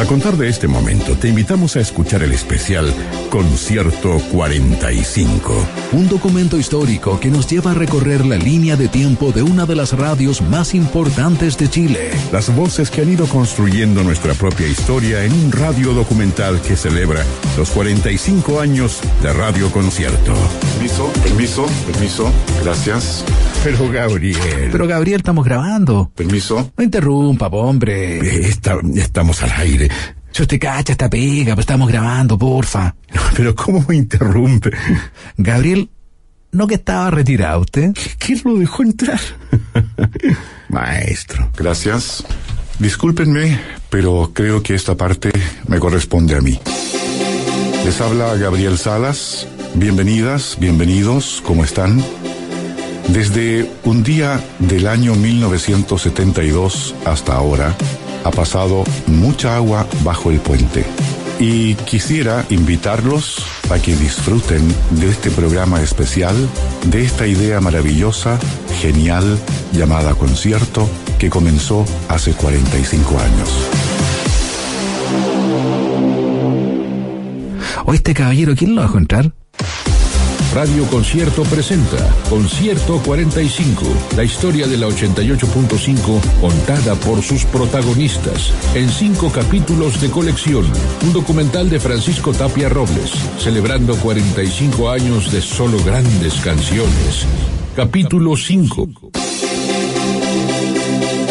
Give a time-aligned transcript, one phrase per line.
[0.00, 2.90] A contar de este momento, te invitamos a escuchar el especial
[3.28, 5.52] Concierto 45.
[5.92, 9.76] Un documento histórico que nos lleva a recorrer la línea de tiempo de una de
[9.76, 12.10] las radios más importantes de Chile.
[12.32, 17.22] Las voces que han ido construyendo nuestra propia historia en un radio documental que celebra
[17.58, 20.32] los 45 años de Radio Concierto.
[20.72, 22.32] Permiso, permiso, permiso.
[22.64, 23.22] Gracias.
[23.62, 24.68] Pero Gabriel.
[24.72, 26.10] Pero Gabriel, estamos grabando.
[26.14, 26.72] Permiso.
[26.76, 28.46] No interrumpa, hombre.
[28.48, 29.88] Está- estamos al aire.
[30.32, 32.94] Si usted cacha esta pega, pues estamos grabando, porfa.
[33.36, 34.70] Pero ¿cómo me interrumpe?
[35.36, 35.90] Gabriel,
[36.52, 37.92] ¿no que estaba retirado usted?
[38.18, 39.20] ¿Quién lo dejó entrar?
[40.68, 41.50] Maestro.
[41.56, 42.24] Gracias.
[42.78, 45.30] Discúlpenme, pero creo que esta parte
[45.66, 46.58] me corresponde a mí.
[47.84, 49.46] Les habla Gabriel Salas.
[49.74, 52.02] Bienvenidas, bienvenidos, ¿cómo están?
[53.12, 57.74] Desde un día del año 1972 hasta ahora,
[58.22, 60.84] ha pasado mucha agua bajo el puente.
[61.40, 66.36] Y quisiera invitarlos a que disfruten de este programa especial,
[66.86, 68.38] de esta idea maravillosa,
[68.80, 69.38] genial,
[69.72, 73.68] llamada concierto, que comenzó hace 45 años.
[77.86, 79.32] ¿O este caballero quién lo dejó entrar?
[80.54, 83.84] Radio Concierto presenta Concierto 45,
[84.16, 90.64] la historia de la 88.5 contada por sus protagonistas, en cinco capítulos de colección,
[91.04, 97.26] un documental de Francisco Tapia Robles, celebrando 45 años de solo grandes canciones.
[97.76, 98.88] Capítulo 5.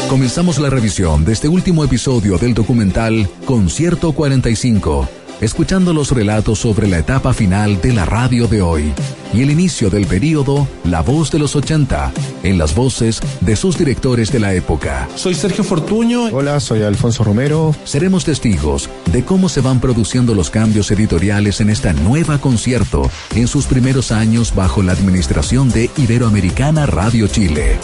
[0.07, 5.09] Comenzamos la revisión de este último episodio del documental Concierto 45,
[5.41, 8.93] escuchando los relatos sobre la etapa final de la radio de hoy
[9.33, 12.11] y el inicio del periodo La Voz de los 80,
[12.43, 15.07] en las voces de sus directores de la época.
[15.15, 16.25] Soy Sergio Fortuño.
[16.31, 17.75] Hola, soy Alfonso Romero.
[17.83, 23.47] Seremos testigos de cómo se van produciendo los cambios editoriales en esta nueva concierto en
[23.47, 27.77] sus primeros años bajo la administración de Iberoamericana Radio Chile.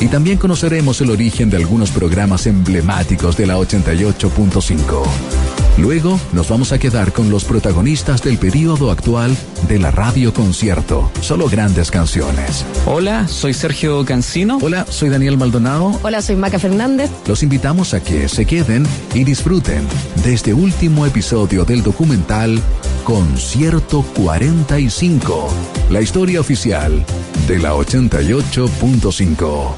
[0.00, 5.43] Y también conoceremos el origen de algunos programas emblemáticos de la 88.5.
[5.76, 9.36] Luego nos vamos a quedar con los protagonistas del periodo actual
[9.68, 11.10] de la radio concierto.
[11.20, 12.64] Solo grandes canciones.
[12.86, 14.58] Hola, soy Sergio Cancino.
[14.62, 15.98] Hola, soy Daniel Maldonado.
[16.02, 17.10] Hola, soy Maca Fernández.
[17.26, 19.82] Los invitamos a que se queden y disfruten
[20.22, 22.62] de este último episodio del documental
[23.04, 25.48] Concierto 45,
[25.90, 27.04] la historia oficial
[27.46, 29.74] de la 88.5.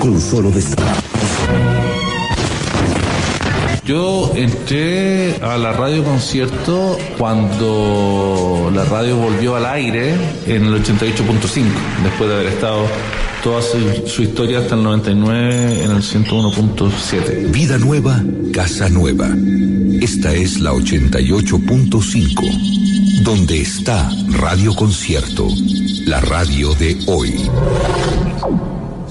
[0.00, 0.62] Con solo de
[3.86, 10.14] Yo entré a la radio concierto cuando la radio volvió al aire
[10.46, 11.64] en el 88.5,
[12.02, 12.82] después de haber estado
[13.42, 17.50] toda su, su historia hasta el 99 en el 101.7.
[17.50, 18.22] Vida nueva,
[18.52, 19.30] casa nueva.
[20.02, 25.46] Esta es la 88.5, donde está Radio Concierto,
[26.06, 27.34] la radio de hoy.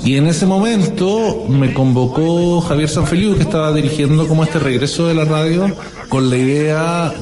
[0.04, 5.14] Y en ese momento me convocó Javier Sanfeliu, que estaba dirigiendo como este regreso de
[5.14, 5.68] la radio,
[6.08, 7.14] con la idea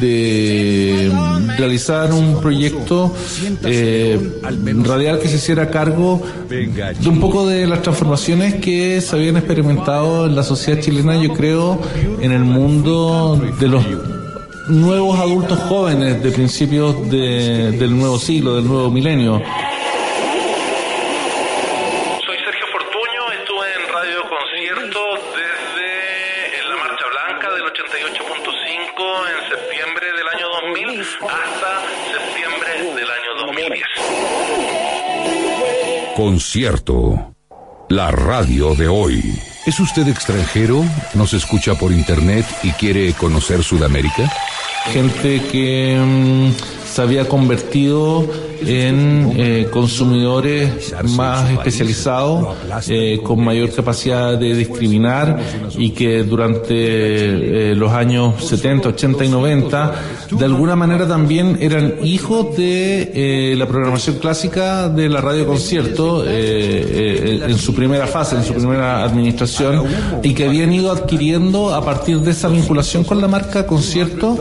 [0.00, 1.10] de
[1.56, 3.14] realizar un proyecto
[3.64, 4.40] eh,
[4.82, 10.26] radial que se hiciera cargo de un poco de las transformaciones que se habían experimentado
[10.26, 11.80] en la sociedad chilena, yo creo,
[12.20, 13.84] en el mundo de los
[14.68, 19.38] nuevos adultos jóvenes de principios de- del nuevo siglo, del nuevo milenio.
[22.24, 25.00] Soy Sergio Fortuño, estuve en Radio Concierto
[25.34, 31.70] desde la Marcha Blanca del 88.5 en septiembre del año 2000 hasta
[32.12, 33.86] septiembre del año 2010.
[36.16, 37.34] Concierto.
[37.90, 39.22] La radio de hoy.
[39.64, 40.84] ¿Es usted extranjero?
[41.14, 44.30] ¿Nos escucha por internet y quiere conocer Sudamérica?
[44.92, 46.52] Gente que mm,
[46.90, 48.26] se había convertido
[48.66, 52.56] en eh, consumidores más especializados,
[52.88, 55.38] eh, con mayor capacidad de discriminar
[55.76, 59.94] y que durante eh, los años 70, 80 y 90
[60.32, 66.24] de alguna manera también eran hijos de eh, la programación clásica de la radio concierto
[66.26, 69.84] eh, en su primera fase, en su primera administración
[70.22, 74.38] y que habían ido adquiriendo a partir de esa vinculación con la marca concierto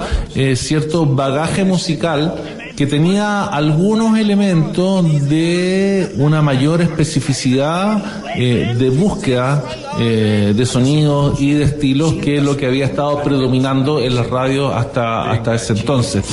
[0.55, 2.35] cierto bagaje musical
[2.77, 9.63] que tenía algunos elementos de una mayor especificidad eh, de búsqueda
[9.99, 14.75] eh, de sonidos y de estilos que lo que había estado predominando en las radios
[14.75, 16.25] hasta, hasta ese entonces.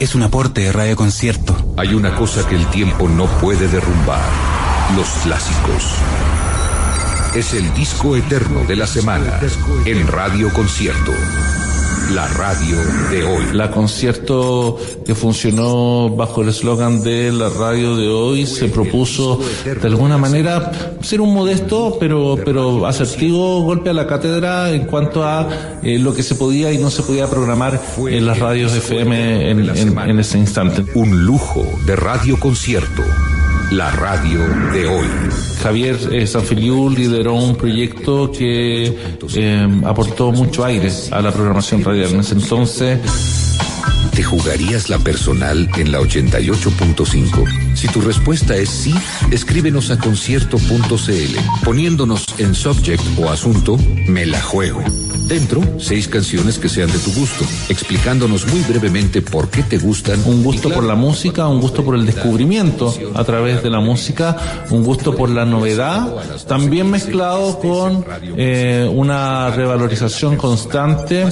[0.00, 1.54] Es un aporte de radio concierto.
[1.76, 4.28] Hay una cosa que el tiempo no puede derrumbar.
[4.96, 5.94] Los clásicos.
[7.36, 9.38] es el disco eterno de la semana
[9.86, 11.12] en Radio Concierto.
[12.14, 12.78] La radio
[13.10, 13.44] de hoy.
[13.52, 19.86] La concierto que funcionó bajo el eslogan de la radio de hoy se propuso de
[19.86, 25.78] alguna manera ser un modesto pero pero asertivo golpe a la cátedra en cuanto a
[25.82, 27.78] eh, lo que se podía y no se podía programar
[28.08, 30.86] en las radios FM en, en, en ese instante.
[30.94, 33.02] Un lujo de radio concierto.
[33.70, 34.40] La radio
[34.72, 35.06] de hoy.
[35.62, 38.96] Javier eh, Sanfiliu lideró un proyecto que
[39.34, 42.14] eh, aportó mucho aire a la programación radial.
[42.14, 42.98] En ese entonces
[44.18, 47.67] ¿Te jugarías la personal en la 88.5?
[47.78, 48.92] Si tu respuesta es sí,
[49.30, 53.76] escríbenos a concierto.cl poniéndonos en subject o asunto
[54.08, 54.82] Me la juego.
[55.28, 60.18] Dentro, seis canciones que sean de tu gusto, explicándonos muy brevemente por qué te gustan.
[60.24, 64.64] un gusto por la música, un gusto por el descubrimiento a través de la música,
[64.70, 66.14] un gusto por la novedad,
[66.46, 68.06] también mezclado con
[68.38, 71.26] eh, una revalorización constante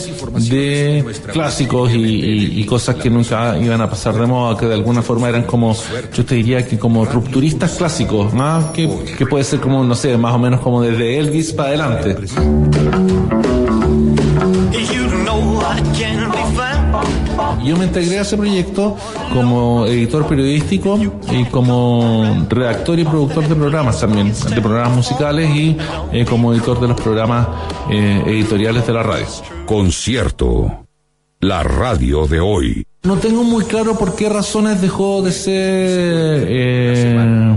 [0.50, 1.02] de
[1.32, 5.00] clásicos y, y- y cosas que nunca iban a pasar de moda, que de alguna
[5.00, 5.74] forma eran como,
[6.14, 8.32] yo te diría que como rupturistas clásicos,
[8.74, 8.88] que,
[9.18, 12.16] que puede ser como, no sé, más o menos como desde Elvis para adelante.
[17.64, 18.96] Yo me integré a ese proyecto
[19.32, 20.98] como editor periodístico
[21.32, 25.76] y como redactor y productor de programas también, de programas musicales y
[26.12, 27.48] eh, como editor de los programas
[27.90, 29.26] eh, editoriales de la radio.
[29.66, 30.85] Concierto.
[31.40, 32.84] La radio de hoy.
[33.04, 37.54] No tengo muy claro por qué razones dejó de ser, eh,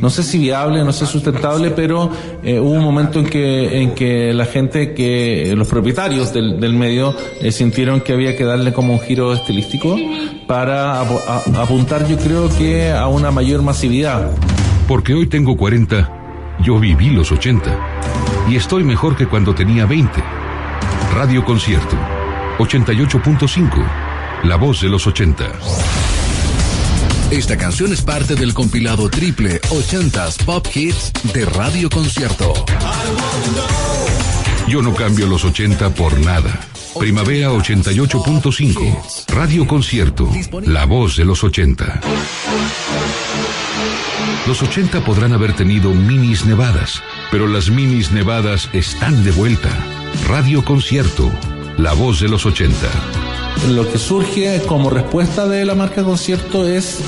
[0.00, 2.10] no sé si viable, no sé sustentable, pero
[2.42, 6.74] eh, hubo un momento en que, en que la gente, que los propietarios del, del
[6.74, 9.96] medio eh, sintieron que había que darle como un giro estilístico
[10.48, 11.04] para a-
[11.62, 14.30] apuntar, yo creo que a una mayor masividad.
[14.88, 17.70] Porque hoy tengo 40, yo viví los 80.
[18.50, 20.10] Y estoy mejor que cuando tenía 20.
[21.14, 21.96] Radio Concierto,
[22.62, 23.84] 88.5.
[24.44, 25.52] La voz de los 80.
[27.32, 32.52] Esta canción es parte del compilado triple 80s Pop Hits de Radio Concierto.
[34.68, 36.60] Yo no cambio los 80 por nada.
[36.98, 39.26] Primavera 88.5.
[39.34, 40.30] Radio Concierto.
[40.64, 42.00] La voz de los 80.
[44.46, 49.70] Los 80 podrán haber tenido minis nevadas, pero las minis nevadas están de vuelta.
[50.28, 51.28] Radio Concierto.
[51.78, 53.21] La voz de los 80.
[53.68, 57.00] Lo que surge como respuesta de la marca concierto es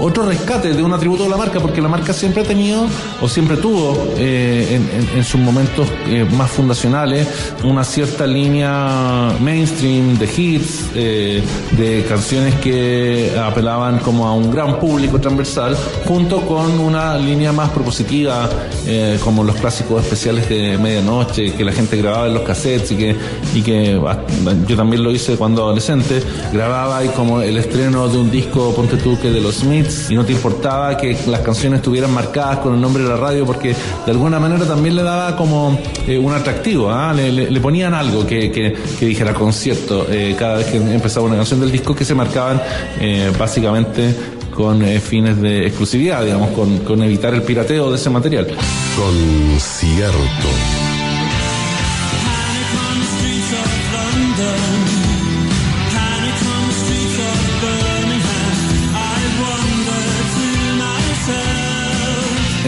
[0.00, 2.86] otro rescate de un atributo de la marca, porque la marca siempre ha tenido
[3.20, 4.80] o siempre tuvo eh,
[5.14, 7.26] en, sus momentos eh, más fundacionales
[7.64, 11.42] una cierta línea mainstream de hits, eh,
[11.72, 17.70] de canciones que apelaban como a un gran público transversal, junto con una línea más
[17.70, 18.48] propositiva,
[19.22, 23.16] como los clásicos especiales de medianoche, que la gente grababa en los cassettes y que,
[23.54, 24.18] y que ah,
[24.66, 25.74] yo también lo hice cuando
[26.52, 30.14] grababa y como el estreno de un disco, ponte tú que de los Smiths, y
[30.14, 33.74] no te importaba que las canciones estuvieran marcadas con el nombre de la radio, porque
[34.04, 37.14] de alguna manera también le daba como eh, un atractivo, ¿ah?
[37.14, 41.60] le, ponían algo que, que, que dijera concierto eh, cada vez que empezaba una canción
[41.60, 42.60] del disco que se marcaban
[43.00, 44.14] eh, básicamente
[44.54, 48.48] con eh, fines de exclusividad, digamos, con, con evitar el pirateo de ese material.
[48.96, 50.18] Concierto.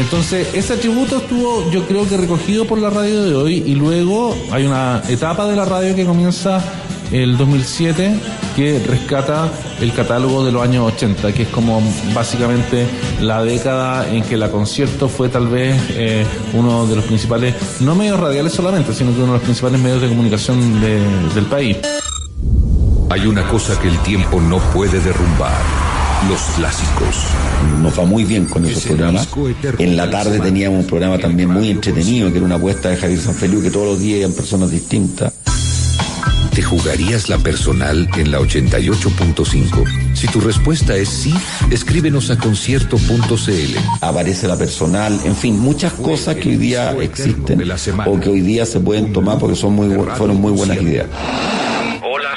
[0.01, 4.35] Entonces, ese atributo estuvo, yo creo que recogido por la radio de hoy y luego
[4.51, 6.65] hay una etapa de la radio que comienza
[7.13, 8.15] el 2007
[8.57, 9.49] que rescata
[9.81, 11.83] el catálogo de los años 80, que es como
[12.15, 12.87] básicamente
[13.21, 17.95] la década en que la concierto fue tal vez eh, uno de los principales, no
[17.95, 21.01] medios radiales solamente, sino que uno de los principales medios de comunicación de-
[21.35, 21.77] del país.
[23.11, 25.90] Hay una cosa que el tiempo no puede derrumbar.
[26.29, 27.17] Los clásicos.
[27.81, 29.29] Nos va muy bien con esos programas.
[29.79, 33.19] En la tarde teníamos un programa también muy entretenido, que era una apuesta de Javier
[33.19, 35.33] Sanfeliu, que todos los días eran personas distintas.
[36.55, 40.15] ¿Te jugarías la personal en la 88.5?
[40.15, 41.33] Si tu respuesta es sí,
[41.71, 43.79] escríbenos a concierto.cl.
[44.01, 47.63] Aparece la personal, en fin, muchas cosas que hoy día existen
[48.05, 51.07] o que hoy día se pueden tomar porque son muy, fueron muy buenas ideas.
[52.03, 52.37] Hola,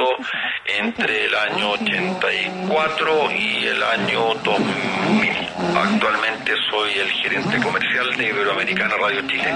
[0.00, 5.30] Concierto entre el año 84 y el año 2000.
[5.76, 9.52] Actualmente soy el gerente comercial de Iberoamericana Radio Chile.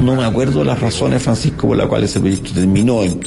[0.00, 3.02] No me acuerdo las razones, Francisco, por las cuales ese proyecto terminó.
[3.02, 3.18] Em-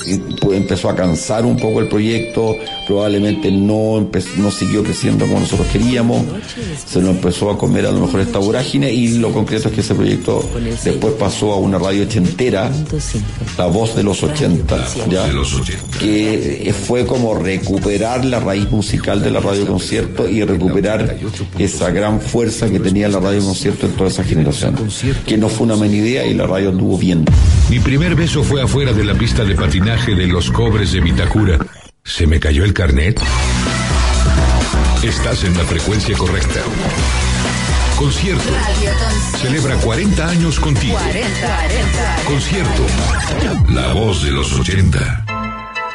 [0.41, 2.55] pues Empezó a cansar un poco el proyecto,
[2.87, 6.23] probablemente no, no siguió creciendo como nosotros queríamos,
[6.85, 9.81] se lo empezó a comer a lo mejor esta vorágine y lo concreto es que
[9.81, 10.47] ese proyecto
[10.83, 12.71] después pasó a una radio ochentera,
[13.57, 15.25] la voz de los 80, ¿ya?
[15.99, 21.17] que fue como recuperar la raíz musical de la radio concierto y recuperar
[21.59, 24.75] esa gran fuerza que tenía la radio concierto en toda esa generación,
[25.25, 27.25] que no fue una buena idea y la radio anduvo bien.
[27.69, 31.57] Mi primer beso fue afuera de la pista de patinaje de los cobres de Vitacura.
[32.03, 33.19] ¿Se me cayó el carnet?
[35.03, 36.61] Estás en la frecuencia correcta.
[37.97, 38.43] Concierto.
[39.41, 40.97] Celebra 40 años contigo.
[42.25, 42.85] Concierto.
[43.69, 45.24] La voz de los 80.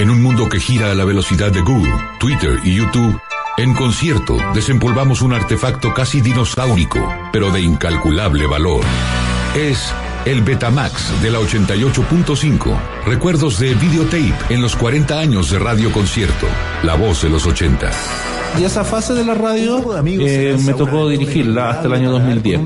[0.01, 3.21] En un mundo que gira a la velocidad de Google, Twitter y YouTube,
[3.59, 8.83] en concierto desempolvamos un artefacto casi dinosaurico, pero de incalculable valor.
[9.55, 9.93] Es
[10.25, 12.79] el Betamax de la 88.5.
[13.05, 16.47] Recuerdos de videotape en los 40 años de Radio Concierto.
[16.83, 17.91] La voz de los 80.
[18.59, 22.63] Y esa fase de la radio eh, me tocó dirigirla hasta el año 2010.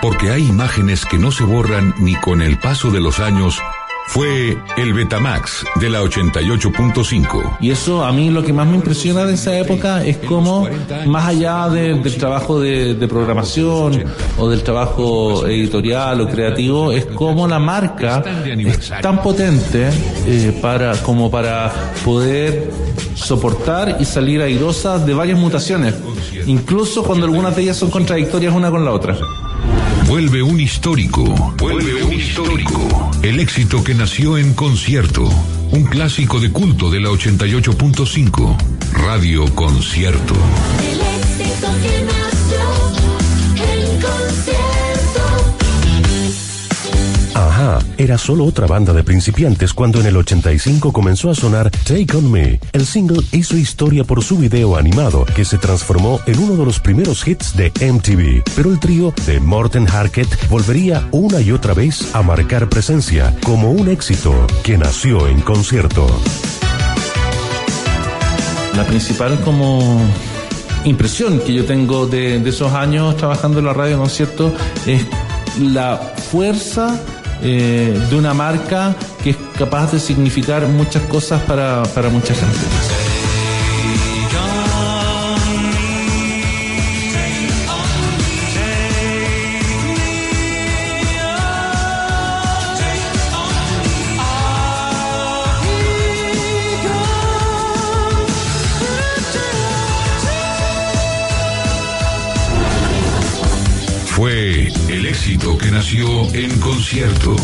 [0.00, 3.60] Porque hay imágenes que no se borran ni con el paso de los años.
[4.08, 7.58] Fue el Betamax de la 88.5.
[7.60, 10.66] Y eso a mí lo que más me impresiona de esa época es cómo,
[11.06, 14.04] más allá de- del trabajo de, de programación
[14.38, 19.88] o del trabajo editorial o creativo, es cómo la marca es tan potente
[20.26, 21.72] eh, para como para
[22.04, 22.70] poder
[23.14, 25.94] soportar y salir airosa de varias mutaciones,
[26.46, 29.16] incluso cuando algunas de ellas son contradictorias una con la otra.
[30.06, 31.24] Vuelve un histórico.
[31.58, 33.10] Vuelve un histórico.
[33.22, 35.28] El éxito que nació en concierto.
[35.72, 38.56] Un clásico de culto de la 88.5.
[38.92, 40.34] Radio Concierto.
[40.78, 42.62] El éxito que nació
[43.56, 44.85] en concierto.
[47.36, 52.16] Ajá, era solo otra banda de principiantes cuando en el 85 comenzó a sonar Take
[52.16, 52.58] On Me.
[52.72, 56.80] El single hizo historia por su video animado, que se transformó en uno de los
[56.80, 58.42] primeros hits de MTV.
[58.56, 63.70] Pero el trío de Morten Harket volvería una y otra vez a marcar presencia como
[63.70, 66.06] un éxito que nació en concierto.
[68.74, 70.00] La principal como
[70.86, 74.54] impresión que yo tengo de, de esos años trabajando en la radio concierto
[74.86, 75.04] es
[75.58, 76.98] la fuerza
[77.42, 83.05] eh, de una marca que es capaz de significar muchas cosas para, para mucha gente.
[105.16, 107.34] Éxito que nació en concierto.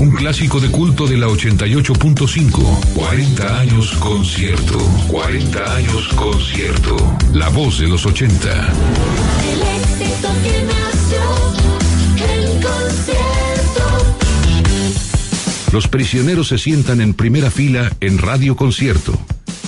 [0.00, 2.94] Un clásico de culto de la 88.5.
[2.94, 4.78] 40 años concierto.
[5.08, 6.94] 40 años concierto.
[7.32, 8.36] La voz de los 80.
[9.50, 11.22] El éxito que nació
[12.18, 13.84] en concierto.
[15.72, 19.18] Los prisioneros se sientan en primera fila en Radio Concierto.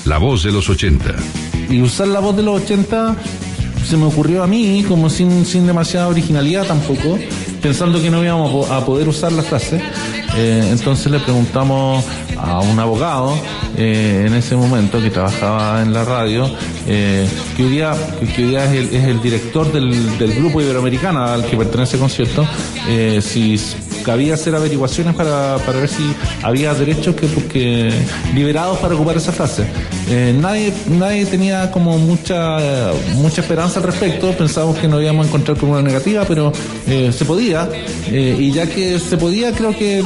[0.04, 1.14] La voz de los 80.
[1.70, 3.16] Y usar la voz de los 80
[3.84, 7.18] se me ocurrió a mí, como sin, sin demasiada originalidad tampoco,
[7.64, 9.80] pensando que no íbamos a po- a poder usar la frase.
[10.36, 12.04] Eh, entonces le preguntamos
[12.36, 13.38] a un abogado
[13.78, 16.50] eh, en ese momento que trabajaba en la radio,
[16.86, 17.94] eh, que hoy día,
[18.36, 21.96] que, hoy día es, el, es el director del, del grupo iberoamericana al que pertenece
[21.96, 22.46] el concierto,
[23.22, 23.58] si
[24.04, 26.02] cabía hacer averiguaciones para, para ver si
[26.42, 27.90] había derechos que, que
[28.34, 29.64] liberados para ocupar esa frase.
[30.08, 32.58] Eh, nadie, nadie tenía como mucha,
[33.16, 36.52] mucha esperanza al respecto, pensábamos que nos íbamos a encontrar con una negativa, pero
[36.86, 37.68] eh, se podía,
[38.08, 40.02] eh, y ya que se podía, creo que,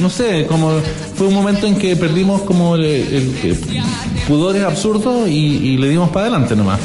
[0.00, 0.72] no sé, como
[1.14, 3.58] fue un momento en que perdimos como el, el- el
[4.26, 6.80] pudores absurdos y le dimos para adelante nomás.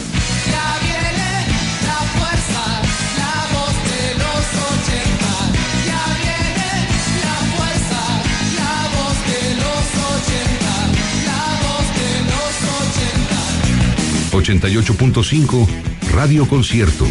[14.32, 15.68] 88.5
[16.14, 17.06] Radio Concierto.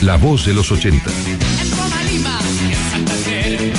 [0.00, 1.10] La voz de los 80.
[1.60, 2.38] En Roma, Lima,
[2.70, 3.72] en Santander.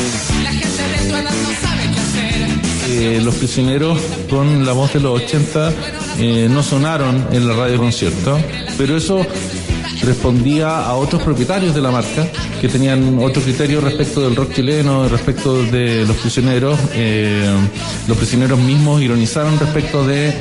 [0.44, 2.48] La gente de tu edad no sabe qué hacer.
[2.90, 4.00] Eh, los prisioneros
[4.30, 5.74] con la voz de los 80
[6.20, 8.40] eh, no sonaron en la radio concierto,
[8.78, 9.26] pero eso
[10.04, 12.28] respondía a otros propietarios de la marca
[12.62, 16.80] que tenían otro criterio respecto del rock chileno, respecto de los prisioneros.
[16.94, 17.50] Eh,
[18.08, 20.34] los prisioneros mismos ironizaron respecto de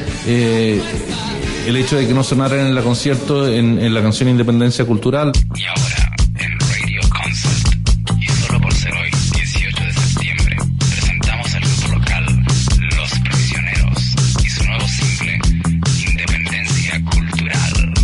[1.67, 5.33] el hecho de que no sonaran en la concierto en, en la canción Independencia Cultural.
[5.55, 11.63] Y ahora, en Radio Concert, y solo por ser hoy, 18 de septiembre, presentamos al
[11.63, 12.47] grupo local
[12.97, 15.41] Los Prisioneros y su nuevo simple,
[16.07, 17.95] Independencia Cultural.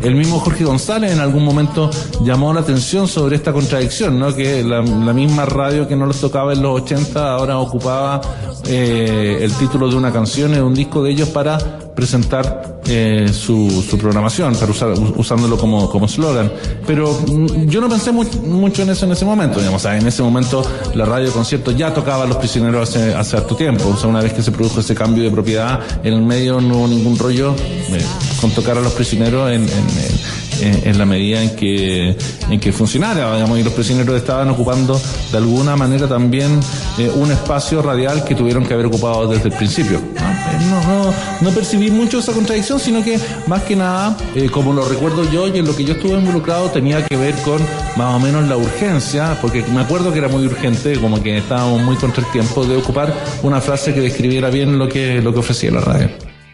[0.00, 1.90] El mismo Jorge González en algún momento
[2.24, 4.34] llamó la atención sobre esta contradicción, ¿no?
[4.34, 8.20] Que la, la misma radio que no los tocaba en los 80 ahora ocupaba
[8.68, 13.84] eh, el título de una canción de un disco de ellos para presentar eh, su,
[13.88, 16.52] su programación, para usar, usándolo como como eslogan.
[16.86, 20.06] Pero mm, yo no pensé mu- mucho en eso en ese momento, o sea, en
[20.06, 20.62] ese momento
[20.94, 24.20] la radio concierto ya tocaba a los prisioneros hace, hace harto tiempo, o sea, una
[24.20, 27.54] vez que se produjo ese cambio de propiedad, en el medio no hubo ningún rollo
[27.58, 28.04] eh,
[28.40, 32.16] con tocar a los prisioneros en, en- en- en- en la medida en que
[32.50, 35.00] en que funcionara, digamos, y los prisioneros estaban ocupando
[35.32, 36.60] de alguna manera también
[36.98, 40.00] eh, un espacio radial que tuvieron que haber ocupado desde el principio.
[40.14, 40.20] ¿no?
[40.20, 44.72] Eh, No, no, no percibí mucho esa contradicción, sino que más que nada, eh, como
[44.72, 47.60] lo recuerdo yo y en lo que yo estuve involucrado, tenía que ver con
[47.96, 51.82] más o menos la urgencia, porque me acuerdo que era muy urgente, como que estábamos
[51.82, 55.40] muy contra el tiempo, de ocupar una frase que describiera bien lo que, lo que
[55.40, 56.08] ofrecía la radio.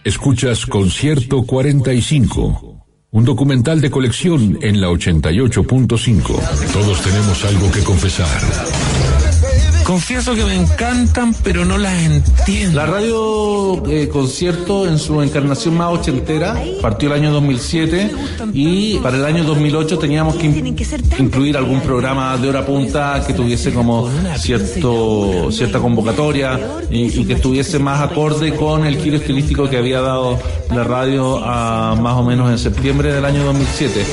[0.04, 2.71] Escuchas Concierto 45,
[3.12, 6.72] un documental de colección en la 88.5.
[6.72, 9.21] Todos tenemos algo que confesar.
[9.84, 12.76] Confieso que me encantan, pero no las entiendo.
[12.76, 18.10] La radio eh, concierto en su encarnación más ochentera partió el año 2007
[18.52, 20.54] y para el año 2008 teníamos que in-
[21.18, 24.08] incluir algún programa de hora punta que tuviese como
[24.38, 26.58] cierto cierta convocatoria
[26.90, 30.38] y, y que estuviese más acorde con el giro estilístico que había dado
[30.70, 34.04] la radio a más o menos en septiembre del año 2007.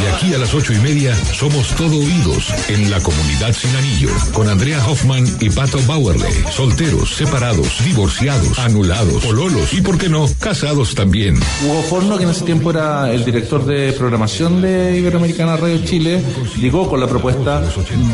[0.00, 4.10] De aquí a las ocho y media somos todo oídos en la comunidad sin anillo
[4.32, 6.28] con Andrea Hoffman y Pato Bauerle.
[6.50, 11.38] Solteros, separados, divorciados, anulados, pololos y, por qué no, casados también.
[11.64, 16.22] Hugo Forno, que en ese tiempo era el director de programación de Iberoamericana Radio Chile,
[16.60, 17.62] llegó con la propuesta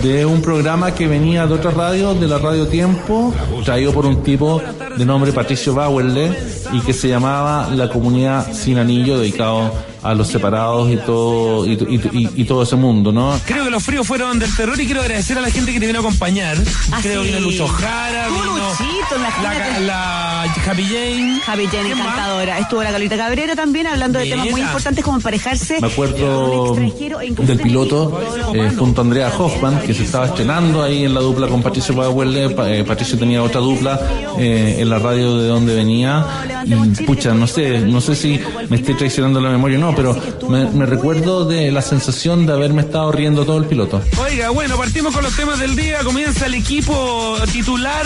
[0.03, 3.35] de un programa que venía de otra radio, de la Radio Tiempo,
[3.65, 4.63] traído por un tipo
[4.97, 6.33] de nombre Patricio Bauerle
[6.73, 11.73] y que se llamaba La Comunidad Sin Anillo, dedicado a los separados y todo y,
[11.75, 13.39] y- y- y todo ese mundo, ¿no?
[13.47, 15.87] Creo que los fríos fueron del terror y quiero agradecer a la gente que te
[15.87, 16.57] vino a acompañar.
[17.03, 21.41] Creo que vino Lucho Jara, vino Luchito, la, la Happy Jane.
[21.45, 22.59] Javi Jane, encantadora.
[22.59, 25.81] Estuvo la Carlita Cabrera también hablando de temas muy importantes como emparejarse.
[25.81, 28.21] Me acuerdo e del piloto
[28.55, 31.95] eh, junto a Andrea Hoffman, que se estaba estrenando ahí en la dupla con Patricio
[31.95, 32.51] Bauerle.
[32.51, 34.01] Pa- eh, Patricio tenía otra dupla
[34.39, 36.25] eh, en la radio de donde venía.
[36.65, 36.75] Y,
[37.05, 40.17] pucha, no sé, no sé si me estoy traicionando la memoria o no, pero
[40.49, 44.03] me, me recuerdo de la sensación de haberme estado riendo todo el piloto.
[44.21, 46.01] Oiga, bueno, partimos con los temas del día.
[46.05, 48.05] Comienza el equipo titular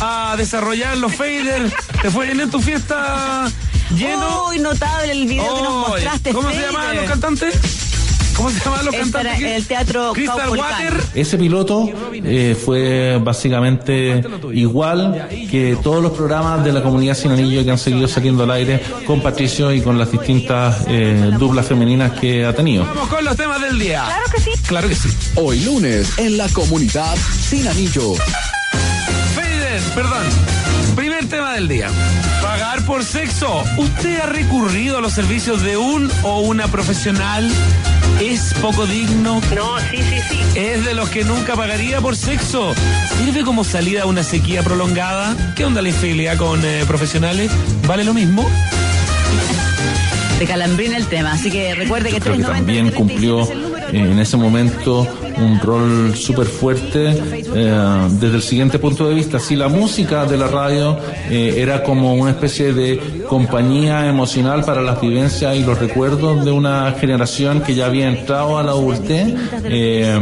[0.00, 1.72] a desarrollar los faders.
[2.02, 3.50] ¿Te fue bien en tu fiesta
[3.96, 4.44] lleno?
[4.46, 6.32] Muy notable el video que nos mostraste.
[6.32, 7.83] ¿Cómo se llamaban los cantantes?
[8.36, 9.42] ¿Cómo se llamaban los cantantes?
[9.42, 10.50] el teatro Crystal.
[10.50, 11.02] Water.
[11.14, 17.64] Ese piloto eh, fue básicamente igual que todos los programas de la comunidad sin anillo
[17.64, 22.12] que han seguido saliendo al aire con Patricio y con las distintas eh, duplas femeninas
[22.12, 22.84] que ha tenido.
[22.84, 24.04] Vamos con los temas del día.
[24.04, 24.50] Claro que sí.
[24.66, 25.08] Claro que sí.
[25.36, 28.14] Hoy lunes en la comunidad Sin Anillo.
[29.34, 30.26] Fader, perdón.
[30.96, 31.88] Primer tema del día.
[32.42, 33.62] Pagar por sexo.
[33.78, 37.50] ¿Usted ha recurrido a los servicios de un o una profesional?
[38.20, 39.40] ¿Es poco digno?
[39.54, 40.58] No, sí, sí, sí.
[40.58, 42.72] ¿Es de los que nunca pagaría por sexo?
[43.18, 45.54] ¿Sirve como salida a una sequía prolongada?
[45.56, 47.50] ¿Qué onda la infidelidad con eh, profesionales?
[47.86, 48.48] ¿Vale lo mismo?
[50.38, 54.18] De calambrina el tema, así que recuerde que Creo que 390 también cumplió eh, en
[54.18, 59.38] ese momento un rol súper fuerte eh, desde el siguiente punto de vista.
[59.38, 60.98] Si la música de la radio
[61.30, 66.50] eh, era como una especie de compañía emocional para las vivencias y los recuerdos de
[66.50, 69.34] una generación que ya había entrado a la adultez,
[69.64, 70.18] eh,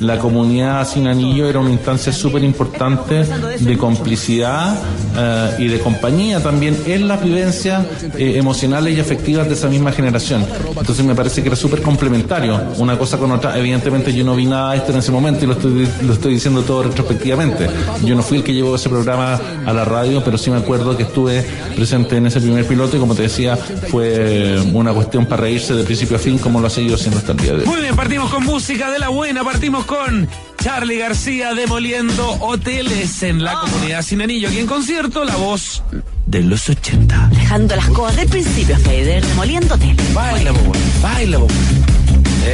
[0.00, 4.76] la comunidad sin anillo era una instancia súper importante de complicidad
[5.16, 7.84] eh, y de compañía también en las vivencias
[8.16, 10.44] eh, emocionales y afectivas de esa misma generación.
[10.76, 13.58] Entonces me parece que era súper complementario una cosa con otra.
[13.58, 16.34] Evidentemente yo no vi nada de esto en ese momento y lo estoy, lo estoy
[16.34, 17.68] diciendo todo retrospectivamente.
[18.04, 20.96] Yo no fui el que llevó ese programa a la radio, pero sí me acuerdo
[20.96, 25.42] que estuve presente en ese primer piloto y como te decía, fue una cuestión para
[25.42, 27.66] reírse de principio a fin como lo ha seguido siendo hasta el día de hoy.
[27.66, 30.28] Muy bien, partimos con música de la buena, partimos con
[30.62, 34.48] Charlie García demoliendo hoteles en la comunidad sin anillo.
[34.48, 35.82] Aquí en concierto, la voz
[36.26, 37.30] de los 80.
[37.32, 40.14] Dejando las cosas del principio, Fader, demoliendo hoteles.
[40.14, 41.54] Baila, bobo, baila, bobo.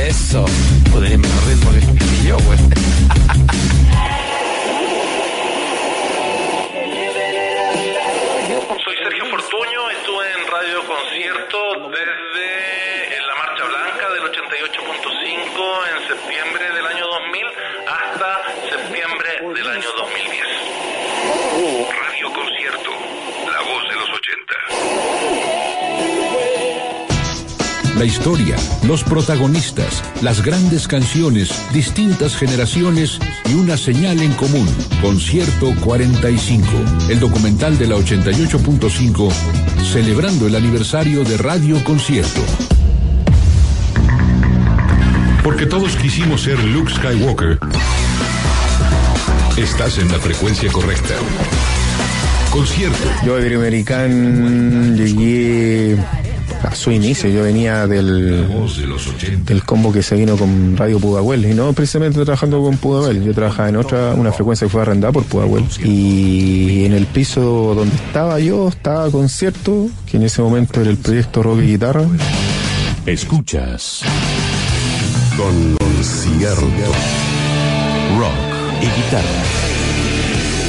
[0.09, 0.44] Eso.
[0.92, 2.59] Podría ir menos ritmo que, que yo, güey.
[10.76, 16.48] concierto desde la Marcha Blanca del 88.5 en septiembre.
[27.99, 28.55] La historia,
[28.87, 33.19] los protagonistas, las grandes canciones, distintas generaciones
[33.51, 34.69] y una señal en común.
[35.03, 36.65] Concierto 45,
[37.09, 39.33] el documental de la 88.5,
[39.83, 42.41] celebrando el aniversario de Radio Concierto.
[45.43, 47.59] Porque todos quisimos ser Luke Skywalker.
[49.57, 51.15] Estás en la frecuencia correcta.
[52.53, 53.11] Concierto.
[53.27, 55.99] Yo a Iberoamerican llegué
[56.62, 58.47] a su inicio, yo venía del,
[59.64, 63.68] combo que se vino con Radio Pudahuel y no precisamente trabajando con Pudahuel, yo trabajaba
[63.68, 68.40] en otra, una frecuencia que fue arrendada por Pudahuel y en el piso donde estaba
[68.40, 72.05] yo estaba concierto, que en ese momento era el proyecto Rock y Guitarra.
[73.07, 74.03] Escuchas
[75.37, 76.66] Concierto
[78.18, 78.33] Rock
[78.81, 79.42] y guitarra.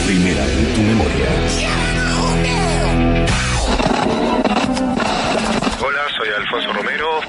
[0.06, 1.89] Primera en tu memoria.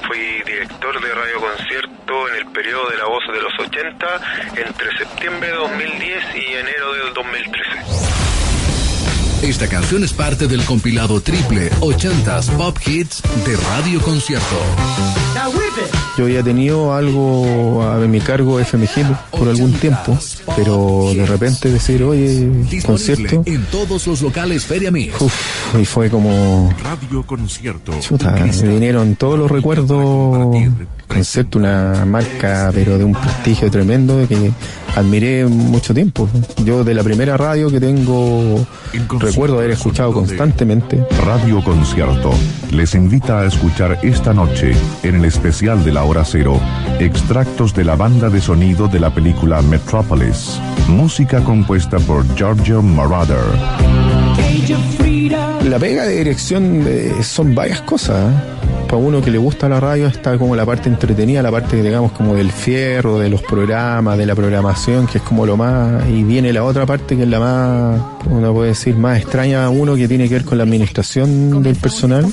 [0.07, 4.21] Fui director de Radio Concierto en el periodo de la voz de los 80
[4.57, 8.30] entre septiembre de 2010 y enero del 2013.
[9.43, 14.57] Esta canción es parte del compilado triple 80s Pop Hits de Radio Concierto.
[16.19, 20.19] Yo había tenido algo a mi cargo FMG por algún tiempo,
[20.57, 22.51] pero de repente decir, oye,
[22.85, 25.19] concierto, en todos los locales Feria Mix.
[25.19, 25.35] uf,
[25.81, 27.99] y fue como, Radio Concierto.
[28.01, 30.67] chuta, me vinieron todos los recuerdos,
[31.11, 34.53] concierto, una marca, pero de un prestigio tremendo que
[34.97, 36.29] admiré mucho tiempo.
[36.65, 38.67] Yo de la primera radio que tengo,
[39.19, 41.05] recuerdo haber escuchado constantemente.
[41.27, 42.31] Radio Concierto
[42.73, 46.61] les invita a escuchar esta noche, en el especial de la hora cero,
[46.99, 53.45] extractos de la banda de sonido de la película Metropolis, música compuesta por Giorgio Moroder.
[55.65, 58.33] La pega de dirección eh, son varias cosas.
[58.91, 62.11] Para uno que le gusta la radio está como la parte entretenida, la parte digamos
[62.11, 66.25] como del fierro, de los programas, de la programación, que es como lo más, y
[66.25, 69.95] viene la otra parte que es la más, uno puede decir, más extraña a uno
[69.95, 72.27] que tiene que ver con la administración del personal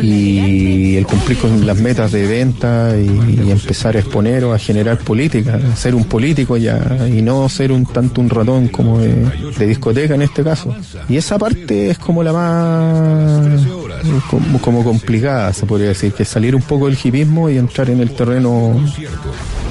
[0.00, 4.58] y el cumplir con las metas de venta y, y empezar a exponer o a
[4.58, 9.14] generar política, ser un político ya y no ser un tanto un ratón como de,
[9.58, 10.74] de discoteca en este caso.
[11.06, 13.85] Y esa parte es como la más
[14.30, 18.00] como, como complicada, se podría decir, que salir un poco del hipismo y entrar en
[18.00, 18.80] el terreno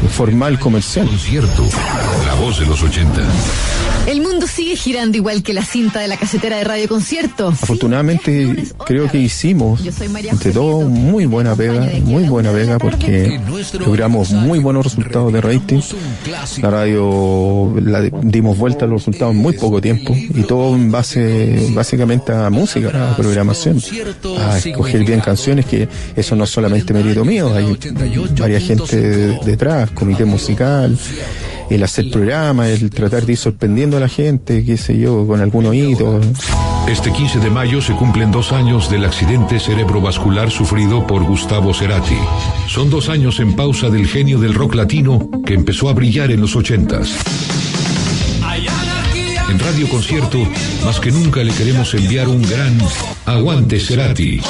[0.10, 1.08] formal comercial.
[1.08, 1.64] Concierto,
[2.26, 3.22] la voz de los 80.
[4.08, 7.48] El mundo sigue girando igual que la cinta de la casetera de Radio Concierto.
[7.48, 9.82] Afortunadamente creo que hicimos
[10.30, 13.40] entre todo muy buena pega, muy buena pega porque
[13.80, 15.82] logramos muy buenos resultados de rating.
[16.62, 20.92] La radio la dimos vuelta a los resultados en muy poco tiempo y todo en
[20.92, 23.82] base básicamente a música, a programación,
[24.40, 27.76] a escoger bien canciones que eso no es solamente mérito mío, hay
[28.40, 30.98] varias gente de- detrás, comité musical
[31.70, 35.42] el hacer programa, el tratar de ir sorprendiendo a la gente, qué sé yo, con
[35.42, 36.26] algunos hitos.
[36.88, 42.18] Este 15 de mayo se cumplen dos años del accidente cerebrovascular sufrido por Gustavo Cerati.
[42.68, 46.42] Son dos años en pausa del genio del rock latino que empezó a brillar en
[46.42, 47.16] los ochentas.
[49.50, 50.40] En Radio Concierto,
[50.84, 52.78] más que nunca le queremos enviar un gran
[53.26, 54.42] aguante Cerati.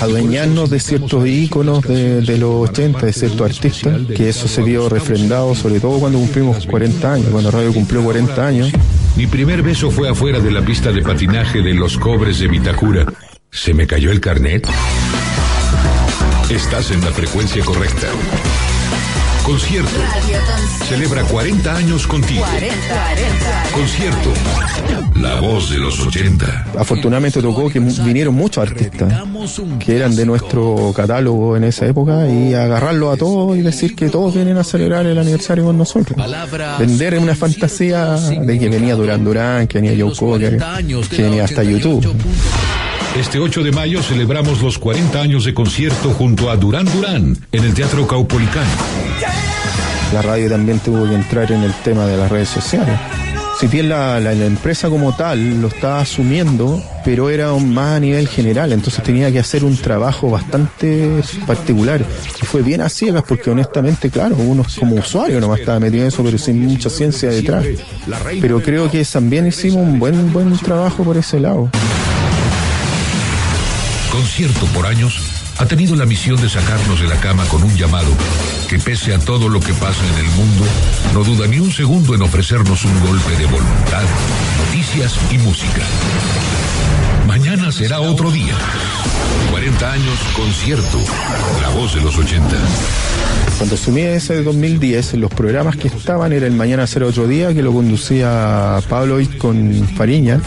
[0.00, 4.88] Adueñarnos de ciertos íconos de, de los 80, de ciertos artistas, que eso se vio
[4.88, 8.72] refrendado, sobre todo cuando cumplimos 40 años, cuando Radio cumplió 40 años.
[9.16, 13.06] Mi primer beso fue afuera de la pista de patinaje de los cobres de Vitacura.
[13.50, 14.66] ¿Se me cayó el carnet?
[16.48, 18.08] Estás en la frecuencia correcta.
[19.50, 19.90] Concierto.
[20.84, 22.44] Celebra 40 años contigo.
[23.74, 24.32] Concierto.
[25.16, 26.66] La voz de los 80.
[26.78, 29.12] Afortunadamente tocó que vinieron muchos artistas
[29.84, 34.08] que eran de nuestro catálogo en esa época y agarrarlo a todos y decir que
[34.08, 36.16] todos vienen a celebrar el aniversario con nosotros.
[36.78, 40.62] Vender una fantasía de que venía Durán Durán, que venía Joe Cocker,
[41.10, 42.06] que venía hasta YouTube.
[43.16, 47.64] Este 8 de mayo celebramos los 40 años de concierto junto a Durán Durán en
[47.64, 48.64] el Teatro Caupolicán.
[50.12, 52.98] La radio también tuvo que entrar en el tema de las redes sociales.
[53.58, 58.26] Si bien la, la- empresa como tal lo estaba asumiendo, pero era más a nivel
[58.26, 62.02] general, entonces tenía que hacer un trabajo bastante particular.
[62.42, 66.08] Y fue bien a ciegas porque honestamente, claro, uno como usuario nomás estaba metido en
[66.08, 67.66] eso, pero sin mucha ciencia detrás.
[68.40, 71.68] Pero creo que también hicimos un buen, buen trabajo por ese lado.
[74.10, 75.20] Concierto por años
[75.58, 78.10] ha tenido la misión de sacarnos de la cama con un llamado
[78.68, 80.64] que pese a todo lo que pasa en el mundo,
[81.14, 84.04] no duda ni un segundo en ofrecernos un golpe de voluntad,
[84.66, 85.82] noticias y música.
[87.70, 88.54] Mañana será otro día.
[89.52, 90.98] 40 años concierto.
[91.62, 92.56] La voz de los 80.
[93.58, 97.62] Cuando asumí ese 2010, los programas que estaban era el Mañana Será Otro Día, que
[97.62, 100.40] lo conducía Pablo It con Fariña.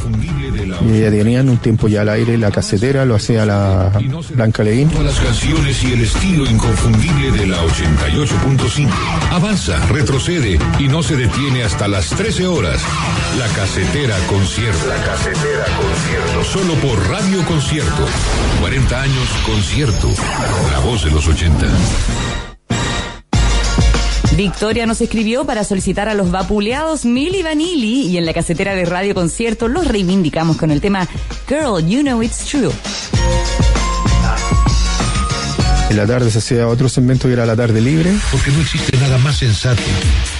[0.82, 3.92] Y ya tenían un tiempo ya al aire, la casetera lo hacía la
[4.34, 4.90] Blanca Leguín.
[4.90, 8.90] Todas las canciones y el estilo inconfundible de la 88.5.
[9.32, 12.82] Avanza, retrocede y no se detiene hasta las 13 horas.
[13.38, 14.88] La casetera concierto.
[14.88, 16.44] La casetera concierto.
[16.44, 18.08] Solo por Radio Concierto.
[18.60, 20.10] 40 años concierto.
[20.72, 21.68] La voz de los 80.
[24.36, 28.86] Victoria nos escribió para solicitar a los vapuleados Milli Vanilli y en la casetera de
[28.86, 31.08] Radio Concierto los reivindicamos con el tema
[31.48, 32.72] Girl, You Know It's True.
[35.92, 38.12] En la tarde se hacía otro segmento que era la tarde libre.
[38.32, 39.84] Porque no existe nada más sensato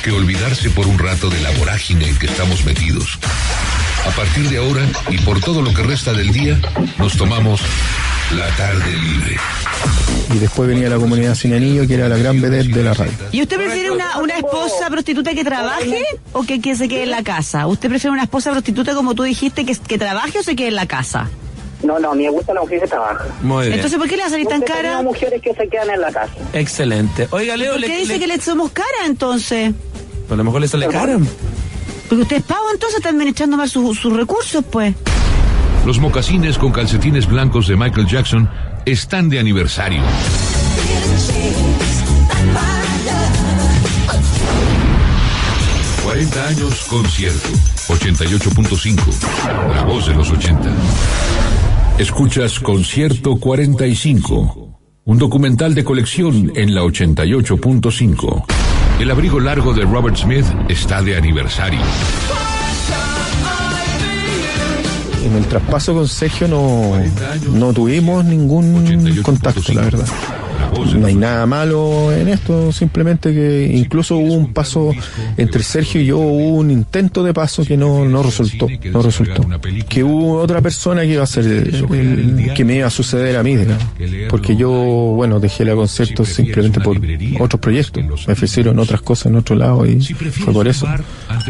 [0.04, 3.20] que olvidarse por un rato de la vorágine en que estamos metidos.
[4.06, 6.60] A partir de ahora y por todo lo que resta del día,
[6.98, 7.62] nos tomamos
[8.36, 9.38] la tarde libre.
[10.34, 13.12] Y después venía la comunidad sin anillo, que era la gran vedette de la radio.
[13.32, 17.12] ¿Y usted prefiere una, una esposa prostituta que trabaje o que, que se quede en
[17.12, 17.66] la casa?
[17.68, 20.76] ¿Usted prefiere una esposa prostituta, como tú dijiste, que, que trabaje o se quede en
[20.76, 21.30] la casa?
[21.84, 23.26] No, no, me gusta la mujer que trabaja.
[23.42, 23.74] Muy bien.
[23.76, 24.82] Entonces, ¿por qué le va a salir tan cara?
[24.82, 26.32] tenido mujeres que se quedan en la casa.
[26.54, 27.28] Excelente.
[27.32, 29.74] Oiga, Leo, ¿Por le, qué dice le- que le somos cara entonces?
[30.30, 31.18] a lo mejor le sale cara.
[32.14, 34.94] Porque usted es pavo, entonces está administrando mal sus recursos, pues.
[35.84, 38.48] Los mocasines con calcetines blancos de Michael Jackson
[38.86, 40.04] están de aniversario.
[46.06, 47.50] ...40 años concierto...
[47.88, 49.74] ...88.5...
[49.74, 50.72] ...la voz de los 80...
[51.98, 58.63] Escuchas Concierto 45, un documental de colección en la 88.5.
[59.04, 61.82] El abrigo largo de Robert Smith está de aniversario.
[65.26, 66.94] En el traspaso con Sergio no,
[67.52, 70.08] no tuvimos ningún contacto, la verdad.
[71.00, 74.92] No hay nada malo en esto, simplemente que incluso hubo un paso
[75.38, 79.42] entre Sergio y yo, hubo un intento de paso que no, no resultó, no resultó.
[79.90, 83.44] Que hubo otra persona que iba a ser el- que me iba a suceder a
[83.44, 83.84] mí, digamos.
[84.30, 86.98] Porque yo, bueno, dejé la concierto simplemente por
[87.40, 88.04] otros proyectos.
[88.28, 90.88] Me ofrecieron otras cosas en otro lado y fue por eso.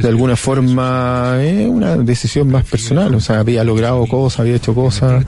[0.01, 3.13] De alguna forma, es una decisión más personal.
[3.15, 5.25] O sea, había logrado cosas, había hecho cosas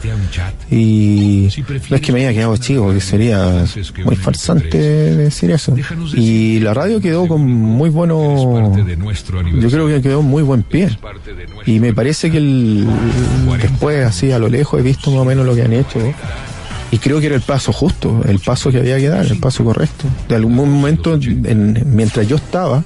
[0.72, 1.48] y
[1.90, 3.66] no es que me haya quedado chico, que sería
[4.06, 4.78] muy farsante
[5.16, 5.74] decir eso.
[6.18, 8.74] Y la radio quedó con muy bueno,
[9.62, 10.90] yo creo que quedó muy buen pie.
[11.66, 12.88] Y me parece que el,
[13.62, 16.00] después, así a lo lejos, he visto más o menos lo que han hecho.
[16.92, 19.64] Y creo que era el paso justo, el paso que había que dar, el paso
[19.64, 20.06] correcto.
[20.30, 22.84] De algún momento, en- mientras yo estaba,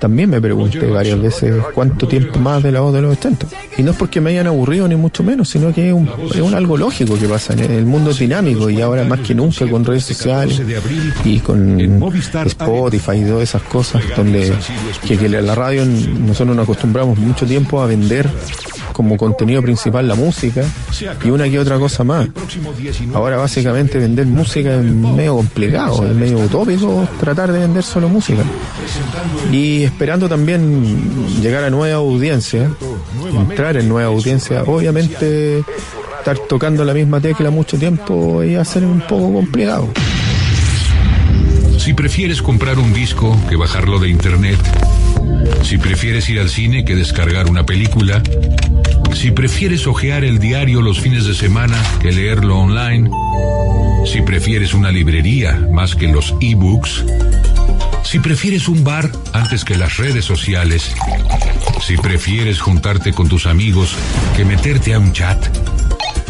[0.00, 3.46] también me pregunté varias veces cuánto tiempo más de la voz de los 80.
[3.76, 6.40] Y no es porque me hayan aburrido ni mucho menos, sino que es un, es
[6.40, 7.52] un algo lógico que pasa.
[7.52, 10.60] El mundo es dinámico y ahora más que nunca con redes sociales
[11.24, 11.78] y con
[12.46, 14.52] Spotify y todas esas cosas donde
[15.06, 18.28] que, que la radio nosotros nos acostumbramos mucho tiempo a vender
[19.00, 20.62] como contenido principal la música
[21.24, 22.28] y una que otra cosa más.
[23.14, 28.42] Ahora básicamente vender música es medio complicado, es medio utópico tratar de vender solo música.
[29.50, 32.70] Y esperando también llegar a nueva audiencia,
[33.34, 35.64] entrar en nueva audiencia, obviamente
[36.18, 39.88] estar tocando la misma tecla mucho tiempo a ser un poco complicado.
[41.78, 44.58] Si prefieres comprar un disco que bajarlo de internet,
[45.62, 48.22] si prefieres ir al cine que descargar una película,
[49.14, 53.10] si prefieres hojear el diario los fines de semana que leerlo online,
[54.06, 57.04] si prefieres una librería más que los e-books,
[58.02, 60.94] si prefieres un bar antes que las redes sociales,
[61.86, 63.94] si prefieres juntarte con tus amigos
[64.36, 65.38] que meterte a un chat,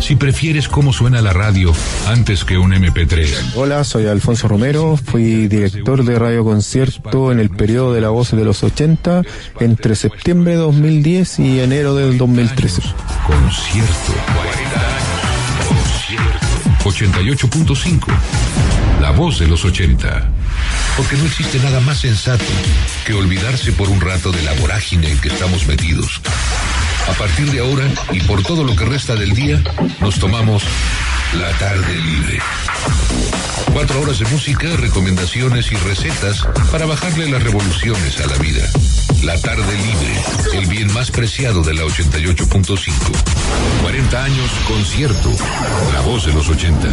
[0.01, 1.73] si prefieres cómo suena la radio
[2.07, 3.53] antes que un MP3.
[3.55, 8.31] Hola, soy Alfonso Romero, fui director de Radio Concierto en el periodo de la voz
[8.31, 9.23] de los 80
[9.61, 12.83] entre septiembre de 2010 y enero del 2013.
[13.27, 14.15] Concierto
[16.85, 18.07] 88.5.
[19.01, 20.29] La voz de los 80.
[20.97, 22.45] Porque no existe nada más sensato
[23.05, 26.21] que olvidarse por un rato de la vorágine en que estamos metidos.
[27.11, 29.61] A partir de ahora y por todo lo que resta del día,
[30.01, 30.63] nos tomamos
[31.39, 32.41] La tarde libre.
[33.73, 38.69] Cuatro horas de música, recomendaciones y recetas para bajarle las revoluciones a la vida.
[39.23, 42.91] La tarde libre, el bien más preciado de la 88.5.
[43.83, 45.31] 40 años concierto,
[45.93, 46.89] la voz de los 80.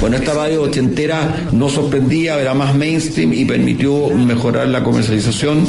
[0.00, 5.68] Bueno, esta radio ochentera nos sorprendía, era más mainstream y permitió mejorar la comercialización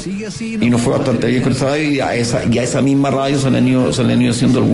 [0.59, 3.57] y nos fue bastante bien con esa radio y a esa, misma radio se le
[3.57, 4.65] han ido, haciendo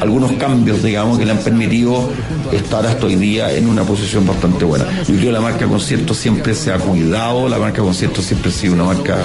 [0.00, 2.08] algunos cambios, digamos, que le han permitido
[2.52, 4.84] estar hasta hoy día en una posición bastante buena.
[5.00, 8.52] Yo creo que la marca concierto siempre se ha cuidado, la marca concierto siempre ha
[8.52, 9.18] sido una marca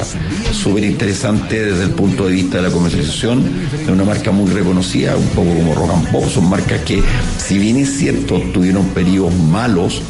[0.51, 3.43] súper interesante desde el punto de vista de la comercialización,
[3.81, 7.01] es una marca muy reconocida, un poco como rock and son marcas que,
[7.37, 10.01] si bien es cierto, tuvieron periodos malos,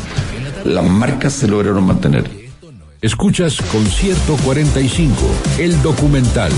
[0.64, 2.37] las marcas se lograron mantener.
[3.08, 5.16] Escuchas Concierto 45,
[5.60, 6.52] el documental.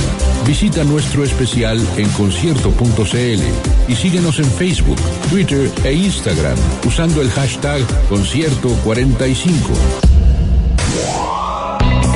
[0.48, 3.44] Visita nuestro especial en concierto.cl
[3.88, 4.98] y síguenos en Facebook,
[5.30, 6.58] Twitter e Instagram
[6.88, 9.70] usando el hashtag Concierto 45.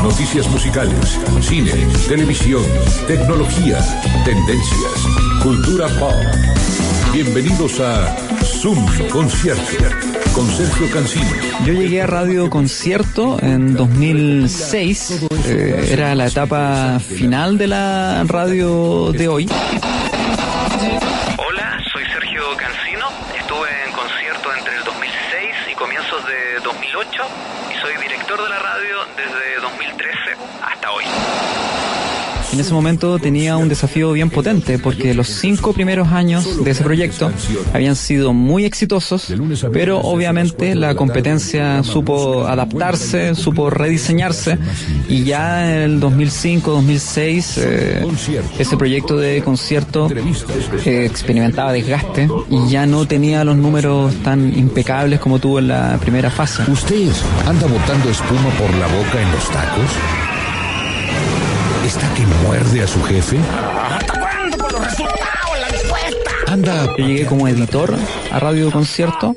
[0.01, 1.71] Noticias musicales, cine,
[2.07, 2.63] televisión,
[3.05, 3.77] tecnología,
[4.25, 6.11] tendencias, cultura pop.
[7.13, 8.32] Bienvenidos a
[8.63, 9.61] Zoom Concierto
[10.31, 11.25] con Sergio Cancino.
[11.65, 15.27] Yo llegué a Radio Concierto en 2006.
[15.47, 19.49] eh, era la etapa final de la radio de hoy.
[32.53, 36.83] En ese momento tenía un desafío bien potente porque los cinco primeros años de ese
[36.83, 37.31] proyecto
[37.73, 39.33] habían sido muy exitosos,
[39.71, 44.59] pero obviamente la competencia supo adaptarse, supo rediseñarse
[45.09, 48.05] y ya en el 2005-2006 eh,
[48.59, 50.07] ese proyecto de concierto
[50.85, 55.97] eh, experimentaba desgaste y ya no tenía los números tan impecables como tuvo en la
[55.99, 56.61] primera fase.
[56.71, 57.09] ¿Usted
[57.47, 60.22] anda botando espuma por la boca en los tacos?
[61.93, 63.37] ¿Está que muerde a su jefe?
[66.47, 66.87] Anda.
[66.97, 67.93] Yo llegué como editor
[68.31, 69.35] a Radio Concierto.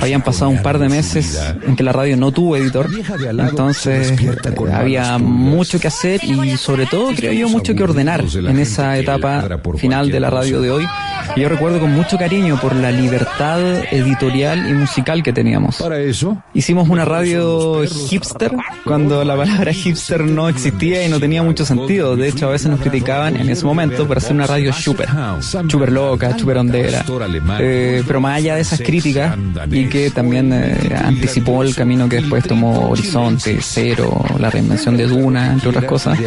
[0.00, 2.88] Habían pasado un par de meses en que la radio no tuvo editor.
[3.36, 4.14] Entonces
[4.72, 9.58] había mucho que hacer y sobre todo creo yo mucho que ordenar en esa etapa
[9.76, 10.86] final de la radio de hoy.
[11.36, 13.60] Y yo recuerdo con mucho cariño por la libertad
[13.92, 15.76] editorial y musical que teníamos.
[15.76, 18.52] Para eso, Hicimos una radio hipster
[18.84, 22.16] cuando la palabra hipster no existía y no tenía mucho sentido.
[22.16, 25.08] De hecho, a veces nos criticaban en ese momento por hacer una radio super,
[25.68, 27.04] super loca, super hondera.
[27.60, 29.36] Eh, pero más allá de esas críticas
[29.70, 35.06] y que también eh, anticipó el camino que después tomó Horizonte, Cero, la reinvención de
[35.06, 36.18] Duna, entre otras cosas,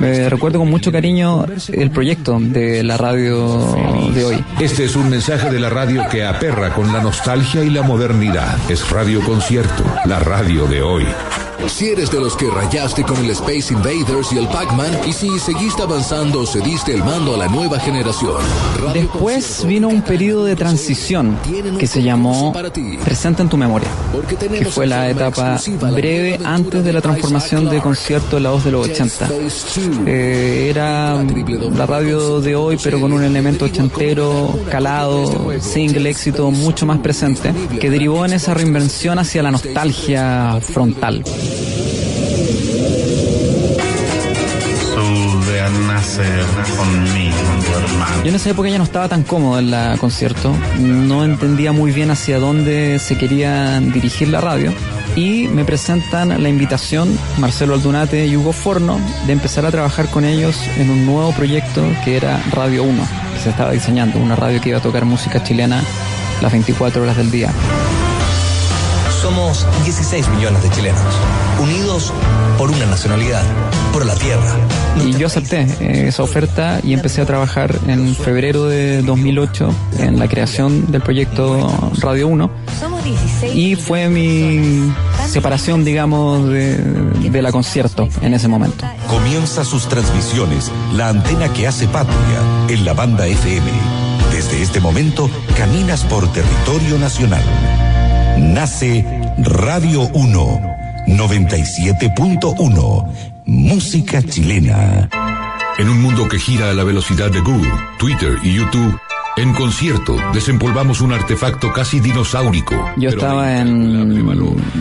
[0.00, 3.76] me recuerdo con mucho cariño el proyecto de la radio
[4.14, 4.37] de hoy.
[4.60, 8.58] Este es un mensaje de la radio que aperra con la nostalgia y la modernidad.
[8.70, 11.06] Es Radio Concierto, la radio de hoy.
[11.66, 15.38] Si eres de los que rayaste con el Space Invaders y el Pac-Man, y si
[15.38, 18.36] seguiste avanzando, cediste el mando a la nueva generación.
[18.94, 21.36] Después vino un periodo de transición
[21.78, 22.52] que se llamó
[23.04, 23.88] Presenta en tu memoria,
[24.58, 25.60] que fue la etapa
[25.92, 29.28] breve antes de la transformación de concierto de la voz de los 80.
[30.06, 36.86] Eh, era la radio de hoy, pero con un elemento ochentero, calado, single éxito mucho
[36.86, 41.24] más presente, que derivó en esa reinvención hacia la nostalgia frontal.
[48.22, 51.92] Yo en esa época ya no estaba tan cómodo en la concierto, no entendía muy
[51.92, 54.72] bien hacia dónde se quería dirigir la radio
[55.16, 60.24] y me presentan la invitación Marcelo Aldunate y Hugo Forno de empezar a trabajar con
[60.24, 63.02] ellos en un nuevo proyecto que era Radio 1,
[63.34, 65.82] que se estaba diseñando, una radio que iba a tocar música chilena
[66.40, 67.52] las 24 horas del día.
[69.28, 71.02] Somos 16 millones de chilenos,
[71.60, 72.14] unidos
[72.56, 73.42] por una nacionalidad,
[73.92, 74.56] por la tierra.
[75.04, 80.18] Y yo acepté eh, esa oferta y empecé a trabajar en febrero de 2008 en
[80.18, 82.50] la creación del proyecto Radio 1
[83.52, 84.90] y fue mi
[85.28, 88.86] separación, digamos, de, de la concierto en ese momento.
[89.08, 92.16] Comienza sus transmisiones la antena que hace patria
[92.68, 93.70] en la banda FM.
[94.32, 97.42] Desde este momento caminas por territorio nacional.
[98.38, 99.04] Nace
[99.38, 100.60] Radio 1
[101.08, 103.12] 97.1
[103.46, 105.08] Música chilena.
[105.76, 108.98] En un mundo que gira a la velocidad de Google, Twitter y YouTube,
[109.36, 112.76] en concierto desempolvamos un artefacto casi dinosaurico.
[112.96, 114.24] Yo estaba en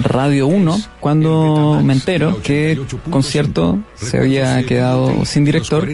[0.04, 0.78] Radio 1
[1.08, 2.78] cuando me entero que
[3.10, 5.88] concierto se había quedado sin director,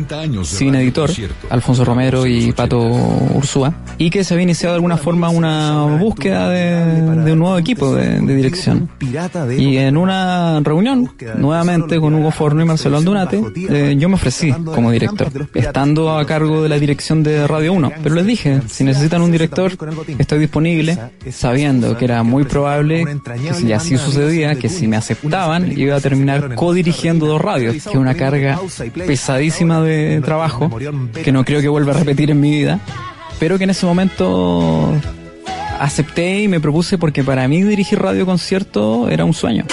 [0.44, 1.12] sin editor,
[1.52, 6.50] Alfonso Romero y Pato Ursúa, y que se había iniciado de alguna forma una búsqueda
[6.50, 8.90] de, de un nuevo equipo de, de dirección.
[9.56, 13.40] Y en una reunión, nuevamente con Hugo Forno y Marcelo Aldunate,
[13.70, 17.92] eh, yo me ofrecí como director, estando a cargo de la dirección de Radio 1.
[18.02, 19.74] Pero les dije, si necesitan un director,
[20.18, 20.98] estoy disponible,
[21.30, 26.02] sabiendo que era muy probable que si así sucedía, que si me aceptaban, iba a
[26.02, 28.60] terminar codirigiendo dos radios, que es una carga
[29.06, 30.70] pesadísima de trabajo,
[31.24, 32.80] que no creo que vuelva a repetir en mi vida,
[33.40, 34.94] pero que en ese momento
[35.80, 39.66] acepté y me propuse porque para mí dirigir radio concierto era un sueño.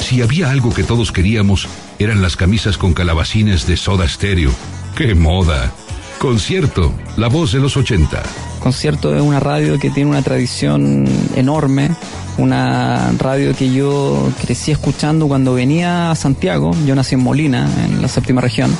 [0.00, 1.68] Si había algo que todos queríamos,
[1.98, 4.50] eran las camisas con calabacines de soda estéreo.
[4.96, 5.72] ¡Qué moda!
[6.18, 8.22] Concierto, la voz de los 80.
[8.62, 11.04] Concierto es una radio que tiene una tradición
[11.34, 11.90] enorme,
[12.38, 18.00] una radio que yo crecí escuchando cuando venía a Santiago, yo nací en Molina, en
[18.00, 18.72] la séptima región,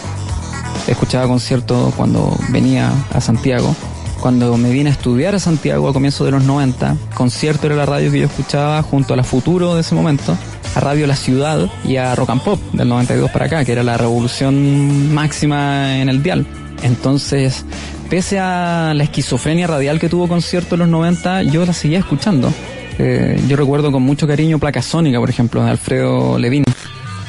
[0.86, 3.74] escuchaba conciertos cuando venía a Santiago,
[4.20, 7.84] cuando me vine a estudiar a Santiago a comienzos de los 90, concierto era la
[7.84, 10.38] radio que yo escuchaba junto a la Futuro de ese momento,
[10.76, 13.82] a Radio La Ciudad y a Rock and Pop del 92 para acá, que era
[13.82, 16.46] la revolución máxima en el dial.
[16.82, 17.64] Entonces,
[18.10, 22.52] pese a la esquizofrenia radial que tuvo concierto en los 90, yo la seguía escuchando.
[22.98, 26.64] Eh, yo recuerdo con mucho cariño Placa Sónica, por ejemplo, de Alfredo Levin.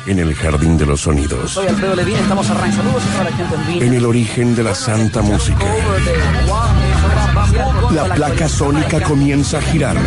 [0.06, 1.52] En el jardín de los sonidos.
[1.52, 2.84] Soy Alfredo Levin, estamos arrancando.
[2.84, 3.86] Saludos a toda la gente.
[3.86, 5.66] En el origen de la santa música.
[7.92, 9.98] La placa sónica comienza a girar.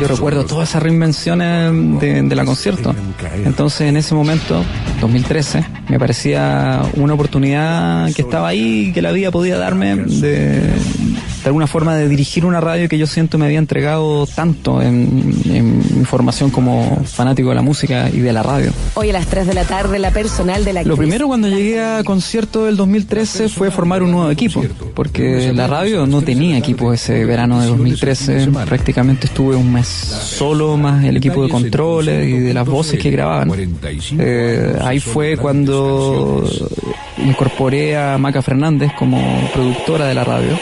[0.00, 2.94] Yo recuerdo todas esas reinvenciones de, de la concierto.
[3.44, 4.62] Entonces, en ese momento,
[5.00, 10.60] 2013, me parecía una oportunidad que estaba ahí, que la vida podía darme de,
[11.46, 15.32] de alguna forma de dirigir una radio que yo siento me había entregado tanto en,
[15.48, 18.72] en mi formación como fanático de la música y de la radio.
[18.94, 21.80] Hoy a las 3 de la tarde, la personal de la Lo primero cuando llegué
[21.80, 24.60] a concierto del 2013 fue formar un nuevo equipo,
[24.92, 30.76] porque la radio no tenía equipo ese verano de 2013, prácticamente estuve un mes solo,
[30.76, 33.52] más el equipo de controles y de las voces que grababan.
[34.18, 36.42] Eh, ahí fue cuando
[37.18, 40.58] incorporé a Maca Fernández como productora de la radio.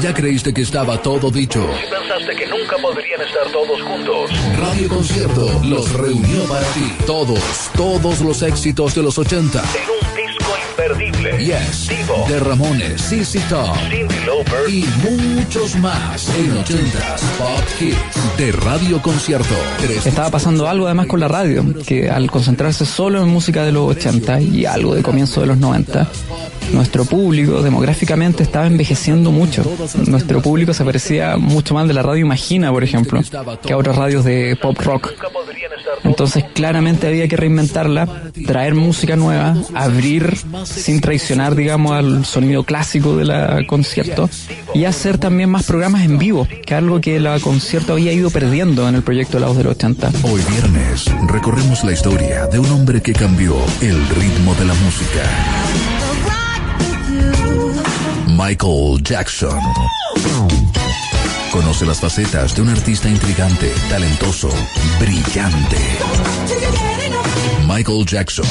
[0.00, 4.30] Ya creíste que estaba todo dicho, pensaste que nunca podrían estar todos juntos.
[4.58, 6.92] Radio Concierto los reunió para ti.
[7.06, 7.40] Todos,
[7.76, 9.58] todos los éxitos de los 80.
[9.58, 11.44] En un disco imperdible.
[11.44, 18.38] Yes, Divo, de Ramones, CC Top Cindy Lauper y muchos más en 80s Pop Hits
[18.38, 19.54] de Radio Concierto.
[20.04, 23.90] Estaba pasando algo además con la radio, que al concentrarse solo en música de los
[23.96, 26.08] 80 y algo de comienzo de los 90,
[26.72, 29.64] nuestro público demográficamente estaba envejeciendo mucho.
[30.06, 33.20] Nuestro público se parecía mucho más de la radio Imagina, por ejemplo,
[33.64, 35.12] que a otras radios de pop rock.
[36.04, 38.06] Entonces claramente había que reinventarla,
[38.46, 44.28] traer música nueva, abrir sin traicionar, digamos, al sonido clásico de la concierto
[44.74, 48.88] y hacer también más programas en vivo, que algo que la concierto había ido perdiendo
[48.88, 50.10] en el proyecto la voz del 80.
[50.24, 55.89] Hoy viernes recorremos la historia de un hombre que cambió el ritmo de la música.
[58.42, 59.60] Michael Jackson.
[61.52, 64.48] Conoce las facetas de un artista intrigante, talentoso,
[64.98, 65.76] brillante.
[67.68, 68.46] Michael Jackson.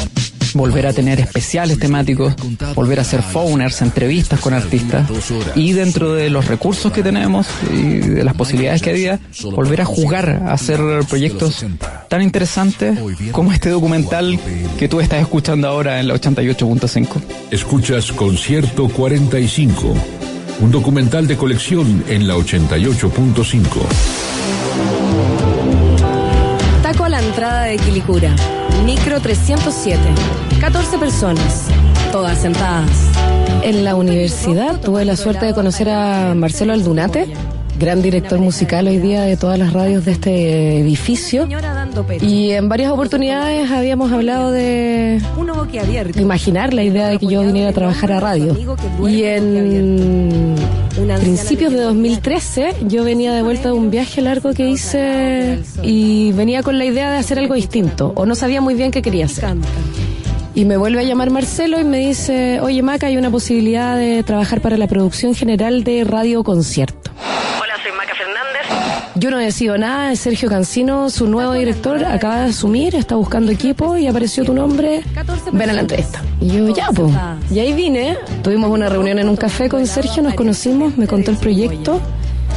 [0.54, 2.36] volver a tener especiales temáticos,
[2.76, 5.10] volver a hacer phoners, entrevistas con artistas
[5.56, 9.86] y dentro de los recursos que tenemos y de las posibilidades que había, volver a
[9.86, 10.80] jugar, a hacer
[11.10, 11.66] proyectos
[12.10, 13.00] tan interesantes
[13.32, 14.38] como este documental
[14.78, 17.22] que tú estás escuchando ahora en la 88.5.
[17.52, 19.94] Escuchas Concierto 45,
[20.60, 23.64] un documental de colección en la 88.5.
[26.82, 28.36] Taco a la entrada de Quilicura.
[28.84, 30.00] Micro 307.
[30.60, 31.68] 14 personas.
[32.12, 32.90] Todas sentadas.
[33.62, 37.32] En la universidad tuve la suerte de conocer a Marcelo Aldunate,
[37.80, 41.48] gran director musical hoy día de todas las radios de este edificio.
[42.22, 45.22] Y en varias oportunidades habíamos hablado de
[46.16, 48.56] imaginar la idea de que yo viniera a trabajar a radio.
[49.08, 50.56] Y en
[51.22, 56.62] principios de 2013 yo venía de vuelta de un viaje largo que hice y venía
[56.64, 59.56] con la idea de hacer algo distinto o no sabía muy bien qué quería hacer.
[60.54, 64.24] Y me vuelve a llamar Marcelo y me dice, oye Maca, hay una posibilidad de
[64.24, 67.12] trabajar para la producción general de Radio Concierto.
[67.62, 69.09] Hola, soy Maca Fernández.
[69.20, 73.98] Yo no decido nada, Sergio Cancino, su nuevo director, acaba de asumir, está buscando equipo
[73.98, 75.04] y apareció tu nombre,
[75.52, 76.22] ven a la entrevista.
[76.40, 77.12] Y yo, ya, pues.
[77.52, 81.32] Y ahí vine, tuvimos una reunión en un café con Sergio, nos conocimos, me contó
[81.32, 82.00] el proyecto.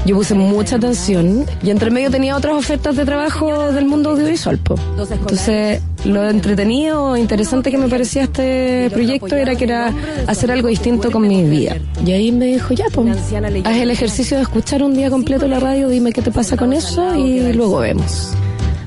[0.05, 4.59] Yo puse mucha atención y entre medio tenía otras ofertas de trabajo del mundo audiovisual.
[4.59, 4.74] po.
[4.98, 9.92] Entonces, lo entretenido, interesante que me parecía este proyecto era que era
[10.26, 11.76] hacer algo distinto con mi vida.
[12.05, 13.16] Y ahí me dijo, ya, pues,
[13.64, 16.72] haz el ejercicio de escuchar un día completo la radio, dime qué te pasa con
[16.72, 18.32] eso y luego vemos.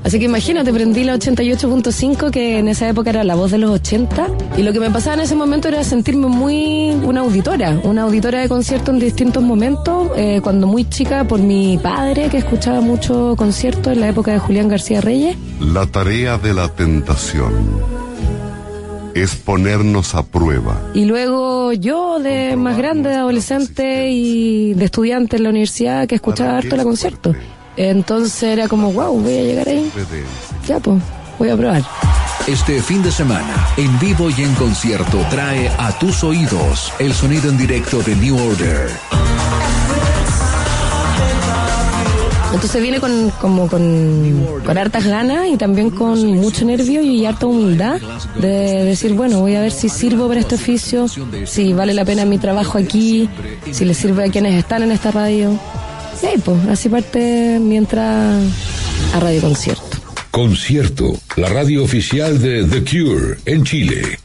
[0.06, 3.72] Así que imagínate, prendí la 88.5, que en esa época era la voz de los
[3.72, 8.04] 80, y lo que me pasaba en ese momento era sentirme muy una auditora, una
[8.04, 12.82] auditora de concierto en distintos momentos, eh, cuando muy chica por mi padre, que escuchaba
[12.82, 15.38] mucho concierto en la época de Julián García Reyes.
[15.60, 17.52] La tarea de la tentación
[19.16, 20.80] es ponernos a prueba.
[20.94, 26.14] Y luego yo, de más grande, de adolescente y de estudiante en la universidad, que
[26.14, 27.34] escuchaba harto la concierto.
[27.78, 29.92] Entonces era como, wow, voy a llegar ahí.
[30.68, 31.02] Ya, pues,
[31.38, 31.84] voy a probar.
[32.48, 37.50] Este fin de semana, en vivo y en concierto, trae a tus oídos el sonido
[37.50, 38.90] en directo de New Order.
[42.56, 47.48] Entonces viene con, como con, con hartas ganas y también con mucho nervio y harta
[47.48, 48.00] humildad
[48.40, 51.08] de decir, bueno, voy a ver si sirvo para este oficio,
[51.46, 53.30] si vale la pena mi trabajo aquí,
[53.72, 55.60] si le sirve a quienes están en esta radio.
[56.20, 58.44] Sí, pues así parte mientras
[59.14, 59.98] a Radio Concierto.
[60.32, 64.20] Concierto, la radio oficial de The Cure en Chile.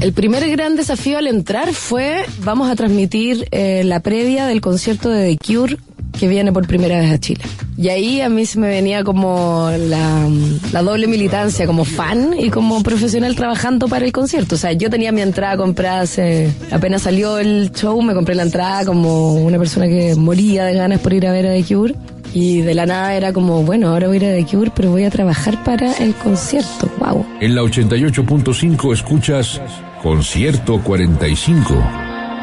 [0.00, 5.10] El primer gran desafío al entrar fue, vamos a transmitir eh, la previa del concierto
[5.10, 5.76] de The Cure
[6.18, 7.42] que viene por primera vez a Chile.
[7.76, 12.82] Y ahí a mí se me venía como la, doble militancia, como fan y como
[12.82, 14.56] profesional trabajando para el concierto.
[14.56, 18.42] O sea, yo tenía mi entrada comprada hace, apenas salió el show, me compré la
[18.42, 21.94] entrada como una persona que moría de ganas por ir a ver a The Cure.
[22.34, 24.90] Y de la nada era como, bueno, ahora voy a ir a The Cure, pero
[24.90, 26.90] voy a trabajar para el concierto.
[26.98, 27.24] ¡Wow!
[27.40, 29.60] En la 88.5 escuchas
[30.02, 31.74] Concierto 45,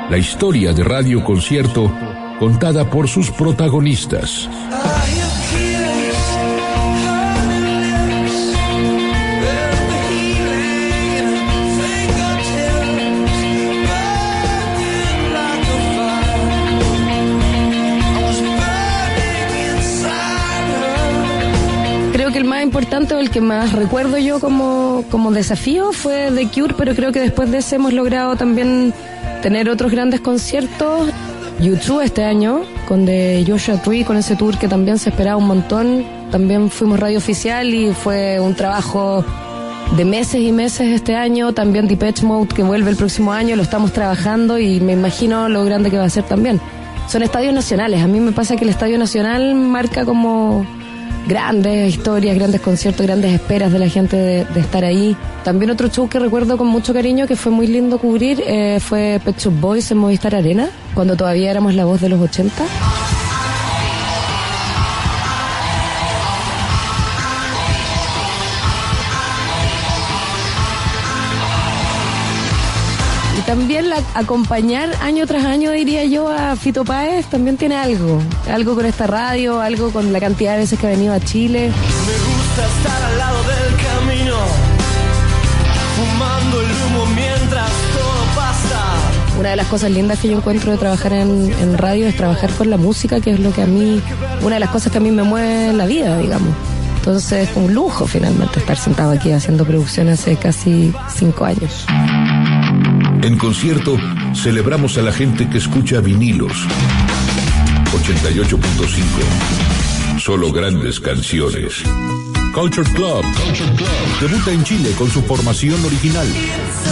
[0.09, 1.91] la historia de Radio Concierto
[2.39, 4.49] contada por sus protagonistas.
[22.11, 26.31] Creo que el más importante o el que más recuerdo yo como, como desafío fue
[26.33, 28.93] The Cure, pero creo que después de ese hemos logrado también
[29.41, 31.11] tener otros grandes conciertos.
[31.59, 35.47] YouTube este año, con de Joshua Tree, con ese tour que también se esperaba un
[35.47, 36.05] montón.
[36.31, 39.23] También fuimos radio oficial y fue un trabajo
[39.95, 41.53] de meses y meses este año.
[41.53, 45.63] También Depeche Mode que vuelve el próximo año, lo estamos trabajando y me imagino lo
[45.63, 46.59] grande que va a ser también.
[47.07, 48.01] Son estadios nacionales.
[48.01, 50.65] A mí me pasa que el Estadio Nacional marca como
[51.27, 55.15] grandes historias, grandes conciertos, grandes esperas de la gente de, estar ahí.
[55.43, 59.19] También otro show que recuerdo con mucho cariño, que fue muy lindo cubrir, eh, fue
[59.23, 62.65] Pet Shop Boys en Movistar Arena, cuando todavía éramos la voz de los 80.
[74.13, 78.19] Acompañar año tras año, diría yo, a Fito Páez también tiene algo.
[78.51, 81.69] Algo con esta radio, algo con la cantidad de veces que ha venido a Chile.
[81.69, 84.35] Me gusta estar al lado del camino,
[85.95, 89.39] fumando el humo mientras todo pasa.
[89.39, 92.51] Una de las cosas lindas que yo encuentro de trabajar en, en radio es trabajar
[92.51, 94.01] con la música, que es lo que a mí,
[94.41, 96.53] una de las cosas que a mí me mueve en la vida, digamos.
[96.97, 101.85] Entonces es un lujo finalmente estar sentado aquí haciendo producción hace casi cinco años.
[103.25, 103.97] En concierto,
[104.35, 106.67] celebramos a la gente que escucha vinilos.
[107.91, 110.19] 88.5.
[110.19, 111.81] Solo grandes canciones.
[112.53, 113.25] Culture Club.
[114.21, 116.27] Debuta en Chile con su formación original.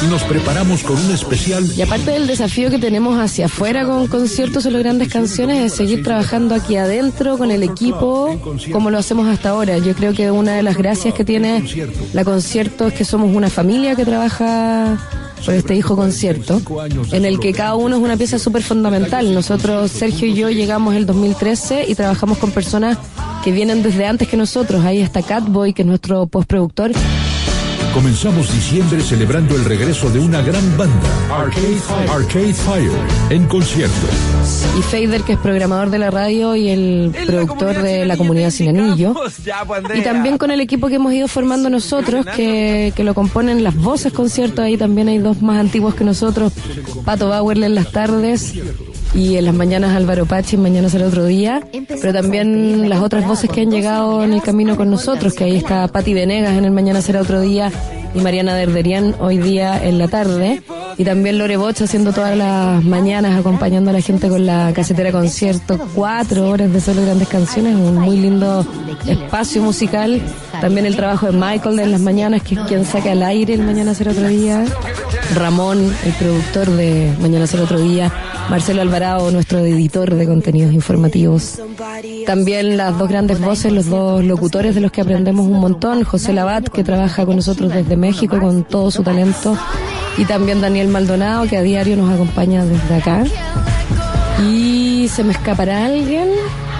[0.03, 1.71] Y nos preparamos con un especial.
[1.77, 6.01] Y aparte del desafío que tenemos hacia afuera con conciertos solo grandes canciones, es seguir
[6.01, 9.77] trabajando aquí adentro con el equipo como lo hacemos hasta ahora.
[9.77, 11.63] Yo creo que una de las gracias que tiene
[12.11, 14.97] la concierto es que somos una familia que trabaja
[15.45, 16.61] por este hijo concierto,
[17.11, 19.33] en el que cada uno es una pieza súper fundamental.
[19.33, 22.97] Nosotros, Sergio y yo, llegamos el 2013 y trabajamos con personas
[23.43, 24.83] que vienen desde antes que nosotros.
[24.85, 26.91] Ahí está Catboy, que es nuestro postproductor.
[27.93, 32.91] Comenzamos diciembre celebrando el regreso de una gran banda, Arcade Fire, Arcade Fire
[33.29, 34.07] en concierto.
[34.77, 38.69] Y Fader, que es programador de la radio y el productor de la comunidad Sin
[38.69, 39.13] Anillo.
[39.95, 43.75] Y también con el equipo que hemos ido formando nosotros, que, que lo componen las
[43.75, 44.65] voces conciertos.
[44.65, 46.51] Ahí también hay dos más antiguos que nosotros,
[47.05, 48.55] Pato Bauer en las tardes
[49.13, 53.27] y en las mañanas Álvaro Pachi, en Mañana será otro día, pero también las otras
[53.27, 56.65] voces que han llegado en el camino con nosotros, que ahí está Patti Venegas en
[56.65, 57.71] el Mañana será otro día
[58.15, 60.61] y Mariana Derderian hoy día en la tarde.
[60.97, 65.11] Y también Lore Boch haciendo todas las mañanas acompañando a la gente con la casetera
[65.11, 65.79] concierto.
[65.95, 68.65] Cuatro horas de solo grandes canciones, un muy lindo
[69.07, 70.21] espacio musical.
[70.61, 73.63] También el trabajo de Michael en las mañanas, que es quien saca al aire el
[73.63, 74.65] Mañana será otro día.
[75.35, 78.11] Ramón, el productor de Mañana será otro día.
[78.49, 81.59] Marcelo Alvarado, nuestro editor de contenidos informativos.
[82.25, 86.03] También las dos grandes voces, los dos locutores de los que aprendemos un montón.
[86.03, 89.57] José Labat, que trabaja con nosotros desde México con todo su talento.
[90.17, 93.23] Y también Daniel Maldonado, que a diario nos acompaña desde acá.
[94.47, 96.29] Y se me escapará alguien.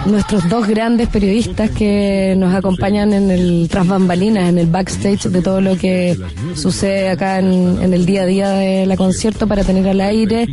[0.06, 5.42] Nuestros dos grandes periodistas que nos acompañan en el tras bambalinas, en el backstage de
[5.42, 6.20] todo lo que
[6.56, 10.46] sucede acá en, en el día a día de la concierto para tener al aire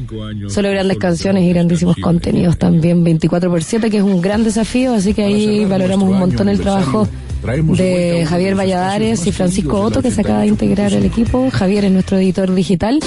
[0.48, 4.94] solo grandes canciones y grandísimos contenidos también 24 por 7 que es un gran desafío
[4.94, 7.08] así que ahí valoramos un montón el trabajo
[7.43, 11.51] de Javier Valladares y Francisco Otto, que se acaba de integrar al equipo.
[11.51, 13.01] Javier es nuestro editor digital.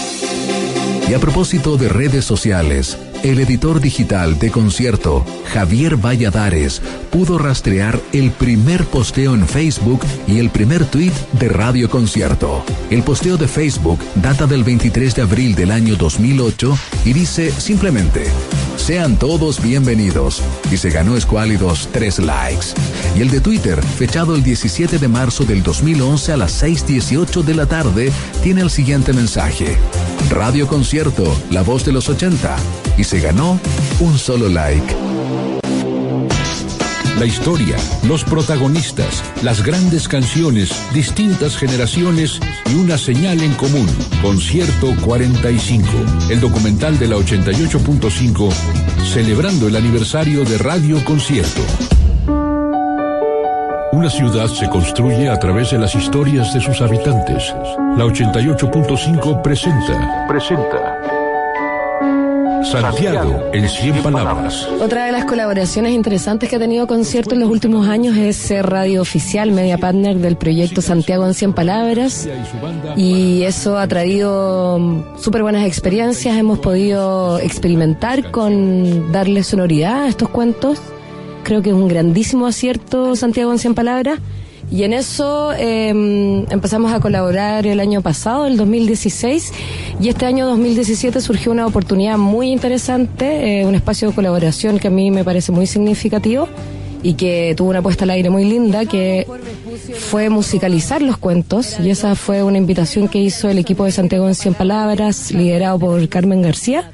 [1.08, 6.82] Y a propósito de redes sociales, el editor digital de concierto, Javier Valladares,
[7.12, 12.64] pudo rastrear el primer posteo en Facebook y el primer tweet de Radio Concierto.
[12.90, 18.24] El posteo de Facebook data del 23 de abril del año 2008 y dice simplemente,
[18.84, 20.44] sean todos bienvenidos.
[20.70, 22.68] Y se ganó escuálidos tres likes.
[23.16, 27.56] Y el de Twitter, fechado el 17 de marzo del 2011 a las 6.18 de
[27.56, 28.12] la tarde,
[28.44, 29.78] tiene el siguiente mensaje.
[30.30, 32.58] Radio Concierto, la voz de los 80.
[32.98, 33.58] Y se ganó
[34.02, 35.13] un solo like.
[37.20, 43.88] La historia, los protagonistas, las grandes canciones, distintas generaciones y una señal en común.
[44.22, 45.88] Concierto 45,
[46.32, 48.52] el documental de la 88.5,
[49.04, 51.62] celebrando el aniversario de Radio Concierto.
[53.92, 57.54] Una ciudad se construye a través de las historias de sus habitantes.
[57.96, 60.26] La 88.5 presenta.
[60.28, 61.13] Presenta.
[62.64, 64.68] Santiago en 100 palabras.
[64.82, 69.02] Otra de las colaboraciones interesantes que ha tenido concierto en los últimos años es radio
[69.02, 72.28] oficial, media partner del proyecto Santiago en 100 palabras.
[72.96, 74.80] Y eso ha traído
[75.18, 76.38] súper buenas experiencias.
[76.38, 80.80] Hemos podido experimentar con darle sonoridad a estos cuentos.
[81.44, 84.20] Creo que es un grandísimo acierto Santiago en 100 palabras.
[84.74, 89.54] Y en eso eh, empezamos a colaborar el año pasado, el 2016,
[90.02, 94.88] y este año 2017 surgió una oportunidad muy interesante, eh, un espacio de colaboración que
[94.88, 96.50] a mí me parece muy significativo
[97.04, 99.28] y que tuvo una puesta al aire muy linda, que
[100.10, 104.28] fue musicalizar los cuentos, y esa fue una invitación que hizo el equipo de Santiago
[104.28, 106.90] en 100 Palabras, liderado por Carmen García,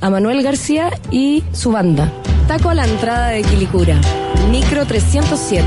[0.00, 2.12] a Manuel García y su banda.
[2.46, 4.00] Taco a la entrada de Quilicura,
[4.50, 5.64] micro 307,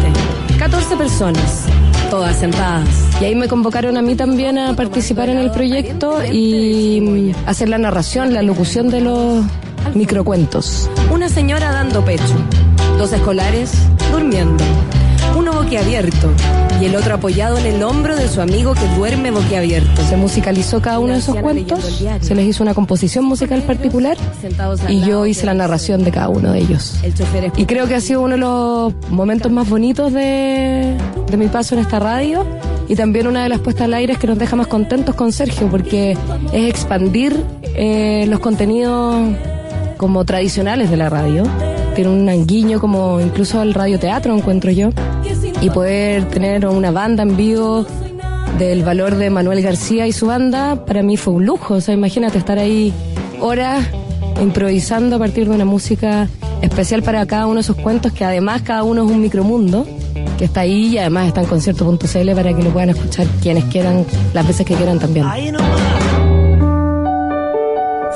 [0.57, 1.65] 14 personas,
[2.09, 2.87] todas sentadas.
[3.21, 7.77] Y ahí me convocaron a mí también a participar en el proyecto y hacer la
[7.77, 9.43] narración, la locución de los
[9.93, 10.89] microcuentos.
[11.11, 12.35] Una señora dando pecho,
[12.97, 13.71] dos escolares
[14.11, 14.63] durmiendo,
[15.63, 16.31] boquiabierto
[16.81, 20.01] y el otro apoyado en el hombro de su amigo que duerme boquiabierto.
[20.07, 24.15] Se musicalizó cada uno de esos cuentos, se les hizo una composición musical particular
[24.87, 26.95] y yo hice la narración de cada uno de ellos.
[27.57, 30.95] Y creo que ha sido uno de los momentos más bonitos de,
[31.29, 32.45] de mi paso en esta radio
[32.87, 35.67] y también una de las puestas al aire que nos deja más contentos con Sergio
[35.69, 36.17] porque
[36.53, 37.35] es expandir
[37.75, 39.17] eh, los contenidos
[39.97, 41.43] como tradicionales de la radio.
[41.95, 44.91] Tiene un anguiño como incluso al radioteatro encuentro yo.
[45.61, 47.85] Y poder tener una banda en vivo
[48.57, 51.75] del valor de Manuel García y su banda, para mí fue un lujo.
[51.75, 52.93] O sea, imagínate estar ahí
[53.41, 53.85] horas
[54.41, 56.27] improvisando a partir de una música
[56.61, 59.85] especial para cada uno de esos cuentos, que además cada uno es un micromundo,
[60.37, 64.05] que está ahí y además está en concierto.cl para que lo puedan escuchar quienes quieran,
[64.33, 65.25] las veces que quieran también.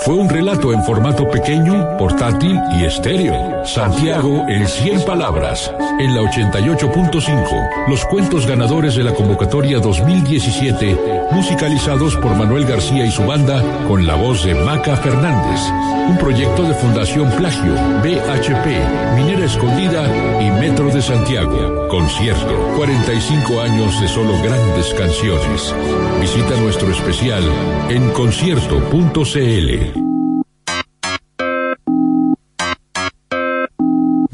[0.01, 3.52] Fue un relato en formato pequeño, portátil y estéreo.
[3.65, 7.87] Santiago en 100 palabras, en la 88.5.
[7.87, 14.05] Los cuentos ganadores de la convocatoria 2017, musicalizados por Manuel García y su banda, con
[14.05, 15.61] la voz de Maca Fernández.
[16.09, 21.87] Un proyecto de Fundación Plagio, BHP, Minera Escondida y Metro de Santiago.
[21.87, 25.73] Concierto, 45 años de solo grandes canciones.
[26.19, 27.43] Visita nuestro especial
[27.89, 30.12] en concierto.cl.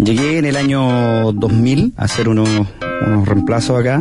[0.09, 2.49] Llegué en el año 2000 a hacer unos,
[3.05, 3.99] unos reemplazos acá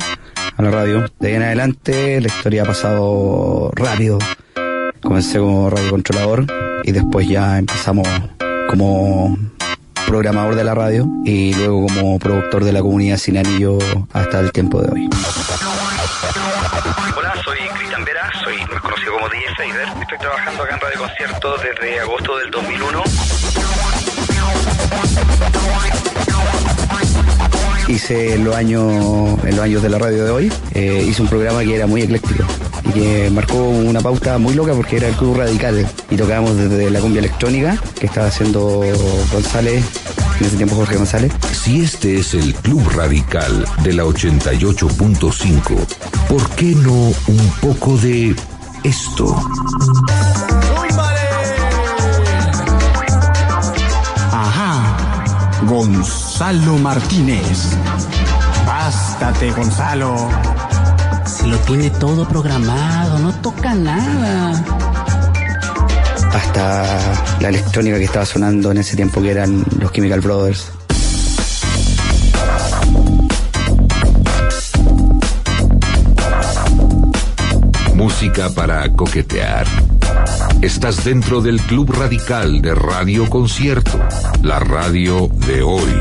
[0.56, 1.04] a la radio.
[1.20, 4.18] De ahí en adelante la historia ha pasado rápido.
[5.02, 6.46] Comencé como radiocontrolador
[6.82, 8.08] y después ya empezamos
[8.70, 9.36] como
[10.06, 13.76] programador de la radio y luego como productor de la comunidad Sin Anillo
[14.14, 15.10] hasta el tiempo de hoy.
[17.18, 19.88] Hola, soy Cristian Vera, soy más conocido como DJ Fader.
[20.00, 23.02] Estoy trabajando acá en Radio Concierto desde agosto del 2001.
[27.88, 31.28] Hice en los años, en los años de la radio de hoy, eh, hice un
[31.28, 32.44] programa que era muy ecléctico
[32.84, 36.90] y que marcó una pauta muy loca porque era el Club Radical y tocábamos desde
[36.90, 38.82] la cumbia electrónica que estaba haciendo
[39.32, 39.84] González,
[40.38, 41.32] en ese tiempo Jorge González.
[41.52, 45.86] Si este es el Club Radical de la 88.5,
[46.28, 48.34] ¿por qué no un poco de
[48.84, 49.36] esto?
[55.62, 57.76] Gonzalo Martínez.
[58.66, 60.28] Bástate, Gonzalo.
[61.24, 64.64] Se lo tiene todo programado, no toca nada.
[66.32, 66.84] Hasta
[67.40, 70.70] la electrónica que estaba sonando en ese tiempo que eran los Chemical Brothers.
[77.94, 79.66] Música para coquetear.
[80.62, 83.96] Estás dentro del Club Radical de Radio Concierto,
[84.42, 86.00] la radio de hoy.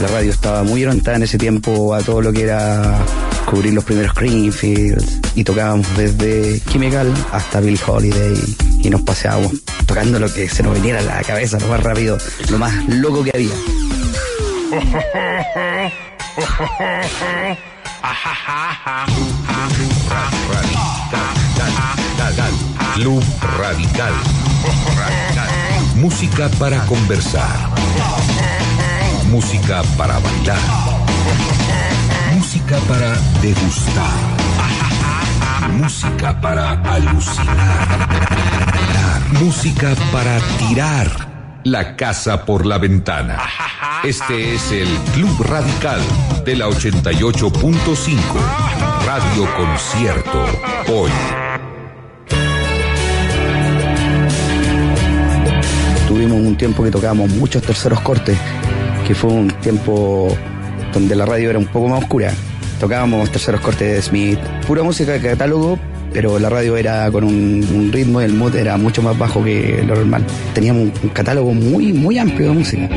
[0.00, 2.98] La radio estaba muy orientada en ese tiempo a todo lo que era
[3.46, 9.52] cubrir los primeros Greenfields y tocábamos desde Chemical hasta Bill Holiday y nos paseábamos
[9.86, 12.18] tocando lo que se nos viniera a la cabeza, lo más rápido,
[12.50, 13.54] lo más loco que había.
[22.94, 23.22] Club
[23.58, 24.12] Radical.
[25.96, 27.70] Música para conversar.
[29.30, 30.58] Música para bailar.
[32.66, 34.10] Música para degustar.
[35.78, 37.86] Música para alucinar.
[39.40, 43.38] Música para tirar la casa por la ventana.
[44.02, 46.00] Este es el Club Radical
[46.44, 48.18] de la 88.5.
[49.06, 50.44] Radio Concierto.
[50.92, 51.12] Hoy.
[56.08, 58.36] Tuvimos un tiempo que tocábamos muchos terceros cortes,
[59.06, 60.36] que fue un tiempo
[60.92, 62.34] donde la radio era un poco más oscura.
[62.80, 65.78] Tocábamos terceros cortes de Smith, pura música de catálogo,
[66.12, 69.82] pero la radio era con un, ritmo y el mood era mucho más bajo que
[69.86, 70.24] lo normal.
[70.54, 72.88] Teníamos un catálogo muy, muy amplio de música.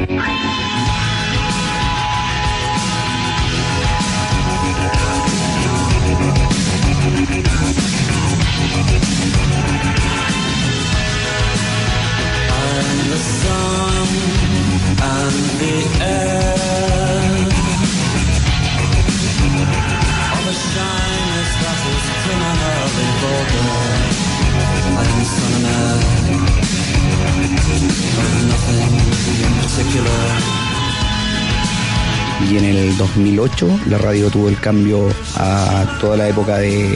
[33.40, 36.90] 2008 la radio tuvo el cambio a toda la época de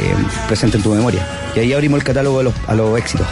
[0.48, 1.26] Presente en tu memoria.
[1.56, 3.28] Y ahí abrimos el catálogo de los- a los éxitos.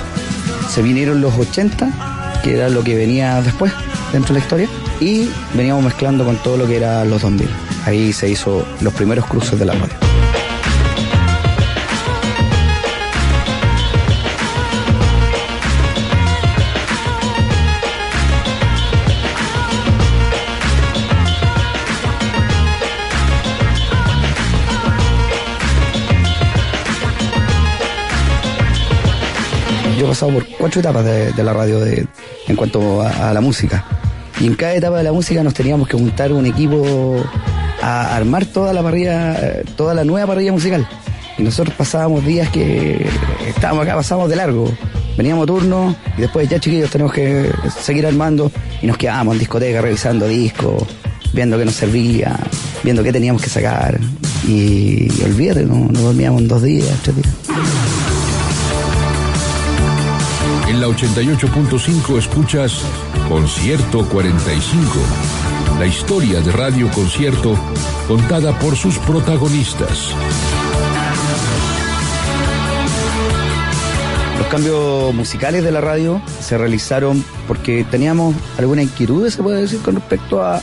[0.69, 3.73] Se vinieron los 80, que era lo que venía después
[4.13, 4.69] dentro de la historia,
[5.01, 7.49] y veníamos mezclando con todo lo que era los 2000.
[7.85, 10.10] Ahí se hizo los primeros cruces de la radio.
[30.29, 32.05] Por cuatro etapas de, la radio de-
[32.47, 33.85] en cuanto a, la música.
[34.39, 37.23] Y en cada etapa de la música nos teníamos que juntar un equipo
[37.81, 40.87] a armar toda la parrilla, eh, toda la nueva parrilla musical.
[41.37, 43.05] Y nosotros pasábamos días que
[43.47, 44.71] estábamos acá, pasábamos de largo.
[45.17, 47.51] Veníamos a turno y después ya chiquillos tenemos que
[47.81, 48.51] seguir armando
[48.81, 50.83] y nos quedábamos en discoteca revisando discos,
[51.33, 52.37] viendo qué nos servía,
[52.83, 53.99] viendo qué teníamos que sacar.
[54.47, 57.30] Y, olvídate, no, dormíamos dos días, tres días.
[60.81, 62.81] La 88.5 escuchas
[63.29, 64.83] Concierto 45,
[65.77, 67.55] la historia de Radio Concierto
[68.07, 70.09] contada por sus protagonistas.
[74.39, 79.81] Los cambios musicales de la radio se realizaron porque teníamos alguna inquietud, se puede decir,
[79.81, 80.61] con respecto a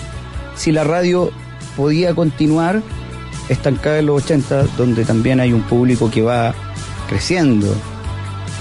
[0.56, 1.30] si la radio
[1.76, 2.82] podía continuar
[3.48, 6.54] estancada en los 80, donde también hay un público que va
[7.08, 7.72] creciendo.